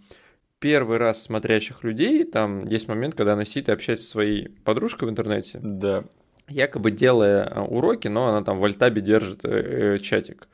первый 0.64 0.98
раз 0.98 1.22
смотрящих 1.22 1.84
людей, 1.84 2.24
там 2.24 2.66
есть 2.66 2.88
момент, 2.88 3.16
когда 3.16 3.34
она 3.34 3.46
сидит 3.46 3.68
и 3.68 3.72
общается 3.74 4.06
со 4.06 4.12
своей 4.12 4.48
подружкой 4.64 5.08
в 5.08 5.12
интернете. 5.12 5.60
Да 5.62 6.06
якобы 6.48 6.92
делая 6.92 7.46
э, 7.46 7.60
уроки, 7.62 8.08
но 8.08 8.28
она 8.28 8.44
там 8.44 8.60
в 8.60 8.66
альтабе 8.66 9.02
держит 9.02 9.46
э, 9.46 9.96
э, 9.96 9.98
чатик. 10.00 10.48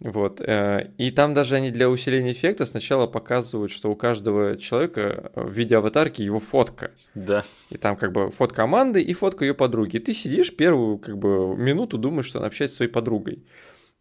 Вот. 0.00 0.40
И 0.40 1.10
там 1.10 1.34
даже 1.34 1.56
они 1.56 1.72
для 1.72 1.90
усиления 1.90 2.30
эффекта 2.30 2.64
сначала 2.66 3.08
показывают, 3.08 3.72
что 3.72 3.90
у 3.90 3.96
каждого 3.96 4.56
человека 4.56 5.32
в 5.34 5.50
виде 5.50 5.76
аватарки 5.76 6.22
его 6.22 6.38
фотка. 6.38 6.92
Да. 7.16 7.42
И 7.70 7.78
там 7.78 7.96
как 7.96 8.12
бы 8.12 8.30
фотка 8.30 8.58
команды 8.58 9.02
и 9.02 9.12
фотка 9.12 9.44
ее 9.44 9.54
подруги. 9.54 9.96
И 9.96 9.98
ты 9.98 10.12
сидишь 10.12 10.54
первую 10.54 10.98
как 10.98 11.18
бы 11.18 11.56
минуту, 11.56 11.98
думаешь, 11.98 12.26
что 12.26 12.38
она 12.38 12.46
общается 12.46 12.74
со 12.74 12.76
своей 12.76 12.92
подругой. 12.92 13.44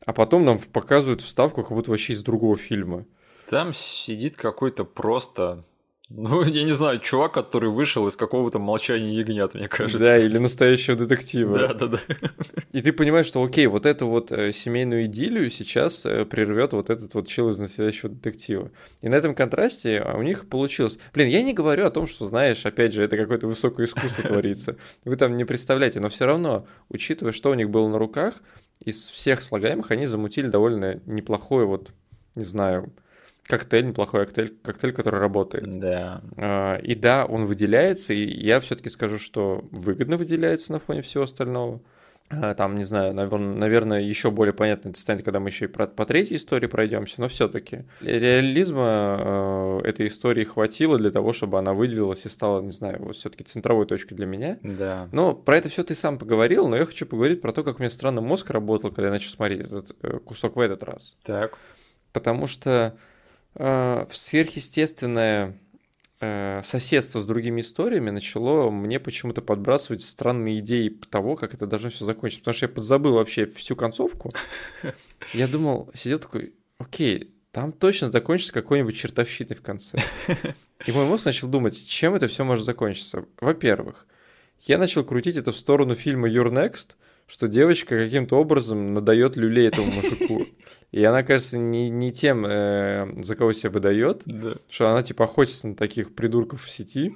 А 0.06 0.14
потом 0.14 0.46
нам 0.46 0.60
показывают 0.60 1.22
вставку, 1.22 1.64
как 1.64 1.72
будто 1.72 1.90
вообще 1.90 2.14
из 2.14 2.22
другого 2.22 2.58
фильма. 2.58 3.08
Там 3.50 3.74
сидит 3.74 4.38
какой-то 4.38 4.84
просто 4.84 5.64
ну, 6.10 6.43
я 6.45 6.64
не 6.64 6.72
знаю, 6.72 7.00
чувак, 7.00 7.34
который 7.34 7.70
вышел 7.70 8.08
из 8.08 8.16
какого-то 8.16 8.60
молчания 8.60 9.14
ягнят, 9.14 9.54
мне 9.54 9.68
кажется. 9.68 10.00
Да, 10.00 10.18
или 10.18 10.38
настоящего 10.38 10.95
детектива. 10.95 11.58
Да, 11.58 11.74
да, 11.74 11.88
да. 11.88 12.00
И 12.72 12.82
ты 12.82 12.93
понимаешь, 12.93 13.26
что 13.26 13.43
окей, 13.43 13.68
вот 13.68 13.86
эту 13.86 14.08
вот 14.08 14.32
э, 14.32 14.54
семейную 14.54 15.06
идиллию 15.06 15.50
сейчас 15.50 16.06
э, 16.06 16.26
прервет 16.26 16.74
вот 16.74 16.89
этот 16.89 17.14
вот 17.14 17.28
чел 17.28 17.50
из 17.50 17.58
настоящего 17.58 18.10
детектива. 18.10 18.72
И 19.02 19.10
на 19.10 19.16
этом 19.16 19.36
контрасте 19.36 20.00
а, 20.00 20.18
у 20.18 20.22
них 20.22 20.48
получилось. 20.48 20.98
Блин, 21.14 21.28
я 21.28 21.43
не 21.43 21.54
говорю 21.54 21.86
о 21.86 21.91
том, 21.91 22.08
что, 22.08 22.26
знаешь, 22.26 22.66
опять 22.66 22.93
же, 22.93 23.04
это 23.04 23.18
какое-то 23.18 23.48
высокое 23.48 23.86
искусство 23.86 24.24
творится. 24.28 24.78
Вы 25.04 25.16
там 25.18 25.36
не 25.36 25.43
представляете, 25.43 26.00
но 26.00 26.08
все 26.10 26.26
равно, 26.26 26.68
учитывая, 26.89 27.34
что 27.34 27.52
у 27.52 27.54
них 27.54 27.70
было 27.70 27.89
на 27.89 27.98
руках, 27.98 28.36
из 28.84 29.10
всех 29.10 29.41
слагаемых 29.41 29.91
они 29.91 30.06
замутили 30.06 30.48
довольно 30.48 31.02
неплохое 31.06 31.66
вот, 31.66 31.89
не 32.36 32.45
знаю, 32.45 32.93
коктейль, 33.48 33.88
неплохой 33.88 34.26
коктейль, 34.26 34.56
коктейль, 34.62 34.93
который 34.93 35.20
работает. 35.20 35.80
Да. 35.80 36.22
А, 36.38 36.76
и 36.78 36.95
да, 36.95 37.26
он 37.26 37.45
выделяется, 37.45 38.14
и 38.14 38.24
я 38.24 38.60
все-таки 38.60 38.89
скажу, 38.89 39.18
что 39.18 39.68
выгодно 39.72 40.18
выделяется 40.18 40.72
на 40.72 40.80
фоне 40.80 41.02
всего 41.02 41.24
остального. 41.24 41.82
А, 42.30 42.56
там, 42.56 42.78
не 42.78 42.84
знаю, 42.84 43.14
наверное, 43.14 44.02
еще 44.02 44.32
более 44.32 44.54
понятно 44.54 44.89
это 44.89 45.00
станет, 45.00 45.24
когда 45.24 45.39
мы 45.39 45.48
еще 45.48 45.66
и 45.66 45.68
по 45.70 46.06
третьей 46.06 46.36
истории 46.36 46.68
пройдемся, 46.68 47.22
но 47.22 47.30
все-таки 47.30 47.86
реализма 48.02 49.80
э, 49.82 49.88
этой 49.88 50.08
истории 50.08 50.43
хватило 50.43 50.98
для 50.98 51.12
того, 51.12 51.32
чтобы 51.32 51.58
она 51.58 51.74
выделилась 51.74 52.26
и 52.26 52.30
стала, 52.30 52.62
не 52.62 52.74
знаю, 52.74 52.98
вот 53.00 53.16
все-таки 53.16 53.45
центровой 53.45 53.86
точкой 53.86 54.16
для 54.16 54.26
меня. 54.26 54.60
Да. 54.62 55.08
Но 55.14 55.34
про 55.34 55.58
это 55.58 55.70
все 55.70 55.84
ты 55.86 55.95
сам 55.95 56.20
поговорил, 56.20 56.68
но 56.68 56.76
я 56.76 56.86
хочу 56.86 57.06
поговорить 57.06 57.41
про 57.41 57.54
то, 57.54 57.64
как 57.64 57.78
у 57.78 57.80
меня 57.80 57.89
странно 57.89 58.20
мозг 58.20 58.50
работал, 58.50 58.89
когда 58.89 59.06
я 59.06 59.12
начал 59.12 59.32
смотреть 59.32 59.62
этот 59.62 59.95
э, 60.02 60.20
кусок 60.20 60.58
в 60.58 60.60
этот 60.60 60.84
раз. 60.84 61.16
Так. 61.24 61.58
Потому 62.12 62.48
что 62.48 62.98
э, 63.58 64.05
сверхъестественное 64.12 65.60
э, 66.20 66.62
соседство 66.64 67.20
с 67.20 67.26
другими 67.26 67.62
историями 67.62 68.10
начало 68.10 68.70
мне 68.70 68.99
почему-то 68.99 69.41
подбрасывать 69.41 70.03
странные 70.03 70.60
идеи 70.60 70.89
того, 70.89 71.36
как 71.36 71.53
это 71.53 71.68
должно 71.68 71.89
все 71.89 72.05
закончиться. 72.05 72.41
Потому 72.41 72.55
что 72.55 72.66
я 72.66 72.74
подзабыл 72.74 73.14
вообще 73.14 73.45
всю 73.45 73.76
концовку. 73.76 74.32
Я 75.34 75.47
думал, 75.47 75.89
сидел 75.93 76.20
такой, 76.20 76.53
окей, 76.78 77.34
там 77.51 77.72
точно 77.72 78.12
закончится 78.12 78.53
какой-нибудь 78.53 78.95
чертовщиной 78.95 79.55
в 79.55 79.62
конце. 79.62 79.97
И 80.86 80.91
мой 80.91 81.05
мозг 81.05 81.26
начал 81.26 81.47
думать, 81.47 81.88
чем 81.88 82.14
это 82.14 82.28
все 82.28 82.43
может 82.43 82.66
закончиться. 82.66 83.26
Во-первых, 83.41 84.05
я 84.62 84.78
начал 84.78 85.03
крутить 85.03 85.36
это 85.36 85.51
в 85.51 85.58
сторону 85.58 85.95
фильма 85.95 86.30
Your 86.30 86.51
Next, 86.51 86.95
что 87.28 87.48
девочка 87.48 87.98
каким-то 87.98 88.38
образом 88.38 88.94
надает 88.94 89.36
люлей 89.36 89.68
этому 89.68 89.92
мужику. 89.92 90.46
И 90.92 91.04
она, 91.04 91.24
кажется, 91.24 91.58
не, 91.58 91.90
не 91.90 92.14
тем, 92.14 92.46
э, 92.46 93.22
за 93.22 93.36
кого 93.36 93.52
себя 93.52 93.70
выдает, 93.70 94.22
да. 94.26 94.56
что 94.70 94.90
она 94.90 95.04
типа 95.04 95.26
охотится 95.26 95.68
на 95.68 95.76
таких 95.76 96.16
придурков 96.16 96.64
в 96.64 96.70
сети. 96.70 97.14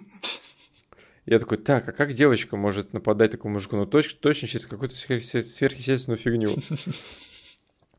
Я 1.25 1.39
такой, 1.39 1.57
так, 1.57 1.87
а 1.87 1.91
как 1.93 2.13
девочка 2.13 2.57
может 2.57 2.91
нападать 2.93 3.31
такому 3.31 3.53
мужику? 3.53 3.77
Ну, 3.77 3.85
точно, 3.85 4.19
точно 4.19 4.47
через 4.49 4.65
какую-то 4.65 4.95
сверхъестественную 4.95 6.17
фигню. 6.17 6.49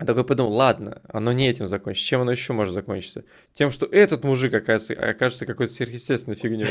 Я 0.01 0.07
такой 0.07 0.25
подумал, 0.25 0.53
ладно, 0.53 1.01
оно 1.09 1.33
не 1.33 1.49
этим 1.49 1.69
закончится. 1.69 2.09
Чем 2.09 2.23
оно 2.23 2.33
еще 2.33 2.53
может 2.53 2.75
закончиться? 2.75 3.25
Тем, 3.55 3.71
что 3.71 3.87
этот 3.87 4.25
мужик 4.25 4.53
окажется, 4.53 4.95
окажется 4.95 5.47
какой-то 5.47 5.73
сверхъестественной 5.73 6.37
фигней. 6.37 6.67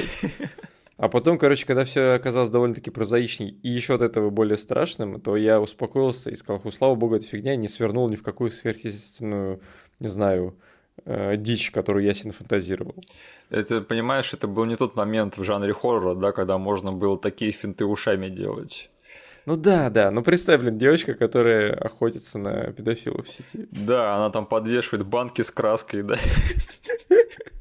А 0.97 1.09
потом, 1.09 1.37
короче, 1.37 1.65
когда 1.65 1.83
все 1.83 2.13
оказалось 2.13 2.49
довольно-таки 2.49 2.91
прозаичней 2.91 3.57
и 3.63 3.69
еще 3.69 3.95
от 3.95 4.01
этого 4.01 4.29
более 4.29 4.57
страшным, 4.57 5.19
то 5.19 5.35
я 5.35 5.59
успокоился 5.59 6.29
и 6.29 6.35
сказал, 6.35 6.61
слава 6.71 6.95
богу, 6.95 7.15
эта 7.15 7.25
фигня 7.25 7.55
не 7.55 7.67
свернул 7.67 8.07
ни 8.09 8.15
в 8.15 8.23
какую 8.23 8.51
сверхъестественную, 8.51 9.61
не 9.99 10.07
знаю, 10.07 10.55
э, 11.05 11.37
дичь, 11.37 11.71
которую 11.71 12.05
я 12.05 12.13
себе 12.13 12.27
нафантазировал. 12.29 12.95
Это, 13.49 13.81
понимаешь, 13.81 14.33
это 14.33 14.47
был 14.47 14.65
не 14.65 14.75
тот 14.75 14.95
момент 14.95 15.37
в 15.37 15.43
жанре 15.43 15.73
хоррора, 15.73 16.15
да, 16.15 16.31
когда 16.31 16.57
можно 16.57 16.91
было 16.91 17.17
такие 17.17 17.51
финты 17.51 17.85
ушами 17.85 18.29
делать. 18.29 18.89
Ну 19.47 19.55
да, 19.55 19.89
да, 19.89 20.11
ну 20.11 20.21
представь, 20.21 20.61
блин, 20.61 20.77
девочка, 20.77 21.15
которая 21.15 21.73
охотится 21.73 22.37
на 22.37 22.71
педофилов 22.73 23.25
в 23.25 23.29
сети. 23.29 23.67
Да, 23.71 24.15
она 24.15 24.29
там 24.29 24.45
подвешивает 24.45 25.05
банки 25.05 25.41
с 25.41 25.49
краской, 25.49 26.03
да. 26.03 26.15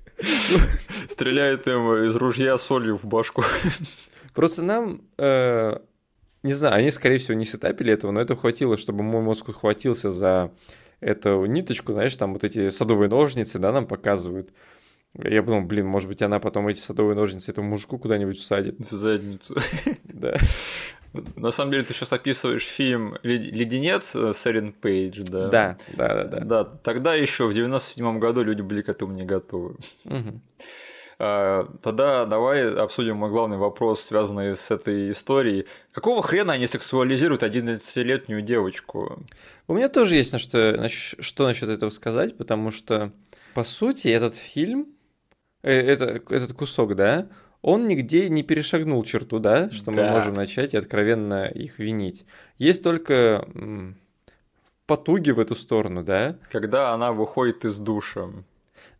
Стреляет 1.08 1.66
им 1.66 2.06
из 2.06 2.14
ружья 2.16 2.58
солью 2.58 2.96
в 2.96 3.04
башку. 3.04 3.42
Просто 4.34 4.62
нам, 4.62 5.02
э, 5.18 5.78
не 6.42 6.54
знаю, 6.54 6.76
они, 6.76 6.90
скорее 6.90 7.18
всего, 7.18 7.34
не 7.34 7.44
сетапили 7.44 7.92
этого, 7.92 8.10
но 8.10 8.20
это 8.20 8.36
хватило, 8.36 8.76
чтобы 8.76 9.02
мой 9.02 9.22
мозг 9.22 9.48
ухватился 9.48 10.10
за 10.10 10.52
эту 11.00 11.46
ниточку, 11.46 11.92
знаешь, 11.92 12.16
там 12.16 12.34
вот 12.34 12.44
эти 12.44 12.70
садовые 12.70 13.08
ножницы, 13.08 13.58
да, 13.58 13.72
нам 13.72 13.86
показывают. 13.86 14.50
Я 15.14 15.42
подумал, 15.42 15.66
блин, 15.66 15.86
может 15.86 16.08
быть, 16.08 16.22
она 16.22 16.38
потом 16.38 16.68
эти 16.68 16.78
садовые 16.78 17.16
ножницы 17.16 17.50
этому 17.50 17.68
мужику 17.68 17.98
куда-нибудь 17.98 18.38
всадит. 18.38 18.78
В 18.78 18.92
задницу. 18.92 19.56
Да. 20.04 20.36
На 21.34 21.50
самом 21.50 21.72
деле 21.72 21.82
ты 21.82 21.92
сейчас 21.92 22.12
описываешь 22.12 22.64
фильм 22.64 23.16
«Леденец» 23.24 24.14
с 24.14 24.46
Эрин 24.46 24.72
Пейдж, 24.72 25.22
да? 25.24 25.48
Да, 25.48 25.76
да, 25.96 26.08
да. 26.08 26.24
Да, 26.24 26.44
да 26.44 26.64
тогда 26.64 27.14
еще 27.14 27.48
в 27.48 27.52
97 27.52 28.18
году 28.20 28.44
люди 28.44 28.62
были 28.62 28.82
к 28.82 28.88
этому 28.88 29.12
не 29.12 29.24
готовы. 29.24 29.74
Угу. 30.04 30.40
Тогда 31.18 32.24
давай 32.24 32.72
обсудим 32.74 33.16
мой 33.16 33.28
главный 33.28 33.58
вопрос, 33.58 34.00
связанный 34.00 34.54
с 34.54 34.70
этой 34.70 35.11
историей. 35.11 35.66
Какого 35.92 36.22
хрена 36.22 36.54
они 36.54 36.66
сексуализируют 36.66 37.42
11-летнюю 37.42 38.40
девочку? 38.40 39.22
У 39.68 39.74
меня 39.74 39.90
тоже 39.90 40.14
есть 40.14 40.32
на 40.32 40.38
что, 40.38 40.88
что 40.88 41.44
насчет 41.44 41.68
этого 41.68 41.90
сказать, 41.90 42.38
потому 42.38 42.70
что, 42.70 43.12
по 43.52 43.64
сути, 43.64 44.08
этот 44.08 44.34
фильм, 44.34 44.82
э, 44.82 44.99
это, 45.62 46.20
этот 46.30 46.52
кусок, 46.52 46.94
да, 46.96 47.28
он 47.62 47.88
нигде 47.88 48.28
не 48.28 48.42
перешагнул 48.42 49.04
черту, 49.04 49.38
да, 49.38 49.70
что 49.70 49.92
да. 49.92 50.04
мы 50.04 50.11
можем 50.11 50.34
начать 50.34 50.74
и 50.74 50.76
откровенно 50.76 51.46
их 51.46 51.78
винить. 51.78 52.24
Есть 52.58 52.82
только 52.82 53.46
потуги 54.86 55.30
в 55.30 55.38
эту 55.38 55.54
сторону, 55.54 56.02
да. 56.02 56.36
Когда 56.50 56.92
она 56.92 57.12
выходит 57.12 57.64
из 57.64 57.78
душа. 57.78 58.28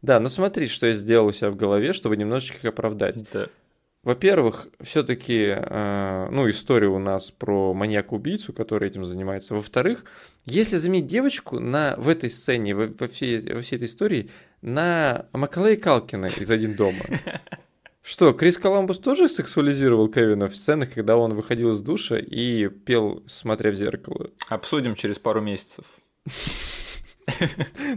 Да, 0.03 0.21
ну 0.21 0.29
смотри, 0.29 0.67
что 0.67 0.87
я 0.87 0.93
сделал 0.93 1.27
у 1.27 1.33
себя 1.33 1.51
в 1.51 1.57
голове, 1.57 1.93
чтобы 1.93 2.17
немножечко 2.17 2.59
их 2.59 2.65
оправдать. 2.65 3.27
Да. 3.33 3.49
Во-первых, 4.03 4.69
все-таки, 4.81 5.49
э, 5.55 6.29
ну, 6.31 6.49
история 6.49 6.89
у 6.89 6.99
нас 6.99 7.31
про 7.31 7.75
маньяка-убийцу, 7.75 8.55
который 8.55 8.89
этим 8.89 9.05
занимается. 9.05 9.55
Во-вторых, 9.55 10.05
если 10.47 10.79
заметить 10.79 11.09
девочку 11.09 11.61
на, 11.61 11.97
в 11.99 12.09
этой 12.09 12.31
сцене, 12.31 12.75
во, 12.75 12.87
во, 12.87 13.09
всей, 13.09 13.41
во 13.53 13.61
всей 13.61 13.77
этой 13.77 13.89
истории, 13.89 14.31
на 14.63 15.27
Макалей 15.33 15.77
Калкина 15.77 16.27
из 16.27 16.51
«Один 16.51 16.75
дома», 16.75 17.05
Что, 18.03 18.33
Крис 18.33 18.57
Коламбус 18.57 18.99
тоже 18.99 19.29
сексуализировал 19.29 20.09
Кевина 20.09 20.49
в 20.49 20.57
сценах, 20.57 20.95
когда 20.95 21.19
он 21.19 21.35
выходил 21.35 21.73
из 21.73 21.81
душа 21.81 22.19
и 22.19 22.69
пел, 22.69 23.23
смотря 23.27 23.71
в 23.71 23.75
зеркало? 23.75 24.31
Обсудим 24.49 24.95
через 24.95 25.19
пару 25.19 25.41
месяцев. 25.41 25.85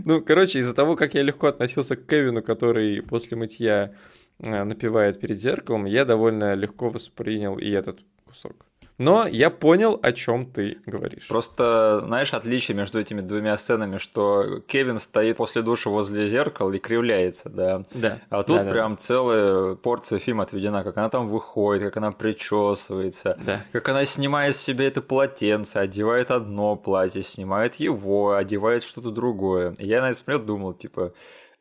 Ну, 0.05 0.21
короче, 0.21 0.59
из-за 0.59 0.75
того, 0.75 0.95
как 0.95 1.15
я 1.15 1.23
легко 1.23 1.47
относился 1.47 1.95
к 1.95 2.05
Кевину, 2.05 2.43
который 2.43 3.01
после 3.01 3.35
мытья 3.35 3.93
напевает 4.39 5.19
перед 5.19 5.37
зеркалом, 5.39 5.85
я 5.85 6.05
довольно 6.05 6.53
легко 6.53 6.89
воспринял 6.89 7.55
и 7.57 7.69
этот 7.69 7.99
кусок. 8.25 8.65
Но 8.99 9.25
я 9.25 9.49
понял, 9.49 9.99
о 10.01 10.11
чем 10.11 10.45
ты 10.45 10.77
говоришь. 10.85 11.27
Просто, 11.27 12.01
знаешь, 12.05 12.33
отличие 12.33 12.77
между 12.77 12.99
этими 12.99 13.21
двумя 13.21 13.57
сценами, 13.57 13.97
что 13.97 14.59
Кевин 14.67 14.99
стоит 14.99 15.37
после 15.37 15.63
душа 15.63 15.89
возле 15.89 16.29
зеркала 16.29 16.71
и 16.71 16.77
кривляется, 16.77 17.49
да. 17.49 17.83
Да. 17.93 18.19
А 18.29 18.43
тут 18.43 18.63
да, 18.63 18.71
прям 18.71 18.95
да. 18.95 19.01
целая 19.01 19.75
порция 19.75 20.19
фильма 20.19 20.43
отведена, 20.43 20.83
как 20.83 20.97
она 20.97 21.09
там 21.09 21.27
выходит, 21.27 21.83
как 21.83 21.97
она 21.97 22.11
причесывается, 22.11 23.37
да. 23.43 23.65
как 23.71 23.89
она 23.89 24.05
снимает 24.05 24.55
с 24.55 24.61
себя 24.61 24.85
это 24.85 25.01
полотенце, 25.01 25.77
одевает 25.77 26.29
одно 26.29 26.75
платье, 26.75 27.23
снимает 27.23 27.75
его, 27.75 28.35
одевает 28.35 28.83
что-то 28.83 29.09
другое. 29.09 29.73
И 29.79 29.87
я 29.87 30.01
на 30.01 30.11
это 30.11 30.19
смотрел, 30.19 30.45
думал, 30.45 30.73
типа, 30.73 31.13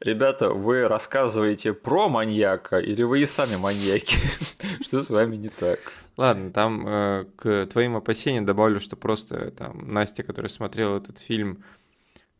Ребята, 0.05 0.51
вы 0.51 0.89
рассказываете 0.89 1.73
про 1.75 2.09
маньяка 2.09 2.79
или 2.79 3.05
вы 3.05 3.23
и 3.23 3.27
сами 3.27 3.55
маньяки? 3.55 4.17
Что 4.85 5.01
с 5.01 5.11
вами 5.11 5.37
не 5.37 5.49
так? 5.49 5.79
Ладно, 6.17 6.51
там 6.51 6.85
э, 6.87 7.25
к 7.37 7.67
твоим 7.67 7.95
опасениям 7.95 8.45
добавлю, 8.45 8.81
что 8.81 8.97
просто 8.97 9.53
там 9.53 9.93
Настя, 9.93 10.25
которая 10.25 10.51
смотрела 10.51 10.97
этот 10.97 11.21
фильм 11.21 11.63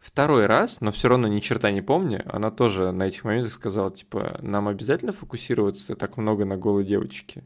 второй 0.01 0.47
раз, 0.47 0.81
но 0.81 0.91
все 0.91 1.09
равно 1.09 1.29
ни 1.29 1.39
черта 1.39 1.71
не 1.71 1.83
помню, 1.83 2.23
она 2.27 2.51
тоже 2.51 2.91
на 2.91 3.05
этих 3.05 3.23
моментах 3.23 3.53
сказала, 3.53 3.93
типа, 3.93 4.41
нам 4.43 4.67
обязательно 4.67 5.13
фокусироваться 5.13 5.95
так 5.95 6.17
много 6.17 6.45
на 6.45 6.57
голой 6.57 6.85
девочке? 6.85 7.45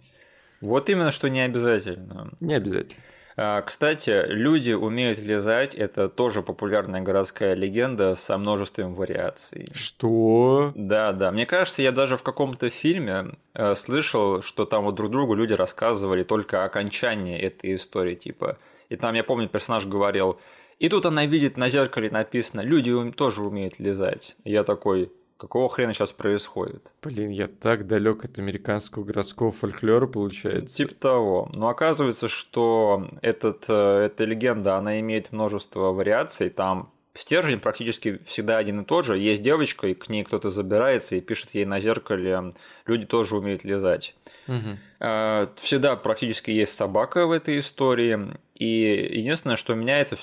Вот 0.63 0.89
именно, 0.89 1.11
что 1.11 1.29
не 1.29 1.41
обязательно. 1.41 2.33
Не 2.41 2.55
обязательно. 2.55 3.03
А, 3.39 3.61
кстати, 3.61 4.25
люди 4.29 4.73
умеют 4.73 5.19
лизать. 5.19 5.75
Это 5.75 6.09
тоже 6.09 6.43
популярная 6.43 7.03
городская 7.03 7.55
легенда 7.55 8.15
со 8.15 8.39
множеством 8.39 8.95
вариаций. 8.95 9.67
Что? 9.75 10.73
Да, 10.75 11.13
да. 11.13 11.31
Мне 11.31 11.45
кажется, 11.45 11.83
я 11.83 11.93
даже 11.93 12.17
в 12.17 12.23
каком-то 12.23 12.71
фильме 12.71 13.37
э, 13.55 13.75
слышал, 13.75 14.41
что 14.41 14.65
там 14.65 14.85
вот 14.85 14.95
друг 14.95 15.11
другу 15.11 15.35
люди 15.35 15.53
рассказывали 15.53 16.23
только 16.23 16.65
окончание 16.65 17.39
этой 17.39 17.75
истории, 17.75 18.15
типа. 18.15 18.59
И 18.89 18.97
там, 18.97 19.15
я 19.15 19.25
помню, 19.25 19.49
персонаж 19.49 19.85
говорил, 19.85 20.39
и 20.79 20.89
тут 20.89 21.07
она 21.07 21.27
видит 21.27 21.57
на 21.57 21.69
зеркале 21.69 22.11
написано, 22.11 22.61
люди 22.61 22.93
тоже 23.13 23.43
умеют 23.43 23.79
лизать. 23.79 24.37
И 24.45 24.53
я 24.53 24.63
такой, 24.63 25.11
Какого 25.37 25.69
хрена 25.69 25.93
сейчас 25.93 26.13
происходит? 26.13 26.91
Блин, 27.03 27.29
я 27.29 27.49
так 27.49 27.87
далек 27.87 28.25
от 28.25 28.39
американского 28.39 29.05
городского 29.05 29.53
фольклора, 29.53 30.07
получается. 30.07 30.75
Типа 30.75 30.95
того. 30.95 31.51
Но 31.55 31.69
оказывается, 31.69 32.27
что 32.27 33.07
этот, 33.21 33.67
э, 33.69 34.07
эта 34.07 34.25
легенда, 34.25 34.77
она 34.77 34.99
имеет 35.01 35.33
множество 35.33 35.93
вариаций. 35.93 36.49
Там 36.49 36.91
стержень 37.19 37.61
практически 37.61 38.21
всегда 38.25 38.59
один 38.59 38.81
и 38.81 38.85
тот 38.85 39.05
же. 39.05 39.19
Есть 39.19 39.43
девочка, 39.43 39.89
и 39.89 39.95
к 39.95 40.09
ней 40.09 40.25
кто-то 40.25 40.51
забирается 40.51 41.17
и 41.17 41.21
пишет 41.21 41.51
ей 41.51 41.65
на 41.65 41.81
зеркале, 41.81 42.53
люди 42.87 43.07
тоже 43.07 43.37
умеют 43.37 43.65
лизать. 43.65 44.15
Угу. 44.49 44.79
Всегда 44.99 45.97
практически 45.97 46.51
есть 46.51 46.77
собака 46.77 47.27
в 47.27 47.33
этой 47.33 47.59
истории. 47.59 48.37
И 48.55 49.11
единственное, 49.19 49.57
что 49.57 49.75
меняется 49.75 50.17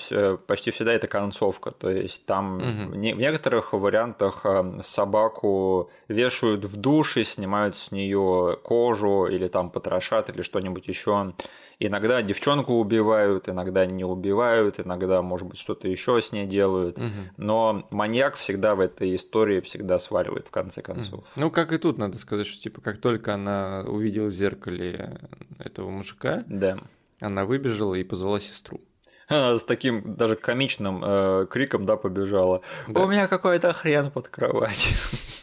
почти 0.48 0.72
всегда, 0.72 0.92
это 0.92 1.06
концовка. 1.06 1.70
То 1.70 1.88
есть 1.88 2.26
там 2.26 2.56
угу. 2.56 2.92
в 2.92 2.96
некоторых 2.96 3.72
вариантах 3.72 4.40
э, 4.44 4.80
собаку 4.82 5.90
вешают 6.08 6.64
в 6.64 6.76
душе, 6.76 7.22
снимают 7.22 7.76
с 7.76 7.92
нее 7.92 8.58
кожу 8.64 9.26
или 9.26 9.46
там 9.46 9.70
потрошат 9.70 10.30
или 10.30 10.42
что-нибудь 10.42 10.88
еще. 10.88 11.34
Иногда 11.80 12.22
девчонку 12.22 12.74
убивают, 12.74 13.48
иногда 13.48 13.84
не 13.84 14.04
убивают, 14.04 14.78
иногда, 14.78 15.22
может 15.22 15.48
быть, 15.48 15.58
что-то 15.58 15.88
еще 15.88 16.20
с 16.20 16.32
ней 16.32 16.46
делают. 16.46 16.98
Угу. 16.98 17.08
Но 17.36 17.86
маньяк 17.90 18.36
всегда 18.36 18.74
в 18.74 18.80
этой 18.80 19.14
истории 19.14 19.60
всегда 19.60 19.98
сваливает 19.98 20.48
в 20.48 20.50
конце 20.50 20.82
концов. 20.82 21.20
Угу. 21.20 21.26
Ну, 21.36 21.50
как 21.50 21.72
и 21.72 21.78
тут, 21.78 21.98
надо 21.98 22.18
сказать, 22.18 22.46
что 22.46 22.62
типа 22.62 22.80
как 22.80 22.98
только 22.98 23.34
она 23.34 23.84
увидела 23.86 24.26
в 24.26 24.32
зеркале 24.64 25.18
этого 25.58 25.90
мужика, 25.90 26.44
да. 26.46 26.78
она 27.20 27.44
выбежала 27.44 27.94
и 27.94 28.04
позвала 28.04 28.40
сестру. 28.40 28.80
Она 29.26 29.56
с 29.56 29.64
таким 29.64 30.16
даже 30.16 30.36
комичным 30.36 31.02
э, 31.02 31.46
криком, 31.48 31.86
да, 31.86 31.96
побежала. 31.96 32.60
Да. 32.88 33.04
У 33.04 33.08
меня 33.08 33.26
какой-то 33.26 33.72
хрен 33.72 34.10
под 34.10 34.28
кроватью. 34.28 34.94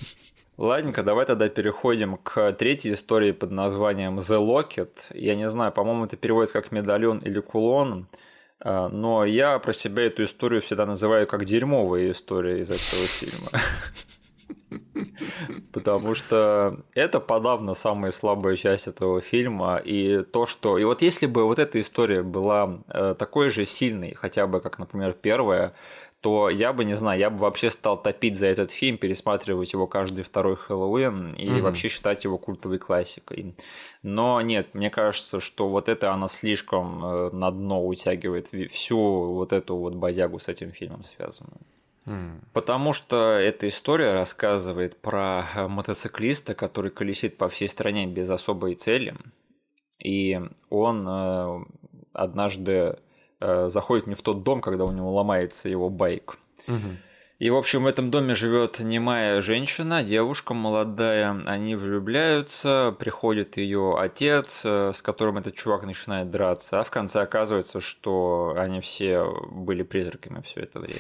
Ладненько, 0.58 1.02
давай 1.02 1.26
тогда 1.26 1.50
переходим 1.50 2.18
к 2.18 2.52
третьей 2.54 2.94
истории 2.94 3.32
под 3.32 3.50
названием 3.50 4.20
The 4.20 4.40
Locket. 4.40 4.92
Я 5.16 5.36
не 5.36 5.50
знаю, 5.50 5.72
по-моему, 5.72 6.06
это 6.06 6.18
переводится 6.18 6.62
как 6.62 6.72
медальон 6.72 7.18
или 7.20 7.40
кулон, 7.40 8.08
а, 8.60 8.88
но 8.90 9.26
я 9.26 9.58
про 9.58 9.74
себя 9.74 10.04
эту 10.04 10.26
историю 10.26 10.62
всегда 10.62 10.86
называю 10.86 11.26
как 11.26 11.46
дерьмовая 11.46 12.12
история 12.12 12.60
из 12.60 12.70
этого 12.70 13.08
фильма. 13.08 13.50
Потому 15.72 16.14
что 16.14 16.80
это 16.93 17.20
подавно 17.20 17.74
самая 17.74 18.12
слабая 18.12 18.56
часть 18.56 18.88
этого 18.88 19.22
фильма. 19.22 19.78
И 19.78 20.24
то, 20.24 20.45
что... 20.45 20.78
И 20.78 20.84
вот 20.84 21.02
если 21.02 21.26
бы 21.26 21.45
вот 21.45 21.60
эта 21.60 21.80
история 21.80 22.24
была 22.24 22.80
э, 22.88 23.16
такой 23.18 23.49
же 23.49 23.66
сильной, 23.66 24.14
хотя 24.14 24.47
бы 24.47 24.60
как, 24.60 24.80
например, 24.80 25.14
первая, 25.14 25.74
то 26.22 26.49
я 26.49 26.72
бы, 26.72 26.86
не 26.86 26.95
знаю, 26.95 27.20
я 27.20 27.30
бы 27.32 27.38
вообще 27.38 27.72
стал 27.72 28.02
топить 28.02 28.38
за 28.38 28.45
этот 28.45 28.72
фильм, 28.72 28.97
пересматривать 28.97 29.74
его 29.74 29.88
каждый 29.88 30.24
второй 30.24 30.56
Хэллоуин 30.56 31.30
и 31.30 31.47
mm-hmm. 31.47 31.62
вообще 31.62 31.88
считать 31.88 32.24
его 32.24 32.38
культовой 32.38 32.78
классикой. 32.78 33.56
Но 34.04 34.39
нет, 34.41 34.76
мне 34.76 34.91
кажется, 34.91 35.39
что 35.39 35.68
вот 35.68 35.89
это 35.89 36.14
она 36.14 36.28
слишком 36.28 37.04
э, 37.04 37.30
на 37.32 37.49
дно 37.49 37.84
утягивает 37.84 38.49
всю 38.70 39.34
вот 39.34 39.52
эту 39.52 39.76
вот 39.76 39.95
бодягу 39.95 40.39
с 40.39 40.47
этим 40.47 40.72
фильмом 40.72 41.02
связанную. 41.02 41.60
Потому 42.54 42.93
что 42.93 43.34
эта 43.34 43.68
история 43.68 44.14
рассказывает 44.14 44.97
про 44.97 45.45
мотоциклиста, 45.68 46.56
который 46.56 46.91
колесит 46.91 47.38
по 47.38 47.47
всей 47.47 47.68
стране 47.68 48.08
без 48.08 48.30
особой 48.30 48.76
цели. 48.76 49.16
И 50.04 50.41
он 50.70 51.08
э, 51.08 51.66
однажды 52.14 52.97
Э, 53.41 53.70
заходит 53.70 54.06
не 54.06 54.14
в 54.14 54.22
тот 54.22 54.43
дом, 54.43 54.62
когда 54.62 54.86
у 54.86 54.91
него 54.91 55.12
ломается 55.12 55.68
его 55.68 55.89
байк. 55.89 56.38
Угу. 56.68 56.78
И, 57.42 57.50
в 57.50 57.56
общем, 57.56 57.86
в 57.86 57.88
этом 57.88 58.12
доме 58.12 58.36
живет 58.36 58.82
немая 58.82 59.42
женщина, 59.42 60.04
девушка 60.04 60.54
молодая. 60.54 61.32
Они 61.48 61.76
влюбляются, 61.76 62.96
приходит 63.00 63.58
ее 63.58 63.98
отец, 63.98 64.62
э, 64.64 64.92
с 64.94 65.02
которым 65.02 65.39
этот 65.39 65.56
чувак 65.56 65.82
начинает 65.82 66.30
драться. 66.30 66.80
А 66.80 66.84
в 66.84 66.92
конце 66.92 67.20
оказывается, 67.20 67.80
что 67.80 68.54
они 68.56 68.80
все 68.80 69.24
были 69.50 69.82
призраками 69.82 70.44
все 70.44 70.60
это 70.60 70.80
время. 70.80 71.00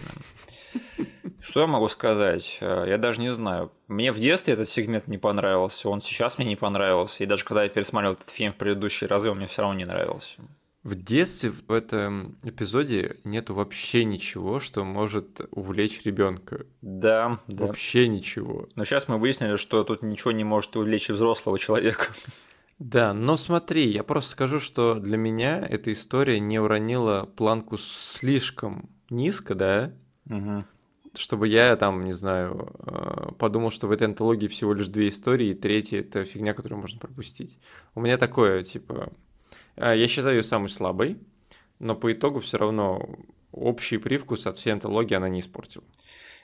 Что 1.39 1.61
я 1.61 1.67
могу 1.67 1.87
сказать? 1.87 2.57
Э, 2.59 2.85
я 2.87 2.97
даже 2.97 3.21
не 3.21 3.31
знаю. 3.31 3.71
Мне 3.87 4.11
в 4.11 4.17
детстве 4.17 4.55
этот 4.55 4.67
сегмент 4.67 5.07
не 5.07 5.19
понравился, 5.19 5.89
он 5.89 6.01
сейчас 6.01 6.39
мне 6.39 6.47
не 6.47 6.55
понравился. 6.55 7.23
И 7.23 7.27
даже 7.27 7.45
когда 7.45 7.65
я 7.65 7.69
пересматривал 7.69 8.15
этот 8.15 8.31
фильм 8.31 8.53
в 8.53 8.55
предыдущие 8.55 9.07
разы, 9.07 9.29
он 9.29 9.37
мне 9.37 9.45
все 9.45 9.61
равно 9.61 9.77
не 9.77 9.85
нравился. 9.85 10.41
В 10.83 10.95
детстве 10.95 11.51
в 11.51 11.71
этом 11.71 12.37
эпизоде 12.43 13.17
нету 13.23 13.53
вообще 13.53 14.03
ничего, 14.03 14.59
что 14.59 14.83
может 14.83 15.41
увлечь 15.51 16.01
ребенка. 16.05 16.65
Да, 16.81 17.39
да. 17.47 17.67
Вообще 17.67 18.07
ничего. 18.07 18.67
Но 18.75 18.83
сейчас 18.83 19.07
мы 19.07 19.19
выяснили, 19.19 19.57
что 19.57 19.83
тут 19.83 20.01
ничего 20.01 20.31
не 20.31 20.43
может 20.43 20.75
увлечь 20.75 21.09
взрослого 21.09 21.59
человека. 21.59 22.07
Да, 22.79 23.13
но 23.13 23.37
смотри, 23.37 23.91
я 23.91 24.01
просто 24.03 24.31
скажу, 24.31 24.59
что 24.59 24.95
для 24.95 25.17
меня 25.17 25.59
эта 25.59 25.93
история 25.93 26.39
не 26.39 26.59
уронила 26.59 27.29
планку 27.35 27.77
слишком 27.77 28.89
низко, 29.11 29.53
да? 29.53 29.93
Угу. 30.27 30.63
Чтобы 31.13 31.47
я 31.47 31.75
там, 31.75 32.05
не 32.05 32.13
знаю, 32.13 32.73
э, 32.79 33.33
подумал, 33.37 33.69
что 33.69 33.85
в 33.85 33.91
этой 33.91 34.07
антологии 34.07 34.47
всего 34.47 34.73
лишь 34.73 34.87
две 34.87 35.09
истории, 35.09 35.49
и 35.49 35.53
третья 35.53 35.99
это 35.99 36.23
фигня, 36.23 36.55
которую 36.55 36.81
можно 36.81 36.99
пропустить. 36.99 37.59
У 37.93 38.01
меня 38.01 38.17
такое, 38.17 38.63
типа, 38.63 39.13
я 39.77 40.07
считаю 40.07 40.37
ее 40.37 40.43
самой 40.43 40.69
слабой, 40.69 41.17
но 41.79 41.95
по 41.95 42.11
итогу 42.11 42.39
все 42.39 42.57
равно 42.57 43.09
общий 43.51 43.97
привкус 43.97 44.47
от 44.47 44.57
всей 44.57 44.71
антологии 44.73 45.15
она 45.15 45.29
не 45.29 45.39
испортила. 45.39 45.83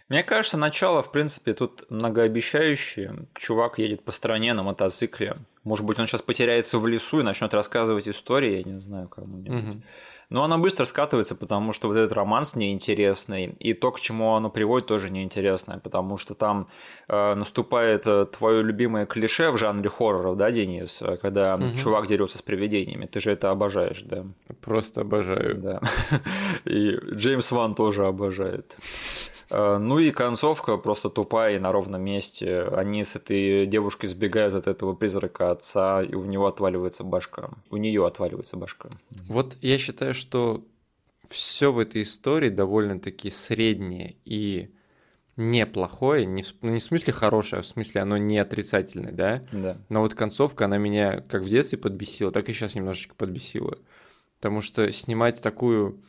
Мне 0.09 0.23
кажется, 0.23 0.57
начало, 0.57 1.03
в 1.03 1.11
принципе, 1.11 1.53
тут 1.53 1.85
многообещающее. 1.89 3.27
Чувак 3.37 3.77
едет 3.77 4.03
по 4.03 4.13
стране 4.13 4.53
на 4.53 4.63
мотоцикле. 4.63 5.37
Может 5.65 5.85
быть, 5.85 5.99
он 5.99 6.07
сейчас 6.07 6.21
потеряется 6.21 6.79
в 6.79 6.87
лесу 6.87 7.19
и 7.19 7.23
начнет 7.23 7.53
рассказывать 7.53 8.07
истории, 8.07 8.57
я 8.57 8.63
не 8.63 8.79
знаю, 8.79 9.09
кому-нибудь. 9.09 9.63
Угу. 9.63 9.81
Но 10.29 10.43
она 10.43 10.57
быстро 10.57 10.85
скатывается, 10.85 11.35
потому 11.35 11.71
что 11.71 11.87
вот 11.87 11.95
этот 11.95 12.11
романс 12.11 12.55
неинтересный, 12.55 13.55
и 13.59 13.73
то, 13.73 13.91
к 13.91 13.99
чему 13.99 14.35
оно 14.35 14.49
приводит, 14.49 14.87
тоже 14.87 15.09
неинтересное, 15.09 15.77
потому 15.77 16.17
что 16.17 16.33
там 16.33 16.67
э, 17.07 17.33
наступает 17.35 18.05
э, 18.05 18.25
твое 18.25 18.61
любимое 18.61 19.05
клише 19.05 19.51
в 19.51 19.57
жанре 19.57 19.89
хорроров, 19.89 20.35
да, 20.35 20.51
Денис, 20.51 21.01
э, 21.01 21.17
когда 21.17 21.55
угу. 21.55 21.75
чувак 21.77 22.07
дерется 22.07 22.37
с 22.37 22.41
привидениями. 22.41 23.05
Ты 23.05 23.21
же 23.21 23.31
это 23.31 23.51
обожаешь, 23.51 24.01
да? 24.01 24.25
Просто 24.61 25.01
обожаю. 25.01 25.55
Да. 25.55 25.81
И 26.65 26.97
Джеймс 27.13 27.51
Ван 27.51 27.73
тоже 27.73 28.05
обожает. 28.05 28.77
Э, 29.49 29.77
ну 29.77 29.99
и 29.99 30.11
концовка 30.11 30.77
просто 30.77 31.09
тупая 31.09 31.55
и 31.55 31.59
на 31.59 31.71
ровном 31.71 32.01
месте. 32.01 32.63
Они 32.63 33.03
с 33.03 33.15
этой 33.15 33.65
девушкой 33.65 34.07
сбегают 34.07 34.53
от 34.53 34.67
этого 34.67 34.93
призрака 34.93 35.51
отца, 35.51 36.01
и 36.03 36.13
у 36.15 36.23
него 36.25 36.47
отваливается 36.47 37.03
башка. 37.03 37.49
У 37.69 37.77
нее 37.77 38.05
отваливается 38.05 38.57
башка. 38.57 38.89
Вот 39.27 39.57
я 39.61 39.77
считаю, 39.77 40.13
что 40.13 40.63
все 41.29 41.71
в 41.71 41.79
этой 41.79 42.03
истории 42.03 42.49
довольно-таки 42.49 43.31
среднее 43.31 44.15
и 44.25 44.69
неплохое, 45.35 46.25
не 46.25 46.43
в, 46.43 46.53
не 46.61 46.79
в 46.79 46.83
смысле 46.83 47.13
хорошее, 47.13 47.59
а 47.59 47.61
в 47.61 47.65
смысле 47.67 48.01
оно 48.01 48.17
не 48.17 48.39
отрицательное, 48.39 49.11
да? 49.11 49.43
Да. 49.51 49.77
Но 49.87 50.01
вот 50.01 50.15
концовка, 50.15 50.65
она 50.65 50.77
меня 50.77 51.21
как 51.21 51.43
в 51.43 51.49
детстве 51.49 51.77
подбесила, 51.77 52.31
так 52.31 52.49
и 52.49 52.53
сейчас 52.53 52.75
немножечко 52.75 53.13
подбесила. 53.15 53.77
Потому 54.37 54.61
что 54.61 54.91
снимать 54.91 55.41
такую 55.41 56.01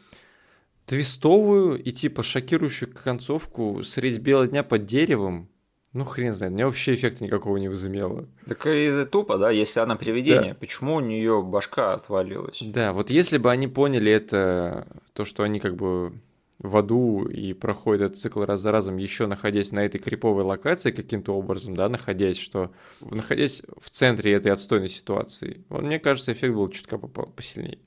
твистовую 0.88 1.82
и 1.82 1.92
типа 1.92 2.22
шокирующую 2.22 2.92
концовку 2.92 3.82
средь 3.84 4.18
бела 4.18 4.48
дня 4.48 4.62
под 4.62 4.86
деревом, 4.86 5.48
ну, 5.92 6.04
хрен 6.04 6.34
знает, 6.34 6.52
мне 6.52 6.66
вообще 6.66 6.94
эффекта 6.94 7.24
никакого 7.24 7.56
не 7.56 7.68
возымело. 7.68 8.24
Так 8.46 8.66
и 8.66 9.04
тупо, 9.10 9.38
да, 9.38 9.50
если 9.50 9.80
она 9.80 9.96
привидение, 9.96 10.52
да. 10.52 10.58
почему 10.58 10.96
у 10.96 11.00
нее 11.00 11.42
башка 11.42 11.94
отвалилась? 11.94 12.58
Да, 12.62 12.92
вот 12.92 13.10
если 13.10 13.38
бы 13.38 13.50
они 13.50 13.68
поняли 13.68 14.12
это, 14.12 14.86
то, 15.12 15.24
что 15.24 15.44
они 15.44 15.60
как 15.60 15.76
бы 15.76 16.12
в 16.58 16.76
аду 16.76 17.26
и 17.28 17.52
проходят 17.52 18.10
этот 18.10 18.18
цикл 18.18 18.42
раз 18.42 18.60
за 18.60 18.72
разом, 18.72 18.96
еще 18.96 19.26
находясь 19.26 19.70
на 19.70 19.84
этой 19.84 19.98
криповой 19.98 20.42
локации 20.42 20.90
каким-то 20.90 21.34
образом, 21.36 21.76
да, 21.76 21.88
находясь, 21.88 22.38
что 22.38 22.72
находясь 23.00 23.62
в 23.80 23.90
центре 23.90 24.32
этой 24.32 24.50
отстойной 24.50 24.88
ситуации, 24.88 25.64
вот, 25.68 25.82
мне 25.82 26.00
кажется, 26.00 26.32
эффект 26.32 26.54
был 26.54 26.68
чутка 26.68 26.98
посильнее. 26.98 27.78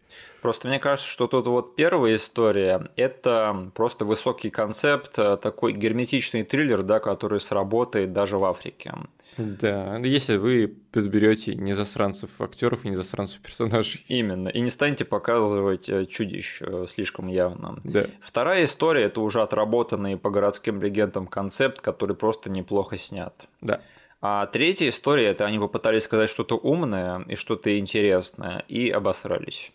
Просто 0.41 0.67
мне 0.67 0.79
кажется, 0.79 1.07
что 1.07 1.27
тут 1.27 1.47
вот 1.47 1.75
первая 1.75 2.15
история– 2.15 2.89
это 2.95 3.71
просто 3.75 4.05
высокий 4.05 4.49
концепт, 4.49 5.19
э, 5.19 5.37
такой 5.37 5.73
герметичный 5.73 6.43
триллер, 6.43 6.81
да, 6.81 6.99
который 6.99 7.39
сработает 7.39 8.11
даже 8.11 8.37
в 8.37 8.45
Африке. 8.45 8.93
Да, 9.37 9.97
если 9.97 10.35
вы 10.35 10.73
подберете 10.91 11.55
не 11.55 11.73
засранцев 11.73 12.29
актеров 12.39 12.85
и 12.85 12.89
не 12.89 12.95
засранцев 12.95 13.39
персонажей. 13.39 14.03
Именно. 14.07 14.49
И 14.49 14.59
не 14.59 14.69
станете 14.69 15.05
показывать 15.05 15.89
э, 15.89 16.05
чудищ 16.05 16.61
э, 16.61 16.85
слишком 16.87 17.27
явно. 17.27 17.79
Да. 17.83 18.05
Вторая 18.21 18.65
история 18.65 19.03
это 19.03 19.21
уже 19.21 19.41
отработанный 19.41 20.17
по 20.17 20.29
городским 20.29 20.81
легендам 20.81 21.27
концепт, 21.27 21.81
который 21.81 22.15
просто 22.15 22.49
неплохо 22.49 22.97
снят. 22.97 23.33
Да. 23.61 23.81
А 24.21 24.45
третья 24.45 24.89
история 24.89 25.27
это 25.27 25.45
они 25.45 25.57
попытались 25.57 26.03
сказать 26.03 26.29
что-то 26.29 26.55
умное 26.55 27.23
и 27.27 27.35
что-то 27.35 27.77
интересное 27.79 28.63
и 28.67 28.89
обосрались. 28.89 29.71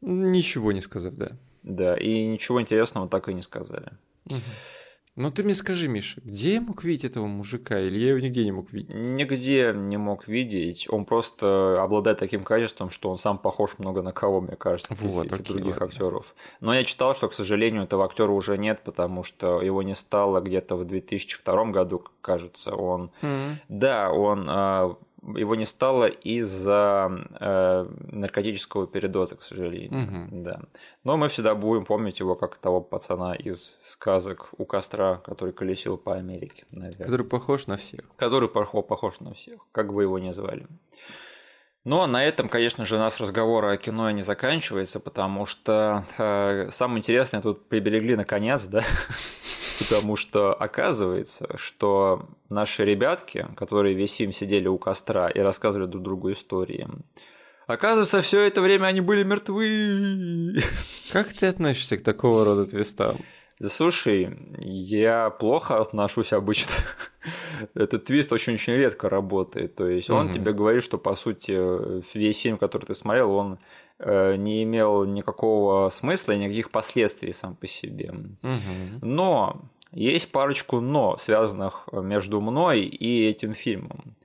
Ничего 0.00 0.72
не 0.72 0.80
сказав, 0.80 1.14
да. 1.14 1.32
Да, 1.62 1.94
и 1.96 2.24
ничего 2.24 2.60
интересного 2.60 3.08
так 3.08 3.28
и 3.28 3.34
не 3.34 3.42
сказали. 3.42 3.88
Угу. 4.26 4.40
Ну 5.20 5.30
ты 5.30 5.44
мне 5.44 5.54
скажи, 5.54 5.86
Миша, 5.86 6.22
где 6.24 6.54
я 6.54 6.60
мог 6.62 6.82
видеть 6.82 7.04
этого 7.04 7.26
мужика, 7.26 7.78
или 7.78 7.98
я 7.98 8.08
его 8.08 8.20
нигде 8.20 8.42
не 8.42 8.52
мог 8.52 8.72
видеть? 8.72 8.94
Нигде 8.94 9.70
не 9.76 9.98
мог 9.98 10.26
видеть. 10.26 10.86
Он 10.88 11.04
просто 11.04 11.76
обладает 11.82 12.18
таким 12.18 12.42
качеством, 12.42 12.88
что 12.88 13.10
он 13.10 13.18
сам 13.18 13.36
похож 13.36 13.74
много 13.76 14.00
на 14.00 14.12
кого, 14.12 14.40
мне 14.40 14.56
кажется, 14.56 14.96
вот, 14.98 15.30
окей, 15.30 15.44
других 15.44 15.72
ладно. 15.72 15.86
актеров. 15.86 16.34
Но 16.60 16.72
я 16.72 16.84
читал, 16.84 17.14
что, 17.14 17.28
к 17.28 17.34
сожалению, 17.34 17.82
этого 17.82 18.06
актера 18.06 18.32
уже 18.32 18.56
нет, 18.56 18.80
потому 18.82 19.22
что 19.22 19.60
его 19.60 19.82
не 19.82 19.94
стало 19.94 20.40
где-то 20.40 20.76
в 20.76 20.86
2002 20.86 21.64
году, 21.66 22.02
кажется. 22.22 22.74
Он, 22.74 23.10
mm-hmm. 23.20 23.52
да, 23.68 24.10
он 24.10 24.46
а, 24.48 24.96
его 25.22 25.54
не 25.54 25.66
стало 25.66 26.06
из-за 26.06 27.10
э, 27.40 27.86
наркотического 28.12 28.86
передоза, 28.86 29.36
к 29.36 29.42
сожалению. 29.42 30.04
Угу. 30.04 30.42
Да. 30.42 30.60
Но 31.04 31.16
мы 31.16 31.28
всегда 31.28 31.54
будем 31.54 31.84
помнить 31.84 32.20
его 32.20 32.36
как 32.36 32.58
того 32.58 32.80
пацана 32.80 33.34
из 33.34 33.76
сказок 33.80 34.48
у 34.58 34.64
костра, 34.64 35.16
который 35.16 35.52
колесил 35.52 35.96
по 35.96 36.16
Америке. 36.16 36.64
Наверное. 36.70 37.04
Который 37.04 37.26
похож 37.26 37.66
на 37.66 37.76
всех. 37.76 38.04
Который 38.16 38.48
похож 38.48 39.20
на 39.20 39.34
всех, 39.34 39.60
как 39.72 39.92
бы 39.92 40.02
его 40.02 40.18
ни 40.18 40.30
звали. 40.30 40.66
Ну 41.84 42.00
а 42.00 42.06
на 42.06 42.22
этом, 42.22 42.50
конечно 42.50 42.84
же, 42.84 42.96
у 42.96 42.98
нас 42.98 43.18
разговор 43.20 43.64
о 43.64 43.76
кино 43.78 44.10
не 44.10 44.22
заканчивается, 44.22 45.00
потому 45.00 45.46
что 45.46 46.04
э, 46.18 46.68
самое 46.70 46.98
интересное 46.98 47.40
тут 47.40 47.70
приберегли 47.70 48.16
наконец, 48.16 48.66
да, 48.66 48.82
потому 49.80 50.16
что 50.16 50.54
оказывается, 50.54 51.48
что 51.56 52.28
наши 52.48 52.84
ребятки, 52.84 53.46
которые 53.56 53.94
весь 53.94 54.14
фильм 54.14 54.32
сидели 54.32 54.68
у 54.68 54.78
костра 54.78 55.28
и 55.28 55.40
рассказывали 55.40 55.86
друг 55.86 56.04
другу 56.04 56.30
истории, 56.30 56.88
оказывается, 57.66 58.20
все 58.20 58.42
это 58.42 58.60
время 58.60 58.86
они 58.86 59.00
были 59.00 59.24
мертвы. 59.24 60.62
Как 61.12 61.32
ты 61.32 61.46
относишься 61.46 61.96
к 61.96 62.02
такого 62.02 62.44
рода 62.44 62.66
твистам? 62.66 63.16
Да 63.58 63.68
слушай, 63.68 64.38
я 64.58 65.28
плохо 65.28 65.80
отношусь 65.80 66.32
обычно. 66.32 66.72
Этот 67.74 68.06
твист 68.06 68.32
очень-очень 68.32 68.72
редко 68.72 69.10
работает. 69.10 69.74
То 69.74 69.86
есть 69.86 70.08
он 70.08 70.30
тебе 70.30 70.54
говорит, 70.54 70.82
что 70.82 70.96
по 70.96 71.14
сути 71.14 71.52
весь 72.16 72.40
фильм, 72.40 72.56
который 72.56 72.86
ты 72.86 72.94
смотрел, 72.94 73.32
он 73.32 73.58
не 74.04 74.62
имел 74.62 75.04
никакого 75.04 75.88
смысла 75.90 76.32
и 76.32 76.38
никаких 76.38 76.70
последствий 76.70 77.32
сам 77.32 77.54
по 77.54 77.66
себе. 77.66 78.10
Угу. 78.10 79.00
Но 79.02 79.62
есть 79.92 80.30
парочку 80.32 80.80
но, 80.80 81.16
связанных 81.18 81.88
между 81.92 82.40
мной 82.40 82.82
и 82.82 83.28
этим 83.28 83.54
фильмом. 83.54 84.16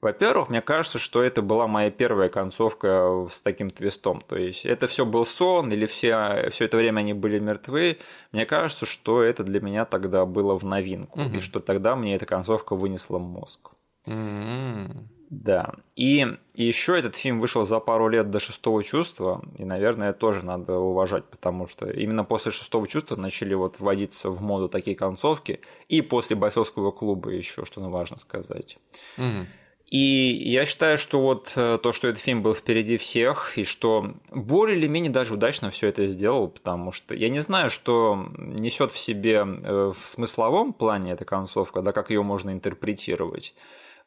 Во-первых, 0.00 0.48
мне 0.48 0.62
кажется, 0.62 0.98
что 0.98 1.22
это 1.22 1.42
была 1.42 1.66
моя 1.66 1.90
первая 1.90 2.30
концовка 2.30 3.26
с 3.30 3.40
таким 3.40 3.68
твистом. 3.68 4.22
То 4.22 4.36
есть 4.36 4.64
это 4.64 4.86
все 4.86 5.04
был 5.04 5.26
сон, 5.26 5.70
или 5.72 5.84
все, 5.84 6.48
все 6.50 6.64
это 6.64 6.78
время 6.78 7.00
они 7.00 7.12
были 7.12 7.38
мертвы. 7.38 7.98
Мне 8.32 8.46
кажется, 8.46 8.86
что 8.86 9.22
это 9.22 9.44
для 9.44 9.60
меня 9.60 9.84
тогда 9.84 10.24
было 10.24 10.58
в 10.58 10.64
новинку. 10.64 11.20
Угу. 11.20 11.36
И 11.36 11.38
что 11.40 11.60
тогда 11.60 11.96
мне 11.96 12.14
эта 12.14 12.24
концовка 12.24 12.74
вынесла 12.74 13.18
мозг. 13.18 13.72
Угу. 14.06 15.19
Да. 15.30 15.74
И, 15.94 16.26
еще 16.54 16.98
этот 16.98 17.14
фильм 17.14 17.38
вышел 17.38 17.64
за 17.64 17.78
пару 17.78 18.08
лет 18.08 18.30
до 18.30 18.40
шестого 18.40 18.82
чувства, 18.82 19.42
и, 19.58 19.64
наверное, 19.64 20.12
тоже 20.12 20.44
надо 20.44 20.76
уважать, 20.76 21.24
потому 21.24 21.68
что 21.68 21.88
именно 21.88 22.24
после 22.24 22.50
шестого 22.50 22.88
чувства 22.88 23.14
начали 23.14 23.54
вот 23.54 23.78
вводиться 23.78 24.28
в 24.28 24.42
моду 24.42 24.68
такие 24.68 24.96
концовки, 24.96 25.60
и 25.88 26.02
после 26.02 26.36
бойцовского 26.36 26.90
клуба 26.90 27.30
еще, 27.30 27.64
что 27.64 27.80
важно 27.80 28.18
сказать. 28.18 28.76
Угу. 29.16 29.46
И 29.86 30.48
я 30.48 30.66
считаю, 30.66 30.98
что 30.98 31.20
вот 31.20 31.52
э, 31.56 31.78
то, 31.82 31.92
что 31.92 32.08
этот 32.08 32.22
фильм 32.22 32.42
был 32.42 32.54
впереди 32.54 32.96
всех, 32.96 33.56
и 33.56 33.64
что 33.64 34.14
более 34.30 34.78
или 34.78 34.86
менее 34.86 35.10
даже 35.10 35.34
удачно 35.34 35.70
все 35.70 35.88
это 35.88 36.06
сделал, 36.08 36.48
потому 36.48 36.92
что 36.92 37.14
я 37.14 37.28
не 37.28 37.40
знаю, 37.40 37.70
что 37.70 38.28
несет 38.36 38.92
в 38.92 38.98
себе 38.98 39.44
э, 39.44 39.92
в 39.96 40.08
смысловом 40.08 40.72
плане 40.72 41.12
эта 41.12 41.24
концовка, 41.24 41.82
да, 41.82 41.92
как 41.92 42.10
ее 42.10 42.22
можно 42.22 42.50
интерпретировать 42.50 43.52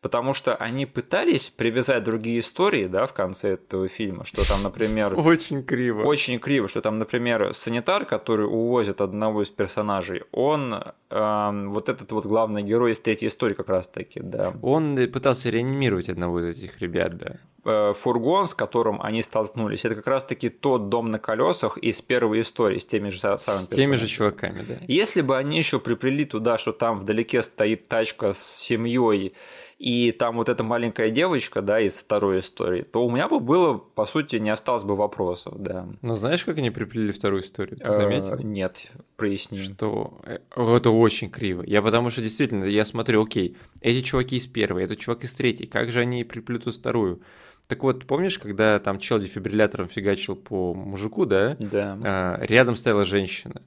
потому 0.03 0.33
что 0.33 0.55
они 0.55 0.85
пытались 0.85 1.49
привязать 1.49 2.03
другие 2.03 2.39
истории, 2.39 2.87
да, 2.87 3.05
в 3.05 3.13
конце 3.13 3.53
этого 3.53 3.87
фильма, 3.87 4.25
что 4.25 4.47
там, 4.47 4.61
например... 4.61 5.17
Очень 5.19 5.63
криво. 5.63 6.03
Очень 6.03 6.39
криво, 6.39 6.67
что 6.67 6.81
там, 6.81 6.99
например, 6.99 7.53
санитар, 7.53 8.05
который 8.05 8.45
увозит 8.45 9.01
одного 9.01 9.41
из 9.41 9.49
персонажей, 9.49 10.23
он 10.31 10.73
э, 11.09 11.67
вот 11.67 11.89
этот 11.89 12.11
вот 12.11 12.25
главный 12.25 12.63
герой 12.63 12.91
из 12.91 12.99
третьей 12.99 13.29
истории 13.29 13.53
как 13.53 13.69
раз-таки, 13.69 14.19
да. 14.19 14.53
Он 14.61 14.97
пытался 15.11 15.49
реанимировать 15.49 16.09
одного 16.09 16.41
из 16.41 16.57
этих 16.57 16.81
ребят, 16.81 17.17
да. 17.17 17.37
Э, 17.65 17.93
фургон, 17.95 18.45
с 18.45 18.53
которым 18.53 19.01
они 19.01 19.21
столкнулись, 19.21 19.85
это 19.85 19.95
как 19.95 20.07
раз-таки 20.07 20.49
тот 20.49 20.89
дом 20.89 21.11
на 21.11 21.17
колесах 21.17 21.77
из 21.77 22.01
первой 22.01 22.41
истории 22.41 22.77
с 22.77 22.85
теми 22.85 23.07
же 23.07 23.19
самыми 23.19 23.63
С 23.63 23.67
теми 23.69 23.95
же 23.95 24.07
чуваками, 24.07 24.65
да. 24.67 24.75
Если 24.85 25.21
бы 25.21 25.37
они 25.37 25.59
еще 25.59 25.79
приплели 25.79 26.25
туда, 26.25 26.57
что 26.57 26.73
там 26.73 26.99
вдалеке 26.99 27.41
стоит 27.41 27.87
тачка 27.87 28.33
с 28.33 28.43
семьей 28.43 29.33
и 29.79 30.11
там 30.11 30.35
вот 30.35 30.49
эта 30.49 30.61
маленькая 30.61 31.09
девочка, 31.09 31.61
да, 31.61 31.79
из 31.79 31.97
второй 31.97 32.39
истории, 32.39 32.81
то 32.81 33.05
у 33.05 33.09
меня 33.09 33.29
бы 33.29 33.39
было, 33.39 33.77
по 33.77 34.05
сути, 34.05 34.35
не 34.35 34.49
осталось 34.49 34.83
бы 34.83 34.97
вопросов, 34.97 35.53
да. 35.57 35.87
Но 36.01 36.17
знаешь, 36.17 36.43
как 36.43 36.57
они 36.57 36.69
приплели 36.69 37.13
вторую 37.13 37.43
историю? 37.43 37.77
Ты 37.77 37.91
заметил? 37.91 38.33
Э, 38.33 38.43
нет, 38.43 38.91
проясни. 39.15 39.57
Что 39.59 40.19
э, 40.25 40.39
это 40.53 40.89
очень 40.89 41.29
криво. 41.29 41.63
Я 41.65 41.81
потому 41.81 42.09
что 42.09 42.21
действительно, 42.21 42.65
я 42.65 42.83
смотрю, 42.83 43.23
окей, 43.23 43.55
эти 43.79 44.01
чуваки 44.01 44.35
из 44.35 44.47
первой, 44.47 44.83
этот 44.83 44.99
чувак 44.99 45.23
из 45.23 45.31
третьей, 45.31 45.67
как 45.67 45.91
же 45.93 46.01
они 46.01 46.25
приплетут 46.25 46.75
вторую? 46.75 47.21
Так 47.67 47.83
вот, 47.83 48.05
помнишь, 48.05 48.37
когда 48.39 48.79
там 48.79 48.99
чел 48.99 49.19
дефибриллятором 49.19 49.87
фигачил 49.87 50.35
по 50.35 50.73
мужику, 50.73 51.25
да? 51.25 51.55
Да. 51.59 51.97
А, 52.03 52.37
рядом 52.41 52.75
стояла 52.75 53.05
женщина. 53.05 53.61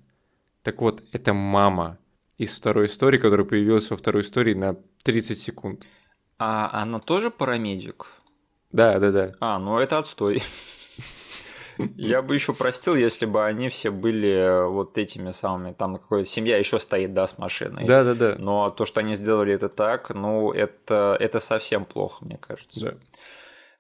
Так 0.63 0.81
вот, 0.81 1.03
это 1.13 1.33
мама 1.33 1.99
из 2.39 2.57
второй 2.57 2.87
истории, 2.87 3.19
которая 3.19 3.47
появилась 3.47 3.91
во 3.91 3.97
второй 3.97 4.23
истории 4.23 4.55
на 4.55 4.77
30 5.05 5.39
секунд. 5.39 5.87
А 6.39 6.83
она 6.83 6.99
тоже 6.99 7.31
парамедик? 7.31 8.07
Да, 8.73 8.99
да, 8.99 9.11
да. 9.11 9.33
А, 9.41 9.59
ну 9.59 9.79
это 9.79 9.99
отстой. 9.99 10.43
Я 11.97 12.23
бы 12.23 12.35
еще 12.35 12.53
простил, 12.53 12.95
если 12.95 13.27
бы 13.27 13.45
они 13.45 13.69
все 13.69 13.91
были 13.91 14.67
вот 14.69 14.99
этими 14.99 15.31
самыми, 15.31 15.73
там 15.73 15.97
какая-то 15.97 16.29
семья 16.29 16.59
еще 16.59 16.79
стоит, 16.79 17.15
да, 17.15 17.27
с 17.27 17.39
машиной. 17.39 17.85
Да, 17.85 18.05
да, 18.05 18.15
да. 18.15 18.37
Но 18.39 18.71
то, 18.71 18.85
что 18.87 19.01
они 19.01 19.15
сделали 19.15 19.55
это 19.55 19.69
так, 19.69 20.11
ну, 20.11 20.53
это, 20.53 21.17
это 21.19 21.41
совсем 21.41 21.85
плохо, 21.85 22.25
мне 22.25 22.39
кажется. 22.39 22.81
Да. 22.81 22.95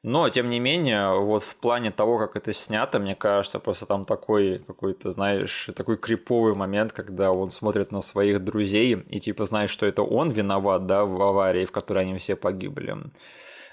Но, 0.07 0.28
тем 0.28 0.48
не 0.50 0.61
менее, 0.61 1.20
вот 1.20 1.42
в 1.42 1.57
плане 1.57 1.90
того, 1.90 2.16
как 2.16 2.36
это 2.36 2.52
снято, 2.52 3.00
мне 3.00 3.16
кажется, 3.16 3.59
просто 3.59 3.86
там 3.86 4.04
такой 4.04 4.61
какой-то, 4.64 5.11
знаешь, 5.11 5.68
такой 5.74 5.96
криповый 5.96 6.54
момент, 6.54 6.92
когда 6.92 7.32
он 7.32 7.50
смотрит 7.50 7.90
на 7.90 8.00
своих 8.00 8.44
друзей 8.44 8.92
и 8.94 9.18
типа 9.18 9.46
знает, 9.46 9.68
что 9.68 9.84
это 9.84 10.04
он 10.04 10.30
виноват, 10.30 10.86
да, 10.86 11.04
в 11.04 11.20
аварии, 11.20 11.64
в 11.64 11.72
которой 11.72 12.04
они 12.04 12.16
все 12.18 12.36
погибли. 12.36 12.94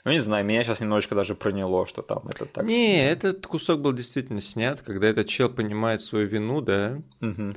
Ну, 0.06 0.12
не 0.12 0.18
знаю, 0.18 0.44
меня 0.44 0.64
сейчас 0.64 0.82
немножечко 0.82 1.14
даже 1.14 1.36
проняло, 1.36 1.86
что 1.86 2.02
там 2.02 2.28
это 2.28 2.48
так. 2.48 2.66
Не, 2.66 2.96
снят. 2.96 3.12
этот 3.12 3.46
кусок 3.46 3.82
был 3.82 3.94
действительно 3.94 4.42
снят, 4.42 4.82
когда 4.82 5.10
этот 5.10 5.28
чел 5.28 5.50
понимает 5.50 6.02
свою 6.02 6.26
вину, 6.28 6.62
да. 6.62 7.00
Угу. 7.22 7.54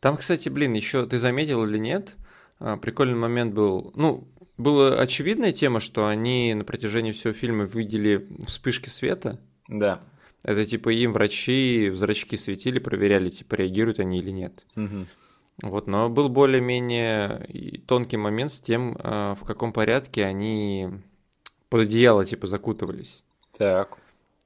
Там, 0.00 0.18
кстати, 0.18 0.50
блин, 0.50 0.74
еще 0.74 1.06
ты 1.06 1.16
заметил 1.16 1.64
или 1.64 1.78
нет? 1.78 2.14
А, 2.60 2.76
прикольный 2.76 3.16
момент 3.16 3.54
был. 3.54 3.90
Ну, 3.96 4.28
была 4.58 4.98
очевидная 5.00 5.52
тема, 5.52 5.80
что 5.80 6.06
они 6.06 6.52
на 6.54 6.64
протяжении 6.64 7.12
всего 7.12 7.32
фильма 7.32 7.64
видели 7.64 8.28
вспышки 8.46 8.88
света. 8.88 9.40
Да. 9.68 10.02
Это 10.42 10.66
типа 10.66 10.90
им 10.90 11.12
врачи 11.12 11.88
в 11.90 11.96
зрачки 11.96 12.36
светили, 12.36 12.78
проверяли, 12.78 13.30
типа 13.30 13.54
реагируют 13.54 14.00
они 14.00 14.18
или 14.18 14.30
нет. 14.30 14.64
Мгм. 14.74 15.06
Вот, 15.62 15.86
но 15.88 16.08
был 16.08 16.28
более-менее 16.28 17.80
тонкий 17.86 18.16
момент 18.16 18.52
с 18.52 18.60
тем, 18.60 18.96
а, 19.00 19.34
в 19.34 19.44
каком 19.44 19.72
порядке 19.72 20.24
они 20.24 20.88
под 21.68 21.82
одеяло 21.82 22.24
типа 22.24 22.46
закутывались. 22.46 23.22
Так. 23.56 23.97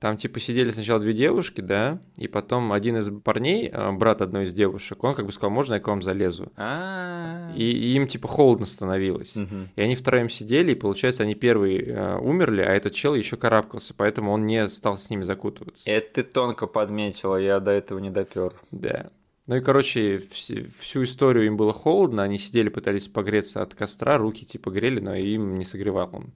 Там 0.02 0.16
типа 0.16 0.40
сидели 0.40 0.72
сначала 0.72 0.98
две 0.98 1.12
девушки, 1.12 1.60
да, 1.60 2.00
и 2.16 2.26
потом 2.26 2.72
один 2.72 2.96
из 2.96 3.08
парней, 3.22 3.70
а, 3.72 3.92
брат 3.92 4.20
одной 4.20 4.46
из 4.46 4.52
девушек, 4.52 5.04
он 5.04 5.14
как 5.14 5.26
бы 5.26 5.32
сказал, 5.32 5.52
можно 5.52 5.74
я 5.74 5.80
к 5.80 5.86
вам 5.86 6.02
залезу? 6.02 6.50
А. 6.56 7.52
И, 7.54 7.62
и 7.62 7.94
им 7.94 8.08
типа 8.08 8.26
холодно 8.26 8.66
становилось. 8.66 9.36
И 9.76 9.80
они 9.80 9.94
втроем 9.94 10.28
сидели, 10.28 10.72
и 10.72 10.74
получается, 10.74 11.22
они 11.22 11.36
первые 11.36 11.84
э, 11.84 12.18
умерли, 12.18 12.62
а 12.62 12.72
этот 12.72 12.94
чел 12.94 13.14
еще 13.14 13.36
карабкался, 13.36 13.94
поэтому 13.96 14.32
он 14.32 14.44
не 14.44 14.68
стал 14.70 14.98
с 14.98 15.08
ними 15.08 15.22
закутываться. 15.22 15.88
Это 15.88 16.14
ты 16.14 16.22
тонко 16.24 16.66
подметила, 16.66 17.36
я 17.36 17.60
до 17.60 17.70
этого 17.70 18.00
не 18.00 18.10
допер. 18.10 18.54
Да. 18.72 19.10
Ну 19.46 19.54
и, 19.54 19.60
короче, 19.60 20.16
вс- 20.16 20.68
всю 20.80 21.04
историю 21.04 21.46
им 21.46 21.56
было 21.56 21.72
холодно, 21.72 22.24
они 22.24 22.38
сидели, 22.38 22.70
пытались 22.70 23.06
погреться 23.06 23.62
от 23.62 23.76
костра, 23.76 24.18
руки 24.18 24.44
типа 24.44 24.72
грели, 24.72 24.98
но 24.98 25.14
им 25.14 25.58
не 25.58 25.64
согревал 25.64 26.10
он 26.12 26.32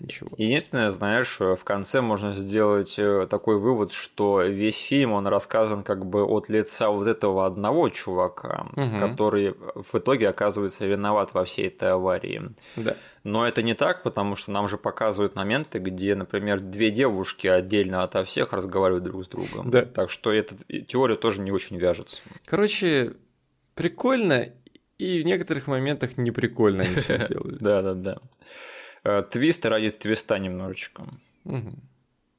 ничего. 0.00 0.30
Единственное, 0.36 0.90
знаешь, 0.90 1.38
в 1.40 1.58
конце 1.64 2.00
можно 2.00 2.32
сделать 2.32 2.98
э, 2.98 3.26
такой 3.28 3.58
вывод, 3.58 3.92
что 3.92 4.42
весь 4.42 4.78
фильм, 4.80 5.12
он 5.12 5.26
рассказан 5.26 5.82
как 5.82 6.06
бы 6.06 6.24
от 6.24 6.48
лица 6.48 6.90
вот 6.90 7.06
этого 7.06 7.46
одного 7.46 7.88
чувака, 7.88 8.66
Мгм. 8.76 9.00
который 9.00 9.54
в 9.74 9.94
итоге 9.94 10.28
оказывается 10.28 10.86
виноват 10.86 11.34
во 11.34 11.44
всей 11.44 11.68
этой 11.68 11.90
аварии. 11.92 12.42
Да. 12.76 12.96
Но 13.24 13.46
это 13.46 13.62
не 13.62 13.74
так, 13.74 14.02
потому 14.02 14.36
что 14.36 14.52
нам 14.52 14.68
же 14.68 14.78
показывают 14.78 15.34
моменты, 15.34 15.78
где, 15.80 16.14
например, 16.14 16.60
две 16.60 16.90
девушки 16.90 17.46
отдельно 17.46 18.02
ото 18.02 18.24
всех 18.24 18.52
разговаривают 18.52 19.04
друг 19.04 19.24
с 19.24 19.28
другом. 19.28 19.70
Да. 19.70 19.82
Так 19.82 20.10
что 20.10 20.32
эта 20.32 20.54
теория 20.86 21.16
тоже 21.16 21.40
не 21.40 21.50
очень 21.52 21.76
вяжется. 21.76 22.22
Короче, 22.46 23.14
прикольно, 23.74 24.48
и 24.98 25.20
в 25.20 25.26
некоторых 25.26 25.66
моментах 25.66 26.16
не 26.16 26.30
прикольно 26.30 26.82
они 26.84 26.94
все 26.96 27.16
сделали. 27.26 27.56
Да-да-да. 27.60 28.18
Э, 29.08 29.22
Твист 29.22 29.64
ради 29.64 29.88
твиста 29.88 30.38
немножечко. 30.38 31.02
Мгм. 31.44 31.72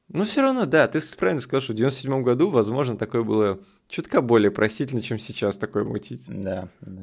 Ну, 0.10 0.24
все 0.24 0.42
равно, 0.42 0.66
да, 0.66 0.88
ты 0.88 1.00
правильно 1.18 1.42
сказал, 1.42 1.62
что 1.62 1.74
в 1.74 1.76
97 1.76 2.22
году, 2.24 2.50
возможно, 2.50 2.96
такое 2.98 3.24
было 3.24 3.60
чутка 3.88 4.22
более 4.22 4.52
простительно, 4.52 5.02
чем 5.02 5.18
сейчас 5.20 5.58
такое 5.58 5.84
мутить. 5.84 6.24
Да, 6.28 6.70
да. 6.82 7.02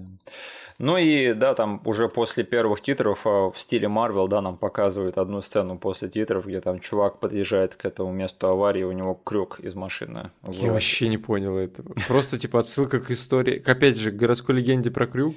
Ну 0.79 0.99
и 0.99 1.33
да, 1.33 1.55
там 1.55 1.81
уже 1.85 2.09
после 2.09 2.45
первых 2.45 2.81
титров 2.81 3.21
а, 3.25 3.51
в 3.51 3.59
стиле 3.59 3.89
Марвел, 3.89 4.29
да, 4.29 4.43
нам 4.43 4.57
показывают 4.57 5.19
одну 5.19 5.41
сцену 5.41 5.79
после 5.79 6.09
титров, 6.09 6.47
где 6.47 6.61
там 6.61 6.79
чувак 6.79 7.19
подъезжает 7.19 7.75
к 7.77 7.85
этому 7.87 8.13
месту 8.13 8.49
аварии, 8.49 8.83
у 8.83 8.93
него 8.93 9.15
крюк 9.15 9.59
из 9.61 9.75
машины. 9.75 10.31
Я 10.43 10.73
вообще 10.73 11.09
не 11.09 11.19
понял 11.19 11.57
этого. 11.57 11.95
Просто, 12.07 12.39
типа, 12.39 12.61
отсылка 12.61 13.01
к 13.01 13.11
истории, 13.11 13.59
к, 13.59 13.69
опять 13.69 13.97
же, 13.97 14.13
к 14.13 14.17
городской 14.17 14.55
легенде 14.57 14.91
про 14.91 15.07
крюк. 15.07 15.37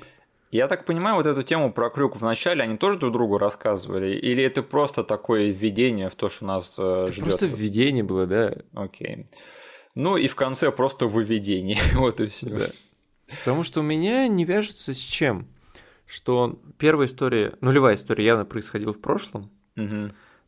Я 0.52 0.68
так 0.68 0.86
понимаю, 0.86 1.16
вот 1.16 1.28
эту 1.28 1.44
тему 1.44 1.72
про 1.72 1.90
крюк 1.90 2.16
в 2.16 2.24
начале 2.24 2.64
они 2.64 2.78
тоже 2.78 2.98
друг 2.98 3.14
другу 3.14 3.38
рассказывали? 3.38 4.16
Или 4.16 4.44
это 4.44 4.64
просто 4.64 5.04
такое 5.04 5.52
введение 5.52 6.10
в 6.10 6.16
то, 6.16 6.28
что 6.28 6.46
нас 6.46 6.76
э, 6.80 6.82
Это 7.04 7.14
ждет? 7.14 7.26
просто 7.26 7.46
введение 7.48 8.04
было, 8.04 8.26
да. 8.26 8.56
Окей. 8.74 9.28
Ну 9.94 10.18
и 10.18 10.28
в 10.28 10.36
конце 10.36 10.72
просто 10.72 11.06
выведение. 11.06 11.78
вот 11.96 12.20
и 12.20 12.28
все. 12.28 12.50
Да. 12.50 12.66
Потому 13.40 13.62
что 13.62 13.82
у 13.82 13.84
меня 13.84 14.28
не 14.28 14.44
вяжется 14.44 14.96
с 14.96 14.98
чем. 14.98 15.48
Что 16.08 16.60
первая 16.80 17.08
история, 17.08 17.54
нулевая 17.62 17.94
история 17.96 18.26
явно 18.26 18.46
происходила 18.46 18.94
в 18.94 19.00
прошлом. 19.02 19.52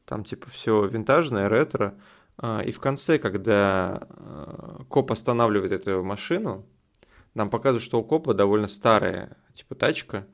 Там 0.05 0.23
типа 0.23 0.49
все 0.49 0.83
винтажное, 0.87 1.47
ретро. 1.47 1.93
А, 2.37 2.61
И 2.61 2.71
в 2.71 2.79
конце, 2.79 3.19
когда 3.19 4.07
а, 4.09 4.83
коп 4.89 5.11
останавливает 5.11 5.71
эту 5.71 6.03
машину, 6.03 6.65
нам 7.35 7.51
показывают, 7.51 7.83
что 7.83 7.99
у 7.99 8.03
копа 8.03 8.33
довольно 8.33 8.67
старая 8.67 9.37
типа 9.53 9.75
тачка, 9.75 10.27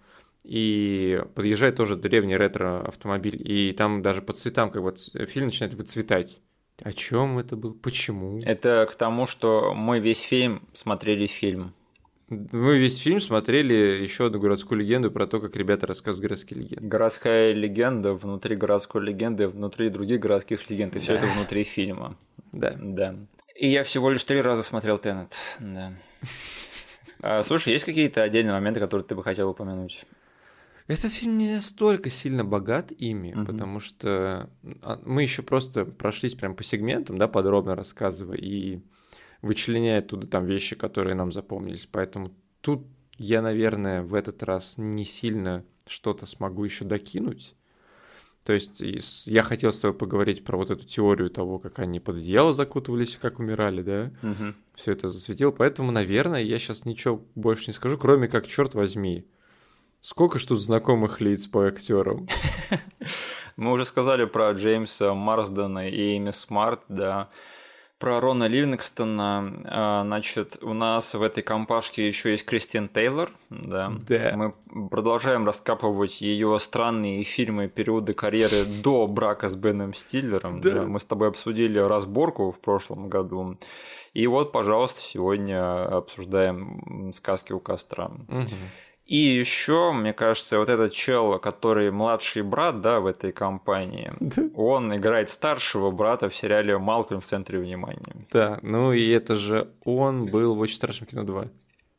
и 0.43 1.21
подъезжает 1.35 1.75
тоже 1.75 1.95
древний 1.95 2.37
ретро-автомобиль, 2.37 3.39
и 3.43 3.73
там 3.73 4.01
даже 4.01 4.21
по 4.21 4.33
цветам 4.33 4.71
как 4.71 4.81
бы 4.83 4.95
фильм 5.27 5.47
начинает 5.47 5.73
выцветать. 5.73 6.39
О 6.81 6.93
чем 6.93 7.39
это 7.39 7.55
был? 7.55 7.73
Почему? 7.73 8.39
Это 8.43 8.87
к 8.89 8.95
тому, 8.95 9.25
что 9.25 9.73
мы 9.73 9.99
весь 9.99 10.19
фильм 10.21 10.67
смотрели 10.73 11.25
фильм. 11.25 11.73
Мы 12.29 12.77
весь 12.77 12.97
фильм 12.97 13.19
смотрели 13.21 13.73
еще 14.01 14.27
одну 14.27 14.39
городскую 14.39 14.79
легенду 14.79 15.09
про 15.11 15.27
то, 15.27 15.39
как 15.39 15.55
ребята 15.55 15.87
рассказывают 15.87 16.23
городские 16.23 16.59
легенды. 16.61 16.87
Городская 16.87 17.53
легенда 17.53 18.13
внутри 18.13 18.55
городской 18.55 19.03
легенды, 19.03 19.47
внутри 19.47 19.89
других 19.89 20.19
городских 20.19 20.69
легенд, 20.69 20.95
и 20.97 20.99
все 20.99 21.13
Да. 21.13 21.19
это 21.19 21.27
внутри 21.27 21.63
фильма. 21.63 22.17
Да. 22.51 22.75
Да. 22.77 23.15
И 23.55 23.69
я 23.69 23.83
всего 23.83 24.09
лишь 24.11 24.23
три 24.23 24.41
раза 24.41 24.61
смотрел 24.61 24.97
Теннет. 24.97 25.39
Да. 25.59 25.93
А, 27.21 27.43
слушай, 27.43 27.73
есть 27.73 27.85
какие-то 27.85 28.23
отдельные 28.23 28.53
моменты, 28.53 28.79
которые 28.79 29.05
ты 29.05 29.15
бы 29.15 29.23
хотел 29.23 29.49
упомянуть? 29.49 30.05
Этот 30.87 31.11
фильм 31.11 31.37
не 31.37 31.55
настолько 31.55 32.09
сильно 32.09 32.45
богат 32.45 32.91
ими, 32.91 33.33
Мгм. 33.33 33.45
потому 33.45 33.79
что 33.79 34.49
а, 34.81 35.01
мы 35.03 35.21
еще 35.21 35.41
просто 35.41 35.83
прошлись 35.85 36.35
прям 36.35 36.55
по 36.55 36.63
сегментам, 36.63 37.17
да, 37.17 37.27
подробно 37.27 37.75
рассказывая 37.75 38.37
и 38.37 38.79
вычленяя 39.41 39.99
оттуда 39.99 40.27
там 40.27 40.45
вещи, 40.45 40.75
которые 40.75 41.15
нам 41.15 41.31
запомнились. 41.31 41.87
Поэтому 41.91 42.33
тут 42.61 42.87
я, 43.17 43.41
наверное, 43.41 44.01
в 44.01 44.13
этот 44.13 44.43
раз 44.43 44.75
не 44.77 45.03
сильно 45.03 45.65
что-то 45.87 46.25
смогу 46.25 46.63
еще 46.63 46.85
докинуть. 46.85 47.56
То 48.47 48.53
есть 48.53 48.81
я 49.27 49.41
хотел 49.41 49.73
с 49.73 49.79
тобой 49.79 49.97
поговорить 49.97 50.45
про 50.45 50.55
вот 50.55 50.71
эту 50.71 50.85
теорию 50.85 51.29
того, 51.29 51.59
как 51.59 51.79
они 51.79 51.99
под 51.99 52.15
одеяло 52.15 52.53
закутывались, 52.53 53.17
как 53.21 53.39
умирали, 53.39 53.81
да? 53.81 54.11
Мгм. 54.21 54.55
все 54.73 54.93
это 54.93 55.09
засветил. 55.09 55.51
Поэтому, 55.51 55.91
наверное, 55.91 56.41
я 56.41 56.57
сейчас 56.57 56.85
ничего 56.85 57.21
больше 57.35 57.67
не 57.67 57.73
скажу, 57.73 57.97
кроме 57.97 58.29
как, 58.29 58.47
черт 58.47 58.73
возьми, 58.73 59.25
сколько 59.99 60.39
ж 60.39 60.45
тут 60.45 60.61
знакомых 60.61 61.19
лиц 61.19 61.45
по 61.45 61.67
актерам. 61.67 62.25
Мы 63.57 63.73
уже 63.73 63.83
сказали 63.83 64.23
про 64.23 64.53
Джеймса 64.53 65.13
Марсдена 65.13 65.89
и 65.89 66.15
Эми 66.15 66.31
Смарт, 66.31 66.83
да. 66.87 67.29
Про 67.99 68.19
Рона 68.19 68.47
Ливингстона. 68.47 69.53
А, 69.65 70.03
Значит, 70.03 70.59
у 70.61 70.73
нас 70.73 71.15
в 71.15 71.21
этой 71.21 71.41
компашке 71.41 72.05
еще 72.05 72.31
есть 72.31 72.45
Кристин 72.45 72.89
Тейлор, 72.89 73.31
да. 73.49 73.91
Да. 74.07 74.33
Мы 74.35 74.53
продолжаем 74.89 75.45
раскапывать 75.45 76.21
ее 76.21 76.59
странные 76.59 77.23
фильмы 77.23 77.67
периода 77.67 78.13
карьеры 78.13 78.65
до 78.65 79.07
брака 79.07 79.47
с 79.47 79.55
Беном 79.55 79.93
Стиллером. 79.93 80.61
Да. 80.61 80.83
Мы 80.83 80.99
с 80.99 81.05
тобой 81.05 81.29
обсудили 81.29 81.79
разборку 81.79 82.51
в 82.51 82.59
прошлом 82.59 83.09
году. 83.09 83.57
И 84.13 84.27
вот, 84.27 84.51
пожалуйста, 84.51 84.99
сегодня 85.01 85.85
обсуждаем 85.85 87.11
сказки 87.13 87.53
у 87.53 87.59
костра. 87.59 88.11
Мгм. 88.27 88.47
И 89.07 89.15
еще, 89.17 89.93
мне 89.93 90.11
кажется, 90.11 90.59
вот 90.59 90.67
этот 90.69 90.91
чел, 90.91 91.39
который 91.39 91.91
младший 91.91 92.41
брат, 92.43 92.81
да, 92.81 92.99
в 92.99 93.05
этой 93.05 93.31
компании, 93.31 94.11
он 94.53 94.93
играет 94.93 95.29
старшего 95.29 95.91
брата 95.91 96.27
в 96.27 96.35
сериале 96.35 96.77
«Малкольм 96.77 97.21
в 97.21 97.25
центре 97.25 97.57
внимания». 97.59 98.27
Да, 98.31 98.59
ну 98.61 98.91
и 98.91 99.07
это 99.09 99.35
же 99.35 99.69
он 99.85 100.25
был 100.25 100.55
в 100.55 100.59
«Очень 100.59 100.75
страшном 100.75 101.07
кино 101.07 101.23
2». 101.23 101.49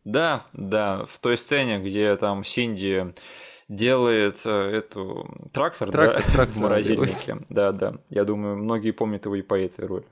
Да, 0.05 0.45
да, 0.53 1.05
в 1.07 1.19
той 1.19 1.39
сцене, 1.39 1.79
где 1.79 2.15
там 2.17 2.45
Синди 2.45 3.15
делает 3.69 4.41
э, 4.45 4.51
эту 4.51 5.29
трактор, 5.53 5.89
Трактор- 5.89 6.17
да, 6.27 6.33
трактор 6.33 6.47
в 6.47 6.57
морозильнике. 6.59 7.39
Да, 7.49 7.73
да. 7.73 7.95
Я 8.11 8.25
думаю, 8.25 8.57
многие 8.57 8.91
помнят 8.93 9.25
его 9.25 9.35
и 9.37 9.43
по 9.43 9.59
этой 9.59 9.87
роли. 9.87 10.05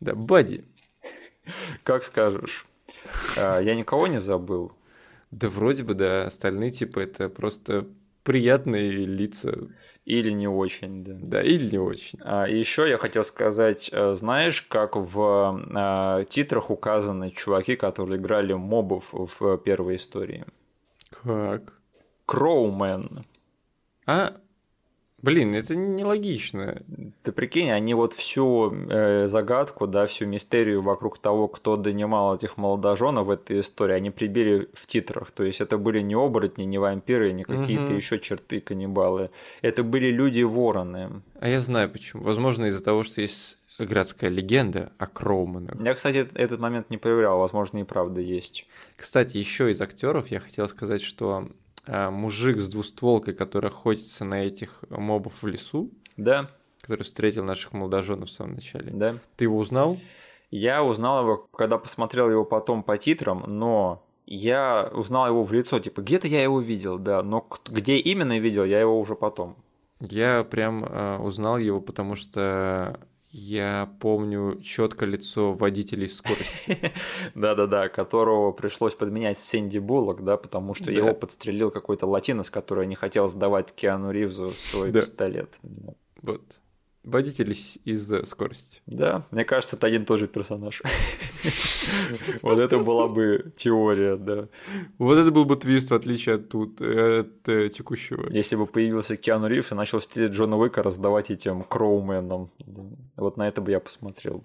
Да, 0.00 0.14
Бадди. 0.14 0.64
Как 1.82 2.04
скажешь. 2.04 2.66
А, 3.36 3.60
Я 3.60 3.74
никого 3.74 4.06
не 4.06 4.18
забыл. 4.18 4.72
Да 5.30 5.48
вроде 5.48 5.82
бы, 5.84 5.94
да, 5.94 6.26
остальные 6.26 6.70
типа 6.70 7.00
это 7.00 7.28
просто 7.28 7.86
приятные 8.22 8.90
лица, 8.90 9.56
Или 10.04 10.30
не 10.30 10.48
очень, 10.48 11.04
да. 11.04 11.14
да, 11.16 11.42
или 11.42 11.70
не 11.70 11.78
очень. 11.78 12.18
А, 12.22 12.48
и 12.48 12.58
еще 12.58 12.88
я 12.88 12.98
хотел 12.98 13.24
сказать, 13.24 13.88
э, 13.92 14.14
знаешь, 14.14 14.62
как 14.62 14.96
в 14.96 16.20
э, 16.20 16.24
титрах 16.28 16.70
указаны 16.70 17.30
чуваки, 17.30 17.76
которые 17.76 18.18
играли 18.18 18.52
мобов 18.52 19.04
в 19.12 19.58
первой 19.58 19.96
истории? 19.96 20.44
Как? 21.10 21.72
Кроумен. 22.24 23.24
А, 24.06 24.36
блин, 25.22 25.54
это 25.54 25.74
нелогично. 25.74 26.82
Ты 27.22 27.32
прикинь, 27.32 27.70
они 27.70 27.94
вот 27.94 28.12
всю 28.12 28.72
э, 28.72 29.26
загадку, 29.28 29.86
да, 29.86 30.06
всю 30.06 30.26
мистерию 30.26 30.82
вокруг 30.82 31.18
того, 31.18 31.48
кто 31.48 31.76
донимал 31.76 32.36
этих 32.36 32.56
молодоженов 32.56 33.26
в 33.26 33.30
этой 33.30 33.60
истории, 33.60 33.94
они 33.94 34.10
прибили 34.10 34.68
в 34.74 34.86
титрах. 34.86 35.30
То 35.30 35.44
есть 35.44 35.60
это 35.60 35.78
были 35.78 36.00
не 36.00 36.14
оборотни, 36.14 36.64
не 36.64 36.78
вампиры, 36.78 37.32
не 37.32 37.44
какие-то 37.44 37.84
Мгм. 37.84 37.96
еще 37.96 38.18
черты 38.18 38.60
каннибалы. 38.60 39.30
Это 39.62 39.82
были 39.82 40.10
люди-вороны. 40.10 41.22
А 41.40 41.48
я 41.48 41.60
знаю 41.60 41.90
почему. 41.90 42.22
Возможно, 42.22 42.66
из-за 42.66 42.82
того, 42.82 43.02
что 43.02 43.20
есть 43.20 43.58
городская 43.78 44.30
легенда 44.30 44.90
о 44.96 45.06
Кроуманах. 45.06 45.74
Я, 45.84 45.92
кстати, 45.94 46.26
этот 46.34 46.60
момент 46.60 46.88
не 46.88 46.96
проверял, 46.96 47.38
возможно, 47.38 47.78
и 47.78 47.84
правда 47.84 48.22
есть. 48.22 48.66
Кстати, 48.96 49.36
еще 49.36 49.70
из 49.70 49.80
актеров 49.82 50.28
я 50.28 50.40
хотел 50.40 50.66
сказать, 50.68 51.02
что 51.02 51.48
мужик 51.88 52.58
с 52.58 52.68
двустволкой, 52.68 53.34
который 53.34 53.70
охотится 53.70 54.24
на 54.24 54.44
этих 54.44 54.84
мобов 54.90 55.32
в 55.42 55.46
лесу, 55.46 55.90
Да, 56.16 56.50
который 56.80 57.02
встретил 57.02 57.44
наших 57.44 57.72
молодоженов 57.72 58.28
в 58.28 58.32
самом 58.32 58.54
начале. 58.54 58.90
да. 58.92 59.18
Ты 59.36 59.44
его 59.44 59.58
узнал? 59.58 59.96
Я 60.50 60.84
узнал 60.84 61.22
его, 61.22 61.48
когда 61.52 61.76
посмотрел 61.78 62.30
его 62.30 62.44
потом 62.44 62.82
по 62.82 62.96
титрам, 62.96 63.44
но 63.46 64.04
я 64.26 64.90
узнал 64.92 65.26
его 65.28 65.44
в 65.44 65.52
лицо, 65.52 65.78
типа, 65.80 66.00
где-то 66.02 66.28
я 66.28 66.42
его 66.42 66.60
видел, 66.60 66.98
да, 66.98 67.22
но 67.22 67.46
где 67.68 67.96
именно 67.98 68.38
видел, 68.38 68.64
я 68.64 68.80
его 68.80 68.98
уже 69.00 69.14
потом. 69.16 69.56
Я 70.00 70.44
прям 70.44 70.84
э, 70.84 71.18
узнал 71.18 71.58
его, 71.58 71.80
потому 71.80 72.14
что 72.16 73.00
я 73.30 73.90
помню 74.00 74.60
четко 74.62 75.04
лицо 75.04 75.52
водителей 75.52 76.08
скорости. 76.08 76.92
Да-да-да, 77.34 77.88
которого 77.88 78.52
пришлось 78.52 78.94
подменять 78.94 79.38
Сэнди 79.38 79.78
Буллок, 79.78 80.24
да, 80.24 80.36
потому 80.36 80.74
что 80.74 80.90
его 80.90 81.14
подстрелил 81.14 81.70
какой-то 81.70 82.06
латинос, 82.06 82.50
который 82.50 82.86
не 82.86 82.94
хотел 82.94 83.28
сдавать 83.28 83.74
Киану 83.74 84.10
Ривзу 84.10 84.50
свой 84.50 84.92
пистолет. 84.92 85.58
Вот 86.22 86.42
водитель 87.06 87.56
из 87.84 88.28
скорости. 88.28 88.82
Да, 88.86 89.24
мне 89.30 89.44
кажется, 89.44 89.76
это 89.76 89.86
один 89.86 90.02
и 90.02 90.04
тот 90.04 90.18
же 90.18 90.28
персонаж. 90.28 90.82
Вот 92.42 92.58
это 92.58 92.78
была 92.78 93.08
бы 93.08 93.52
теория, 93.56 94.16
да. 94.16 94.48
Вот 94.98 95.16
это 95.16 95.30
был 95.30 95.44
бы 95.44 95.56
твист, 95.56 95.90
в 95.90 95.94
отличие 95.94 96.36
от 96.36 96.48
тут, 96.48 96.80
от 96.80 97.48
э, 97.48 97.68
текущего. 97.68 98.28
Если 98.30 98.56
бы 98.56 98.66
появился 98.66 99.16
Киану 99.16 99.46
Ривз 99.46 99.72
и 99.72 99.74
начал 99.74 100.00
стилить 100.00 100.32
Джона 100.32 100.56
Уика 100.56 100.82
раздавать 100.82 101.30
этим 101.30 101.62
кроуменам. 101.62 102.50
Вот 103.16 103.36
на 103.36 103.46
это 103.46 103.60
бы 103.60 103.70
я 103.70 103.80
посмотрел. 103.80 104.42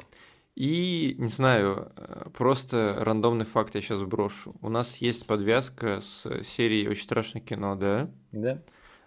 И, 0.56 1.16
не 1.18 1.30
знаю, 1.30 1.92
э, 1.96 2.30
просто 2.38 2.98
рандомный 3.00 3.46
факт 3.46 3.74
я 3.76 3.82
сейчас 3.82 4.04
брошу. 4.04 4.54
У 4.62 4.70
нас 4.70 4.98
есть 4.98 5.26
подвязка 5.26 6.02
с 6.02 6.44
серией 6.44 6.88
«Очень 6.90 7.04
страшное 7.04 7.42
кино», 7.42 7.76
да? 7.76 8.10
Да. 8.32 8.62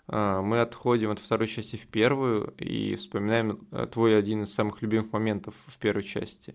А, 0.09 0.43
мы 0.43 0.61
отходим 0.61 1.11
от 1.11 1.19
второй 1.19 1.47
части 1.47 1.77
в 1.77 1.87
первую 1.87 2.53
и 2.59 2.95
вспоминаем 2.97 3.67
э, 3.73 3.87
твой 3.91 4.19
один 4.19 4.43
из 4.43 4.53
самых 4.53 4.83
любимых 4.83 5.13
моментов 5.13 5.55
в 5.67 5.79
первой 5.79 6.03
части, 6.03 6.55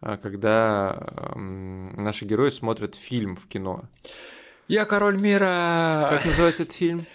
а, 0.00 0.16
когда 0.16 1.32
наши 1.34 2.24
герои 2.24 2.50
смотрят 2.50 2.94
фильм 2.94 3.36
в 3.36 3.46
кино. 3.46 3.84
Я 4.68 4.84
король 4.84 5.18
мира! 5.18 6.06
Как 6.10 6.24
называется 6.24 6.62
этот 6.62 6.74
фильм? 6.74 7.06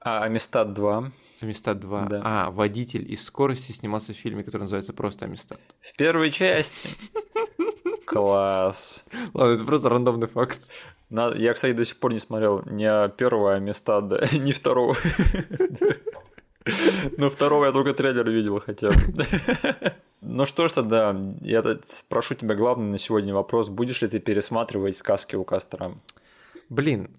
А, 0.00 0.24
Амистад 0.24 0.72
2. 0.72 1.12
Амистад 1.40 1.80
2. 1.80 2.06
Да. 2.06 2.22
А, 2.24 2.50
водитель 2.50 3.10
из 3.10 3.24
скорости 3.24 3.72
снимался 3.72 4.12
в 4.12 4.16
фильме, 4.16 4.44
который 4.44 4.62
называется 4.62 4.92
просто 4.92 5.24
Амистад. 5.24 5.60
В 5.80 5.96
первой 5.96 6.30
части. 6.30 6.88
Класс. 8.06 9.04
Ладно, 9.34 9.54
это 9.54 9.64
просто 9.64 9.88
рандомный 9.88 10.28
факт. 10.28 10.68
Я, 11.10 11.54
кстати, 11.54 11.72
до 11.72 11.84
сих 11.84 11.96
пор 11.96 12.12
не 12.12 12.20
смотрел 12.20 12.62
ни 12.66 13.10
первого 13.16 13.58
места, 13.58 14.00
да, 14.00 14.20
ни 14.32 14.52
второго. 14.52 14.96
Но 17.16 17.30
второго 17.30 17.66
я 17.66 17.72
только 17.72 17.92
трейлер 17.94 18.28
видел 18.28 18.60
хотя 18.60 18.90
бы. 18.90 18.96
Ну 20.20 20.44
что 20.44 20.68
ж 20.68 20.72
тогда, 20.72 21.16
я 21.40 21.62
спрошу 21.84 22.34
тебя 22.34 22.54
главный 22.54 22.90
на 22.90 22.98
сегодня 22.98 23.34
вопрос. 23.34 23.70
Будешь 23.70 24.02
ли 24.02 24.08
ты 24.08 24.20
пересматривать 24.20 24.96
сказки 24.96 25.34
у 25.34 25.44
Кастера? 25.44 25.94
Блин, 26.68 27.10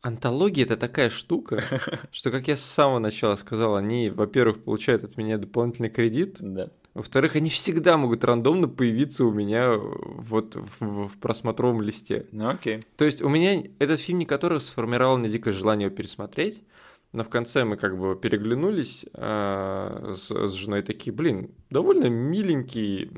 антология 0.00 0.64
это 0.64 0.76
такая 0.76 1.10
штука, 1.10 1.62
что, 2.10 2.30
как 2.30 2.48
я 2.48 2.56
с 2.56 2.62
самого 2.62 2.98
начала 2.98 3.36
сказал, 3.36 3.76
они, 3.76 4.10
во-первых, 4.10 4.64
получают 4.64 5.04
от 5.04 5.16
меня 5.16 5.38
дополнительный 5.38 5.90
кредит, 5.90 6.38
да. 6.40 6.70
Во-вторых, 6.94 7.36
они 7.36 7.50
всегда 7.50 7.96
могут 7.96 8.24
рандомно 8.24 8.68
появиться 8.68 9.24
у 9.24 9.32
меня 9.32 9.74
вот 9.76 10.56
в, 10.56 11.08
в 11.08 11.18
просмотровом 11.18 11.82
листе. 11.82 12.26
Ну, 12.32 12.48
окей. 12.48 12.84
То 12.96 13.04
есть 13.04 13.22
у 13.22 13.28
меня 13.28 13.62
этот 13.78 14.00
фильм 14.00 14.18
не 14.18 14.26
который 14.26 14.60
сформировал 14.60 15.16
мне 15.16 15.28
дикое 15.28 15.52
желание 15.52 15.86
его 15.86 15.96
пересмотреть, 15.96 16.64
но 17.12 17.22
в 17.22 17.28
конце 17.28 17.64
мы 17.64 17.76
как 17.76 17.96
бы 17.96 18.16
переглянулись 18.16 19.04
э, 19.12 20.14
с, 20.16 20.30
с 20.30 20.52
женой 20.52 20.82
такие, 20.82 21.12
блин, 21.12 21.50
довольно 21.70 22.06
миленький 22.06 23.10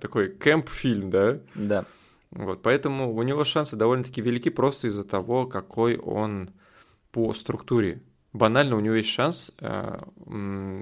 такой 0.00 0.28
кэмп-фильм, 0.28 1.10
да? 1.10 1.40
Да. 1.54 1.84
Вот, 2.30 2.62
поэтому 2.62 3.14
у 3.14 3.22
него 3.22 3.44
шансы 3.44 3.76
довольно-таки 3.76 4.20
велики 4.20 4.48
просто 4.48 4.88
из-за 4.88 5.04
того, 5.04 5.46
какой 5.46 5.96
он 5.96 6.50
по 7.12 7.32
структуре 7.32 8.02
банально 8.34 8.76
у 8.76 8.80
него 8.80 8.96
есть 8.96 9.08
шанс 9.08 9.50
э, 9.60 10.00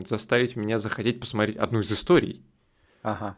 заставить 0.04 0.56
меня 0.56 0.80
захотеть 0.80 1.20
посмотреть 1.20 1.56
одну 1.56 1.80
из 1.80 1.92
историй. 1.92 2.44
Ага. 3.02 3.36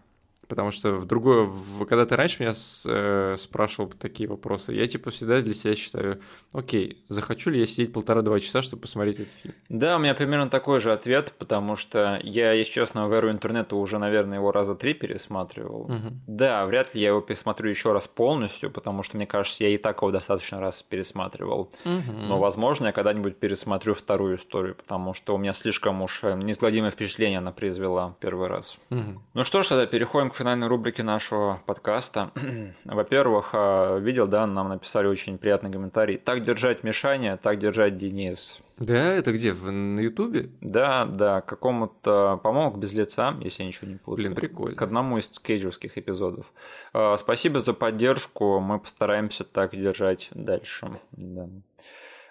Потому 0.49 0.70
что 0.70 0.92
в 0.92 1.07
другое, 1.07 1.45
в, 1.45 1.84
когда 1.86 2.07
ты 2.07 2.16
раньше 2.16 2.42
меня 2.42 2.55
с, 2.55 2.84
э, 2.86 3.36
спрашивал 3.38 3.90
такие 3.90 4.28
вопросы, 4.28 4.72
я 4.72 4.86
типа 4.86 5.11
всегда 5.11 5.40
для 5.40 5.55
себя 5.55 5.74
считаю, 5.74 6.20
окей, 6.53 7.05
захочу 7.09 7.51
ли 7.51 7.61
я 7.61 7.66
сидеть 7.66 7.92
полтора-два 7.92 8.40
часа, 8.40 8.62
чтобы 8.62 8.82
посмотреть 8.82 9.20
этот 9.20 9.32
фильм? 9.42 9.55
Да, 9.68 9.97
у 9.97 9.99
меня 9.99 10.14
примерно 10.14 10.49
такой 10.49 10.80
же 10.80 10.92
ответ, 10.92 11.32
потому 11.38 11.76
что 11.76 12.20
я, 12.22 12.53
если 12.53 12.72
честно, 12.72 13.09
в 13.09 13.12
эру 13.12 13.30
интернета 13.30 13.76
уже, 13.76 13.99
наверное, 13.99 14.38
его 14.38 14.53
раза 14.53 14.74
три 14.74 14.95
пересматривал. 14.95 15.82
Угу. 15.82 16.12
Да, 16.26 16.66
вряд 16.66 16.95
ли 16.95 17.01
я 17.01 17.09
его 17.09 17.20
пересмотрю 17.20 17.70
еще 17.70 17.92
раз 17.92 18.07
полностью, 18.07 18.70
потому 18.70 19.03
что, 19.03 19.16
мне 19.16 19.26
кажется, 19.26 19.64
я 19.64 19.70
и 19.70 19.78
так 19.78 20.03
его 20.03 20.11
достаточно 20.11 20.61
раз 20.61 20.82
пересматривал. 20.82 21.70
Угу. 21.84 22.12
Но, 22.12 22.38
возможно, 22.38 22.86
я 22.86 22.92
когда-нибудь 22.92 23.36
пересмотрю 23.36 23.95
вторую 23.95 24.36
историю, 24.36 24.74
потому 24.74 25.14
что 25.14 25.34
у 25.34 25.38
меня 25.38 25.53
слишком 25.53 26.03
уж 26.03 26.22
э, 26.24 26.34
неизгладимое 26.34 26.90
впечатление 26.90 27.38
она 27.38 27.53
произвела 27.53 28.14
первый 28.20 28.49
раз. 28.49 28.78
Угу. 28.90 29.22
Ну 29.34 29.45
что 29.45 29.62
ж, 29.62 29.68
тогда 29.68 29.86
переходим 29.86 30.30
к 30.30 30.34
финальной 30.35 30.66
рубрике 30.66 31.03
нашего 31.03 31.61
подкаста. 31.66 32.30
Во-первых, 32.85 33.51
а, 33.53 33.99
видел, 33.99 34.26
да, 34.26 34.47
нам 34.47 34.68
написали 34.68 35.07
очень 35.07 35.39
приятный 35.39 35.70
комментарий. 35.70 36.18
Так 36.18 36.45
держать 36.45 36.85
Мишаня, 36.85 37.37
так 37.37 37.59
держать 37.59 37.97
Денис. 37.97 38.61
Да, 38.78 39.12
это 39.12 39.32
где? 39.32 39.53
В, 39.53 39.70
на 39.70 40.01
Ютубе? 40.01 40.51
Да, 40.61 41.05
да, 41.05 41.41
какому-то, 41.41 42.41
по-моему, 42.43 42.76
без 42.76 42.93
лица, 42.93 43.37
если 43.41 43.62
я 43.62 43.68
ничего 43.68 43.91
не 43.91 43.97
путаю. 43.97 44.16
Блин, 44.16 44.35
прикольно. 44.35 44.76
К 44.76 44.82
одному 44.82 45.18
из 45.18 45.28
кейджевских 45.28 45.97
эпизодов. 45.97 46.53
А, 46.93 47.16
спасибо 47.16 47.61
за 47.61 47.72
поддержку, 47.72 48.59
мы 48.61 48.80
постараемся 48.80 49.45
так 49.45 49.76
держать 49.76 50.28
дальше. 50.32 51.01
Да. 51.12 51.47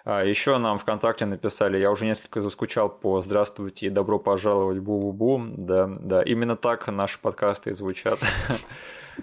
А, 0.04 0.22
еще 0.22 0.58
нам 0.58 0.78
ВКонтакте 0.78 1.24
написали, 1.24 1.78
я 1.78 1.90
уже 1.90 2.04
несколько 2.04 2.42
заскучал 2.42 2.90
по 2.90 3.22
«Здравствуйте 3.22 3.86
и 3.86 3.90
добро 3.90 4.18
пожаловать, 4.18 4.78
бу-бу-бу». 4.78 5.54
Да, 5.56 5.90
да, 6.02 6.22
именно 6.22 6.56
так 6.56 6.86
наши 6.88 7.18
подкасты 7.18 7.70
и 7.70 7.72
звучат. 7.72 8.18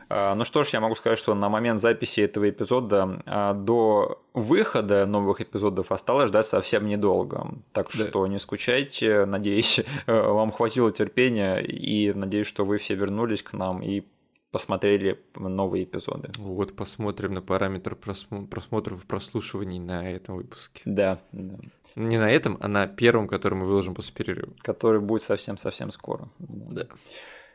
А, 0.07 0.36
ну 0.36 0.45
что 0.45 0.63
ж, 0.63 0.69
я 0.69 0.79
могу 0.79 0.95
сказать, 0.95 1.19
что 1.19 1.36
на 1.36 1.49
момент 1.49 1.82
записи 1.82 2.21
этого 2.21 2.49
эпизода 2.49 3.21
а, 3.25 3.53
до 3.53 4.21
выхода 4.34 5.05
новых 5.05 5.41
эпизодов 5.41 5.91
осталось 5.91 6.29
ждать 6.29 6.45
совсем 6.45 6.88
недолго. 6.88 7.49
Так 7.73 7.89
да. 7.93 8.07
что 8.07 8.25
не 8.25 8.39
скучайте. 8.39 9.25
Надеюсь, 9.25 9.82
вам 10.07 10.53
хватило 10.53 10.93
терпения 10.93 11.57
и 11.57 12.13
надеюсь, 12.13 12.47
что 12.47 12.63
вы 12.63 12.77
все 12.77 12.95
вернулись 12.95 13.43
к 13.43 13.51
нам 13.51 13.84
и 13.84 14.03
посмотрели 14.51 15.19
новые 15.35 15.85
эпизоды. 15.85 16.31
Вот 16.37 16.75
посмотрим 16.75 17.33
на 17.33 17.41
параметр 17.41 17.93
просмо- 17.93 18.47
просмотров 18.47 19.03
и 19.03 19.07
прослушиваний 19.07 19.79
на 19.79 20.11
этом 20.11 20.35
выпуске. 20.35 20.81
Да, 20.85 21.21
да. 21.31 21.55
Не 21.95 22.17
на 22.17 22.31
этом, 22.31 22.57
а 22.61 22.67
на 22.67 22.87
первом, 22.87 23.27
который 23.27 23.55
мы 23.55 23.65
выложим 23.65 23.95
после 23.95 24.13
перерыва. 24.13 24.53
Который 24.61 25.01
будет 25.01 25.23
совсем-совсем 25.23 25.91
скоро. 25.91 26.29
Да. 26.39 26.87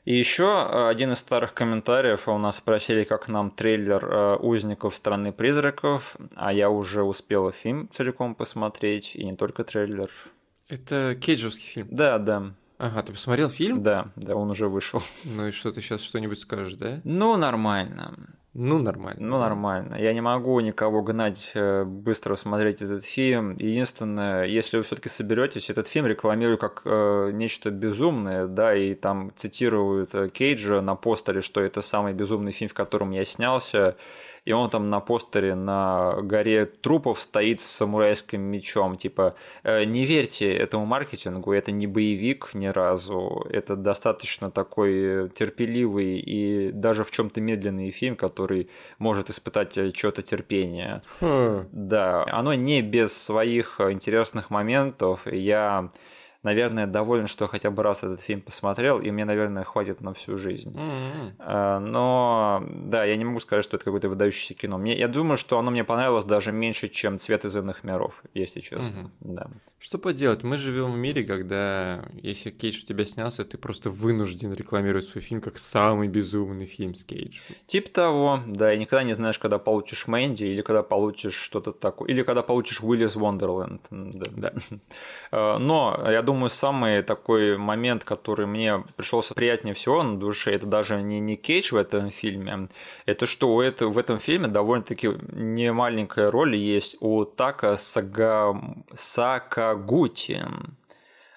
И 0.05 0.15
еще 0.15 0.45
э, 0.45 0.89
один 0.89 1.13
из 1.13 1.19
старых 1.19 1.53
комментариев 1.53 2.29
у 2.29 2.39
нас 2.39 2.57
спросили, 2.57 3.03
как 3.03 3.29
нам 3.29 3.51
трейлер 3.51 4.05
э, 4.05 4.37
«Узников 4.37 4.95
страны 4.95 5.33
призраков», 5.33 6.17
а 6.37 6.53
я 6.53 6.71
уже 6.71 7.03
успел 7.03 7.51
фильм 7.51 7.89
целиком 7.91 8.37
посмотреть, 8.37 9.17
и 9.17 9.25
не 9.25 9.33
только 9.33 9.65
трейлер. 9.65 10.11
Это 10.69 11.17
кейджевский 11.21 11.67
фильм? 11.67 11.89
Да, 11.91 12.19
да. 12.19 12.53
Ага, 12.79 13.03
ты 13.03 13.13
посмотрел 13.13 13.49
фильм? 13.49 13.83
Да, 13.83 14.09
да, 14.17 14.35
он 14.35 14.51
уже 14.51 14.69
вышел. 14.69 15.01
Ну 15.25 15.49
и 15.49 15.51
что, 15.51 15.73
ты 15.73 15.81
сейчас 15.81 16.03
что-нибудь 16.03 16.41
скажешь, 16.41 16.75
да? 16.75 17.01
Ну, 17.05 17.37
нормально. 17.37 18.15
Ну, 18.59 18.79
нормально. 18.79 19.21
Ну, 19.21 19.39
нормально. 19.39 19.97
Я 19.97 20.15
не 20.15 20.23
могу 20.23 20.59
никого 20.61 21.03
гнать 21.03 21.51
э, 21.55 21.85
быстро 21.85 22.37
смотреть 22.37 22.81
этот 22.81 23.05
фильм. 23.05 23.55
Единственное, 23.59 24.45
если 24.45 24.79
вы 24.79 24.83
все-таки 24.83 25.11
соберетесь, 25.11 25.69
этот 25.69 25.89
фильм 25.89 26.07
рекламирую 26.07 26.57
как 26.57 26.81
э, 26.87 27.33
нечто 27.35 27.71
безумное, 27.71 28.47
да, 28.47 28.75
и 28.75 28.95
там 28.95 29.31
цитируют 29.37 30.15
э, 30.15 30.31
Кейджа 30.31 30.81
на 30.81 30.95
постере, 30.95 31.43
что 31.43 31.61
это 31.61 31.83
самый 31.83 32.15
безумный 32.15 32.53
фильм, 32.53 32.71
в 32.71 32.75
котором 32.75 33.11
я 33.11 33.27
снялся 33.27 33.97
и 34.47 34.53
он 34.53 34.71
там 34.71 34.89
на 34.91 35.01
постере 35.01 35.55
на 35.55 36.15
горе 36.23 36.67
трупов 36.67 37.21
стоит 37.21 37.61
с 37.61 37.67
самурайским 37.67 38.41
мечом. 38.41 38.97
Типа, 38.97 39.35
«Э, 39.65 39.85
не 39.85 40.05
верьте 40.05 40.51
этому 40.51 40.87
маркетингу, 40.87 41.53
это 41.53 41.73
не 41.73 41.87
боевик 41.87 42.55
ни 42.55 42.69
разу, 42.69 43.45
это 43.51 43.75
достаточно 43.77 44.51
такой 44.51 45.29
терпеливый 45.31 46.19
и 46.21 46.71
даже 46.73 47.03
в 47.03 47.11
чем-то 47.11 47.41
медленный 47.41 47.91
фильм, 47.91 48.15
который 48.17 48.71
может 48.99 49.31
испытать 49.31 49.97
что-то 49.97 50.23
терпение. 50.23 51.03
Хм. 51.21 51.67
Да, 51.73 52.25
оно 52.31 52.55
не 52.55 52.83
без 52.83 53.13
своих 53.13 53.81
интересных 53.81 54.51
моментов. 54.51 55.27
Я 55.27 55.91
наверное, 56.47 56.87
доволен, 56.87 57.27
что 57.27 57.49
хотя 57.49 57.71
бы 57.71 57.83
раз 57.83 58.05
этот 58.05 58.21
фильм 58.21 58.41
посмотрел, 58.41 59.01
и 59.01 59.11
мне, 59.11 59.25
наверное, 59.25 59.65
хватит 59.65 60.01
на 60.01 60.13
всю 60.13 60.39
жизнь. 60.39 60.75
Mm-hmm. 60.75 61.79
Но, 61.81 62.63
да, 62.71 63.05
я 63.05 63.17
не 63.17 63.25
могу 63.25 63.41
сказать, 63.41 63.65
что 63.65 63.77
это 63.77 63.85
какое-то 63.85 64.09
выдающееся 64.09 64.55
кино. 64.55 64.79
Мне, 64.79 64.97
я 64.97 65.09
думаю, 65.09 65.37
что 65.37 65.59
оно 65.59 65.71
мне 65.71 65.85
понравилось 65.85 66.25
даже 66.25 66.53
меньше, 66.53 66.89
чем 66.89 67.19
«Цвет 67.19 67.45
из 67.45 67.57
иных 67.57 67.85
миров», 67.85 68.23
если 68.35 68.61
честно. 68.61 69.11
Mm-hmm. 69.21 69.35
Да. 69.35 69.47
Что 69.79 69.99
поделать, 69.99 70.45
мы 70.45 70.57
живем 70.57 70.93
в 70.93 70.97
мире, 70.97 71.25
когда, 71.25 72.05
если 72.23 72.51
Кейдж 72.51 72.83
у 72.83 72.87
тебя 72.87 73.05
снялся, 73.05 73.45
ты 73.45 73.59
просто 73.59 73.91
вынужден 73.91 74.53
рекламировать 74.53 75.09
свой 75.09 75.23
фильм 75.23 75.41
как 75.41 75.59
самый 75.59 76.09
безумный 76.09 76.67
фильм 76.67 76.95
с 76.95 77.05
Кейджем. 77.05 77.43
Типа 77.67 77.91
того, 77.91 78.41
да, 78.47 78.73
и 78.73 78.79
никогда 78.79 79.03
не 79.03 79.15
знаешь, 79.15 79.39
когда 79.39 79.59
получишь 79.59 80.07
Мэнди, 80.07 80.45
или 80.45 80.63
когда 80.63 80.83
получишь 80.83 81.35
что-то 81.35 81.73
такое, 81.73 82.09
или 82.09 82.23
когда 82.23 82.43
получишь 82.43 82.81
Уиллис 82.83 83.17
Вондерленд. 83.17 83.83
Да. 83.91 84.31
да. 84.37 84.53
Э, 85.33 85.59
но 85.59 86.07
я 86.11 86.23
думаю, 86.23 86.36
самый 86.49 87.03
такой 87.03 87.57
момент, 87.57 88.05
который 88.05 88.47
мне 88.47 88.85
пришелся 88.97 89.35
приятнее 89.35 89.75
всего 89.75 90.03
на 90.03 90.19
душе, 90.19 90.53
это 90.53 90.67
даже 90.67 91.03
не, 91.03 91.21
не 91.21 91.37
Кейдж 91.37 91.73
в 91.73 91.77
этом 91.77 92.11
фильме, 92.11 92.69
это 93.07 93.27
что 93.27 93.55
у 93.55 93.61
этого, 93.61 93.91
в 93.91 93.99
этом 93.99 94.19
фильме 94.19 94.49
довольно-таки 94.49 95.11
не 95.33 95.73
маленькая 95.73 96.31
роль 96.31 96.57
есть 96.57 96.97
у 97.01 97.25
Така 97.25 97.77
Сага... 97.77 98.55
Сакагути. 98.95 100.45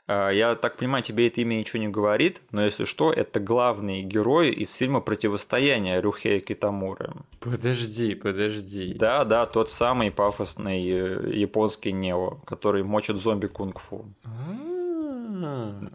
Э, 0.10 0.32
я 0.34 0.56
так 0.56 0.78
понимаю, 0.78 1.04
тебе 1.04 1.28
это 1.28 1.42
имя 1.42 1.56
ничего 1.56 1.82
не 1.82 1.88
говорит, 1.88 2.42
но 2.52 2.66
если 2.66 2.84
что, 2.84 3.14
это 3.14 3.40
главный 3.40 4.02
герой 4.02 4.50
из 4.50 4.74
фильма 4.74 5.02
«Противостояние» 5.02 6.02
Рюхея 6.02 6.40
Китамуры. 6.40 7.14
Подожди, 7.40 8.16
подожди. 8.16 8.94
Да, 8.96 9.24
да, 9.24 9.46
тот 9.46 9.70
самый 9.70 10.10
пафосный 10.10 10.84
э, 10.90 11.32
японский 11.36 11.92
Нео, 11.92 12.40
который 12.46 12.84
мочит 12.84 13.18
зомби 13.18 13.48
кунг-фу. 13.48 14.06
А-а-а. 14.26 14.69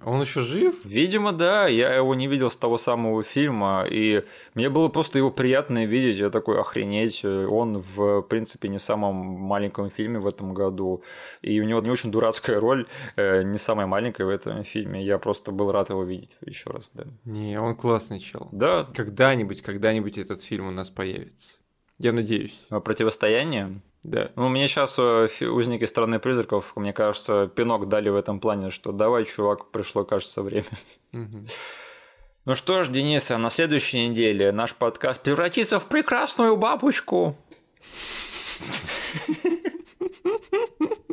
Он 0.04 0.20
еще 0.20 0.40
жив? 0.40 0.84
Видимо, 0.84 1.32
да. 1.32 1.66
Я 1.66 1.94
его 1.94 2.14
не 2.14 2.26
видел 2.26 2.50
с 2.50 2.56
того 2.56 2.78
самого 2.78 3.22
фильма, 3.22 3.86
и 3.90 4.24
мне 4.54 4.68
было 4.68 4.88
просто 4.88 5.18
его 5.18 5.30
приятно 5.30 5.86
видеть. 5.86 6.16
Я 6.16 6.30
такой, 6.30 6.60
охренеть. 6.60 7.24
Он, 7.24 7.78
в 7.78 8.22
принципе, 8.22 8.68
не 8.68 8.78
самом 8.78 9.14
маленьком 9.14 9.90
фильме 9.90 10.18
в 10.18 10.26
этом 10.26 10.54
году, 10.54 11.02
и 11.42 11.60
у 11.60 11.64
него 11.64 11.80
не 11.80 11.90
очень 11.90 12.10
дурацкая 12.10 12.60
роль, 12.60 12.86
э, 13.16 13.42
не 13.42 13.58
самая 13.58 13.86
маленькая 13.86 14.24
в 14.24 14.28
этом 14.28 14.64
фильме. 14.64 15.04
Я 15.04 15.18
просто 15.18 15.52
был 15.52 15.72
рад 15.72 15.90
его 15.90 16.04
видеть 16.04 16.36
еще 16.44 16.70
раз, 16.70 16.90
да. 16.94 17.04
Не, 17.24 17.60
он 17.60 17.74
классный 17.74 18.20
чел. 18.20 18.48
Да. 18.52 18.86
Когда-нибудь, 18.94 19.62
когда-нибудь 19.62 20.18
этот 20.18 20.42
фильм 20.42 20.68
у 20.68 20.70
нас 20.70 20.90
появится. 20.90 21.58
Я 21.98 22.12
надеюсь. 22.12 22.66
Противостояние? 22.84 23.80
Да. 24.02 24.32
Ну, 24.36 24.48
мне 24.48 24.66
сейчас 24.66 24.98
э, 24.98 25.28
узники 25.46 25.84
страны 25.84 26.18
призраков, 26.18 26.72
мне 26.76 26.92
кажется, 26.92 27.46
пинок 27.46 27.88
дали 27.88 28.10
в 28.10 28.16
этом 28.16 28.38
плане, 28.38 28.70
что 28.70 28.92
давай, 28.92 29.24
чувак, 29.24 29.70
пришло, 29.70 30.04
кажется, 30.04 30.42
время. 30.42 30.66
Ну 32.46 32.54
что 32.54 32.82
ж, 32.82 32.88
Денис, 32.88 33.30
а 33.30 33.38
на 33.38 33.48
следующей 33.48 34.06
неделе 34.06 34.52
наш 34.52 34.74
подкаст 34.74 35.22
превратится 35.22 35.80
в 35.80 35.86
прекрасную 35.86 36.58
бабочку. 36.58 37.34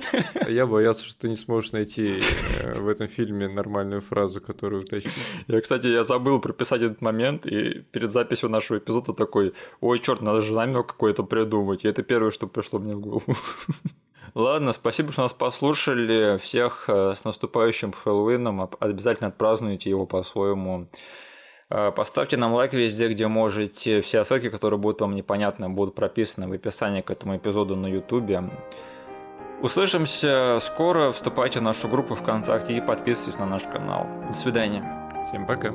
Я 0.48 0.66
боялся, 0.66 1.04
что 1.04 1.20
ты 1.20 1.28
не 1.28 1.36
сможешь 1.36 1.72
найти 1.72 2.18
э, 2.60 2.80
в 2.80 2.88
этом 2.88 3.08
фильме 3.08 3.48
нормальную 3.48 4.00
фразу, 4.00 4.40
которую 4.40 4.82
уточнить. 4.82 5.14
Я, 5.48 5.60
кстати, 5.60 5.86
я 5.86 6.04
забыл 6.04 6.40
прописать 6.40 6.82
этот 6.82 7.00
момент, 7.00 7.46
и 7.46 7.80
перед 7.90 8.12
записью 8.12 8.48
нашего 8.48 8.78
эпизода 8.78 9.12
такой, 9.12 9.54
ой, 9.80 9.98
черт, 9.98 10.20
надо 10.22 10.40
же 10.40 10.54
намек 10.54 10.86
какой-то 10.86 11.24
придумать. 11.24 11.84
И 11.84 11.88
это 11.88 12.02
первое, 12.02 12.30
что 12.30 12.46
пришло 12.46 12.78
мне 12.78 12.94
в 12.94 13.00
голову. 13.00 13.24
Ладно, 14.34 14.72
спасибо, 14.72 15.12
что 15.12 15.22
нас 15.22 15.32
послушали. 15.32 16.38
Всех 16.38 16.84
э, 16.88 17.14
с 17.14 17.24
наступающим 17.24 17.92
Хэллоуином. 17.92 18.70
Обязательно 18.80 19.28
отпразднуйте 19.28 19.90
его 19.90 20.06
по-своему. 20.06 20.88
Э, 21.68 21.90
поставьте 21.90 22.36
нам 22.36 22.54
лайк 22.54 22.72
везде, 22.72 23.08
где 23.08 23.26
можете. 23.26 24.00
Все 24.00 24.24
ссылки, 24.24 24.48
которые 24.48 24.78
будут 24.78 25.00
вам 25.00 25.14
непонятны, 25.14 25.68
будут 25.68 25.94
прописаны 25.94 26.48
в 26.48 26.52
описании 26.52 27.02
к 27.02 27.10
этому 27.10 27.36
эпизоду 27.36 27.76
на 27.76 27.86
YouTube. 27.86 28.52
Услышимся 29.62 30.58
скоро. 30.60 31.12
Вступайте 31.12 31.60
в 31.60 31.62
нашу 31.62 31.88
группу 31.88 32.16
ВКонтакте 32.16 32.76
и 32.76 32.80
подписывайтесь 32.80 33.38
на 33.38 33.46
наш 33.46 33.62
канал. 33.62 34.08
До 34.26 34.32
свидания. 34.32 34.84
Всем 35.28 35.46
пока. 35.46 35.72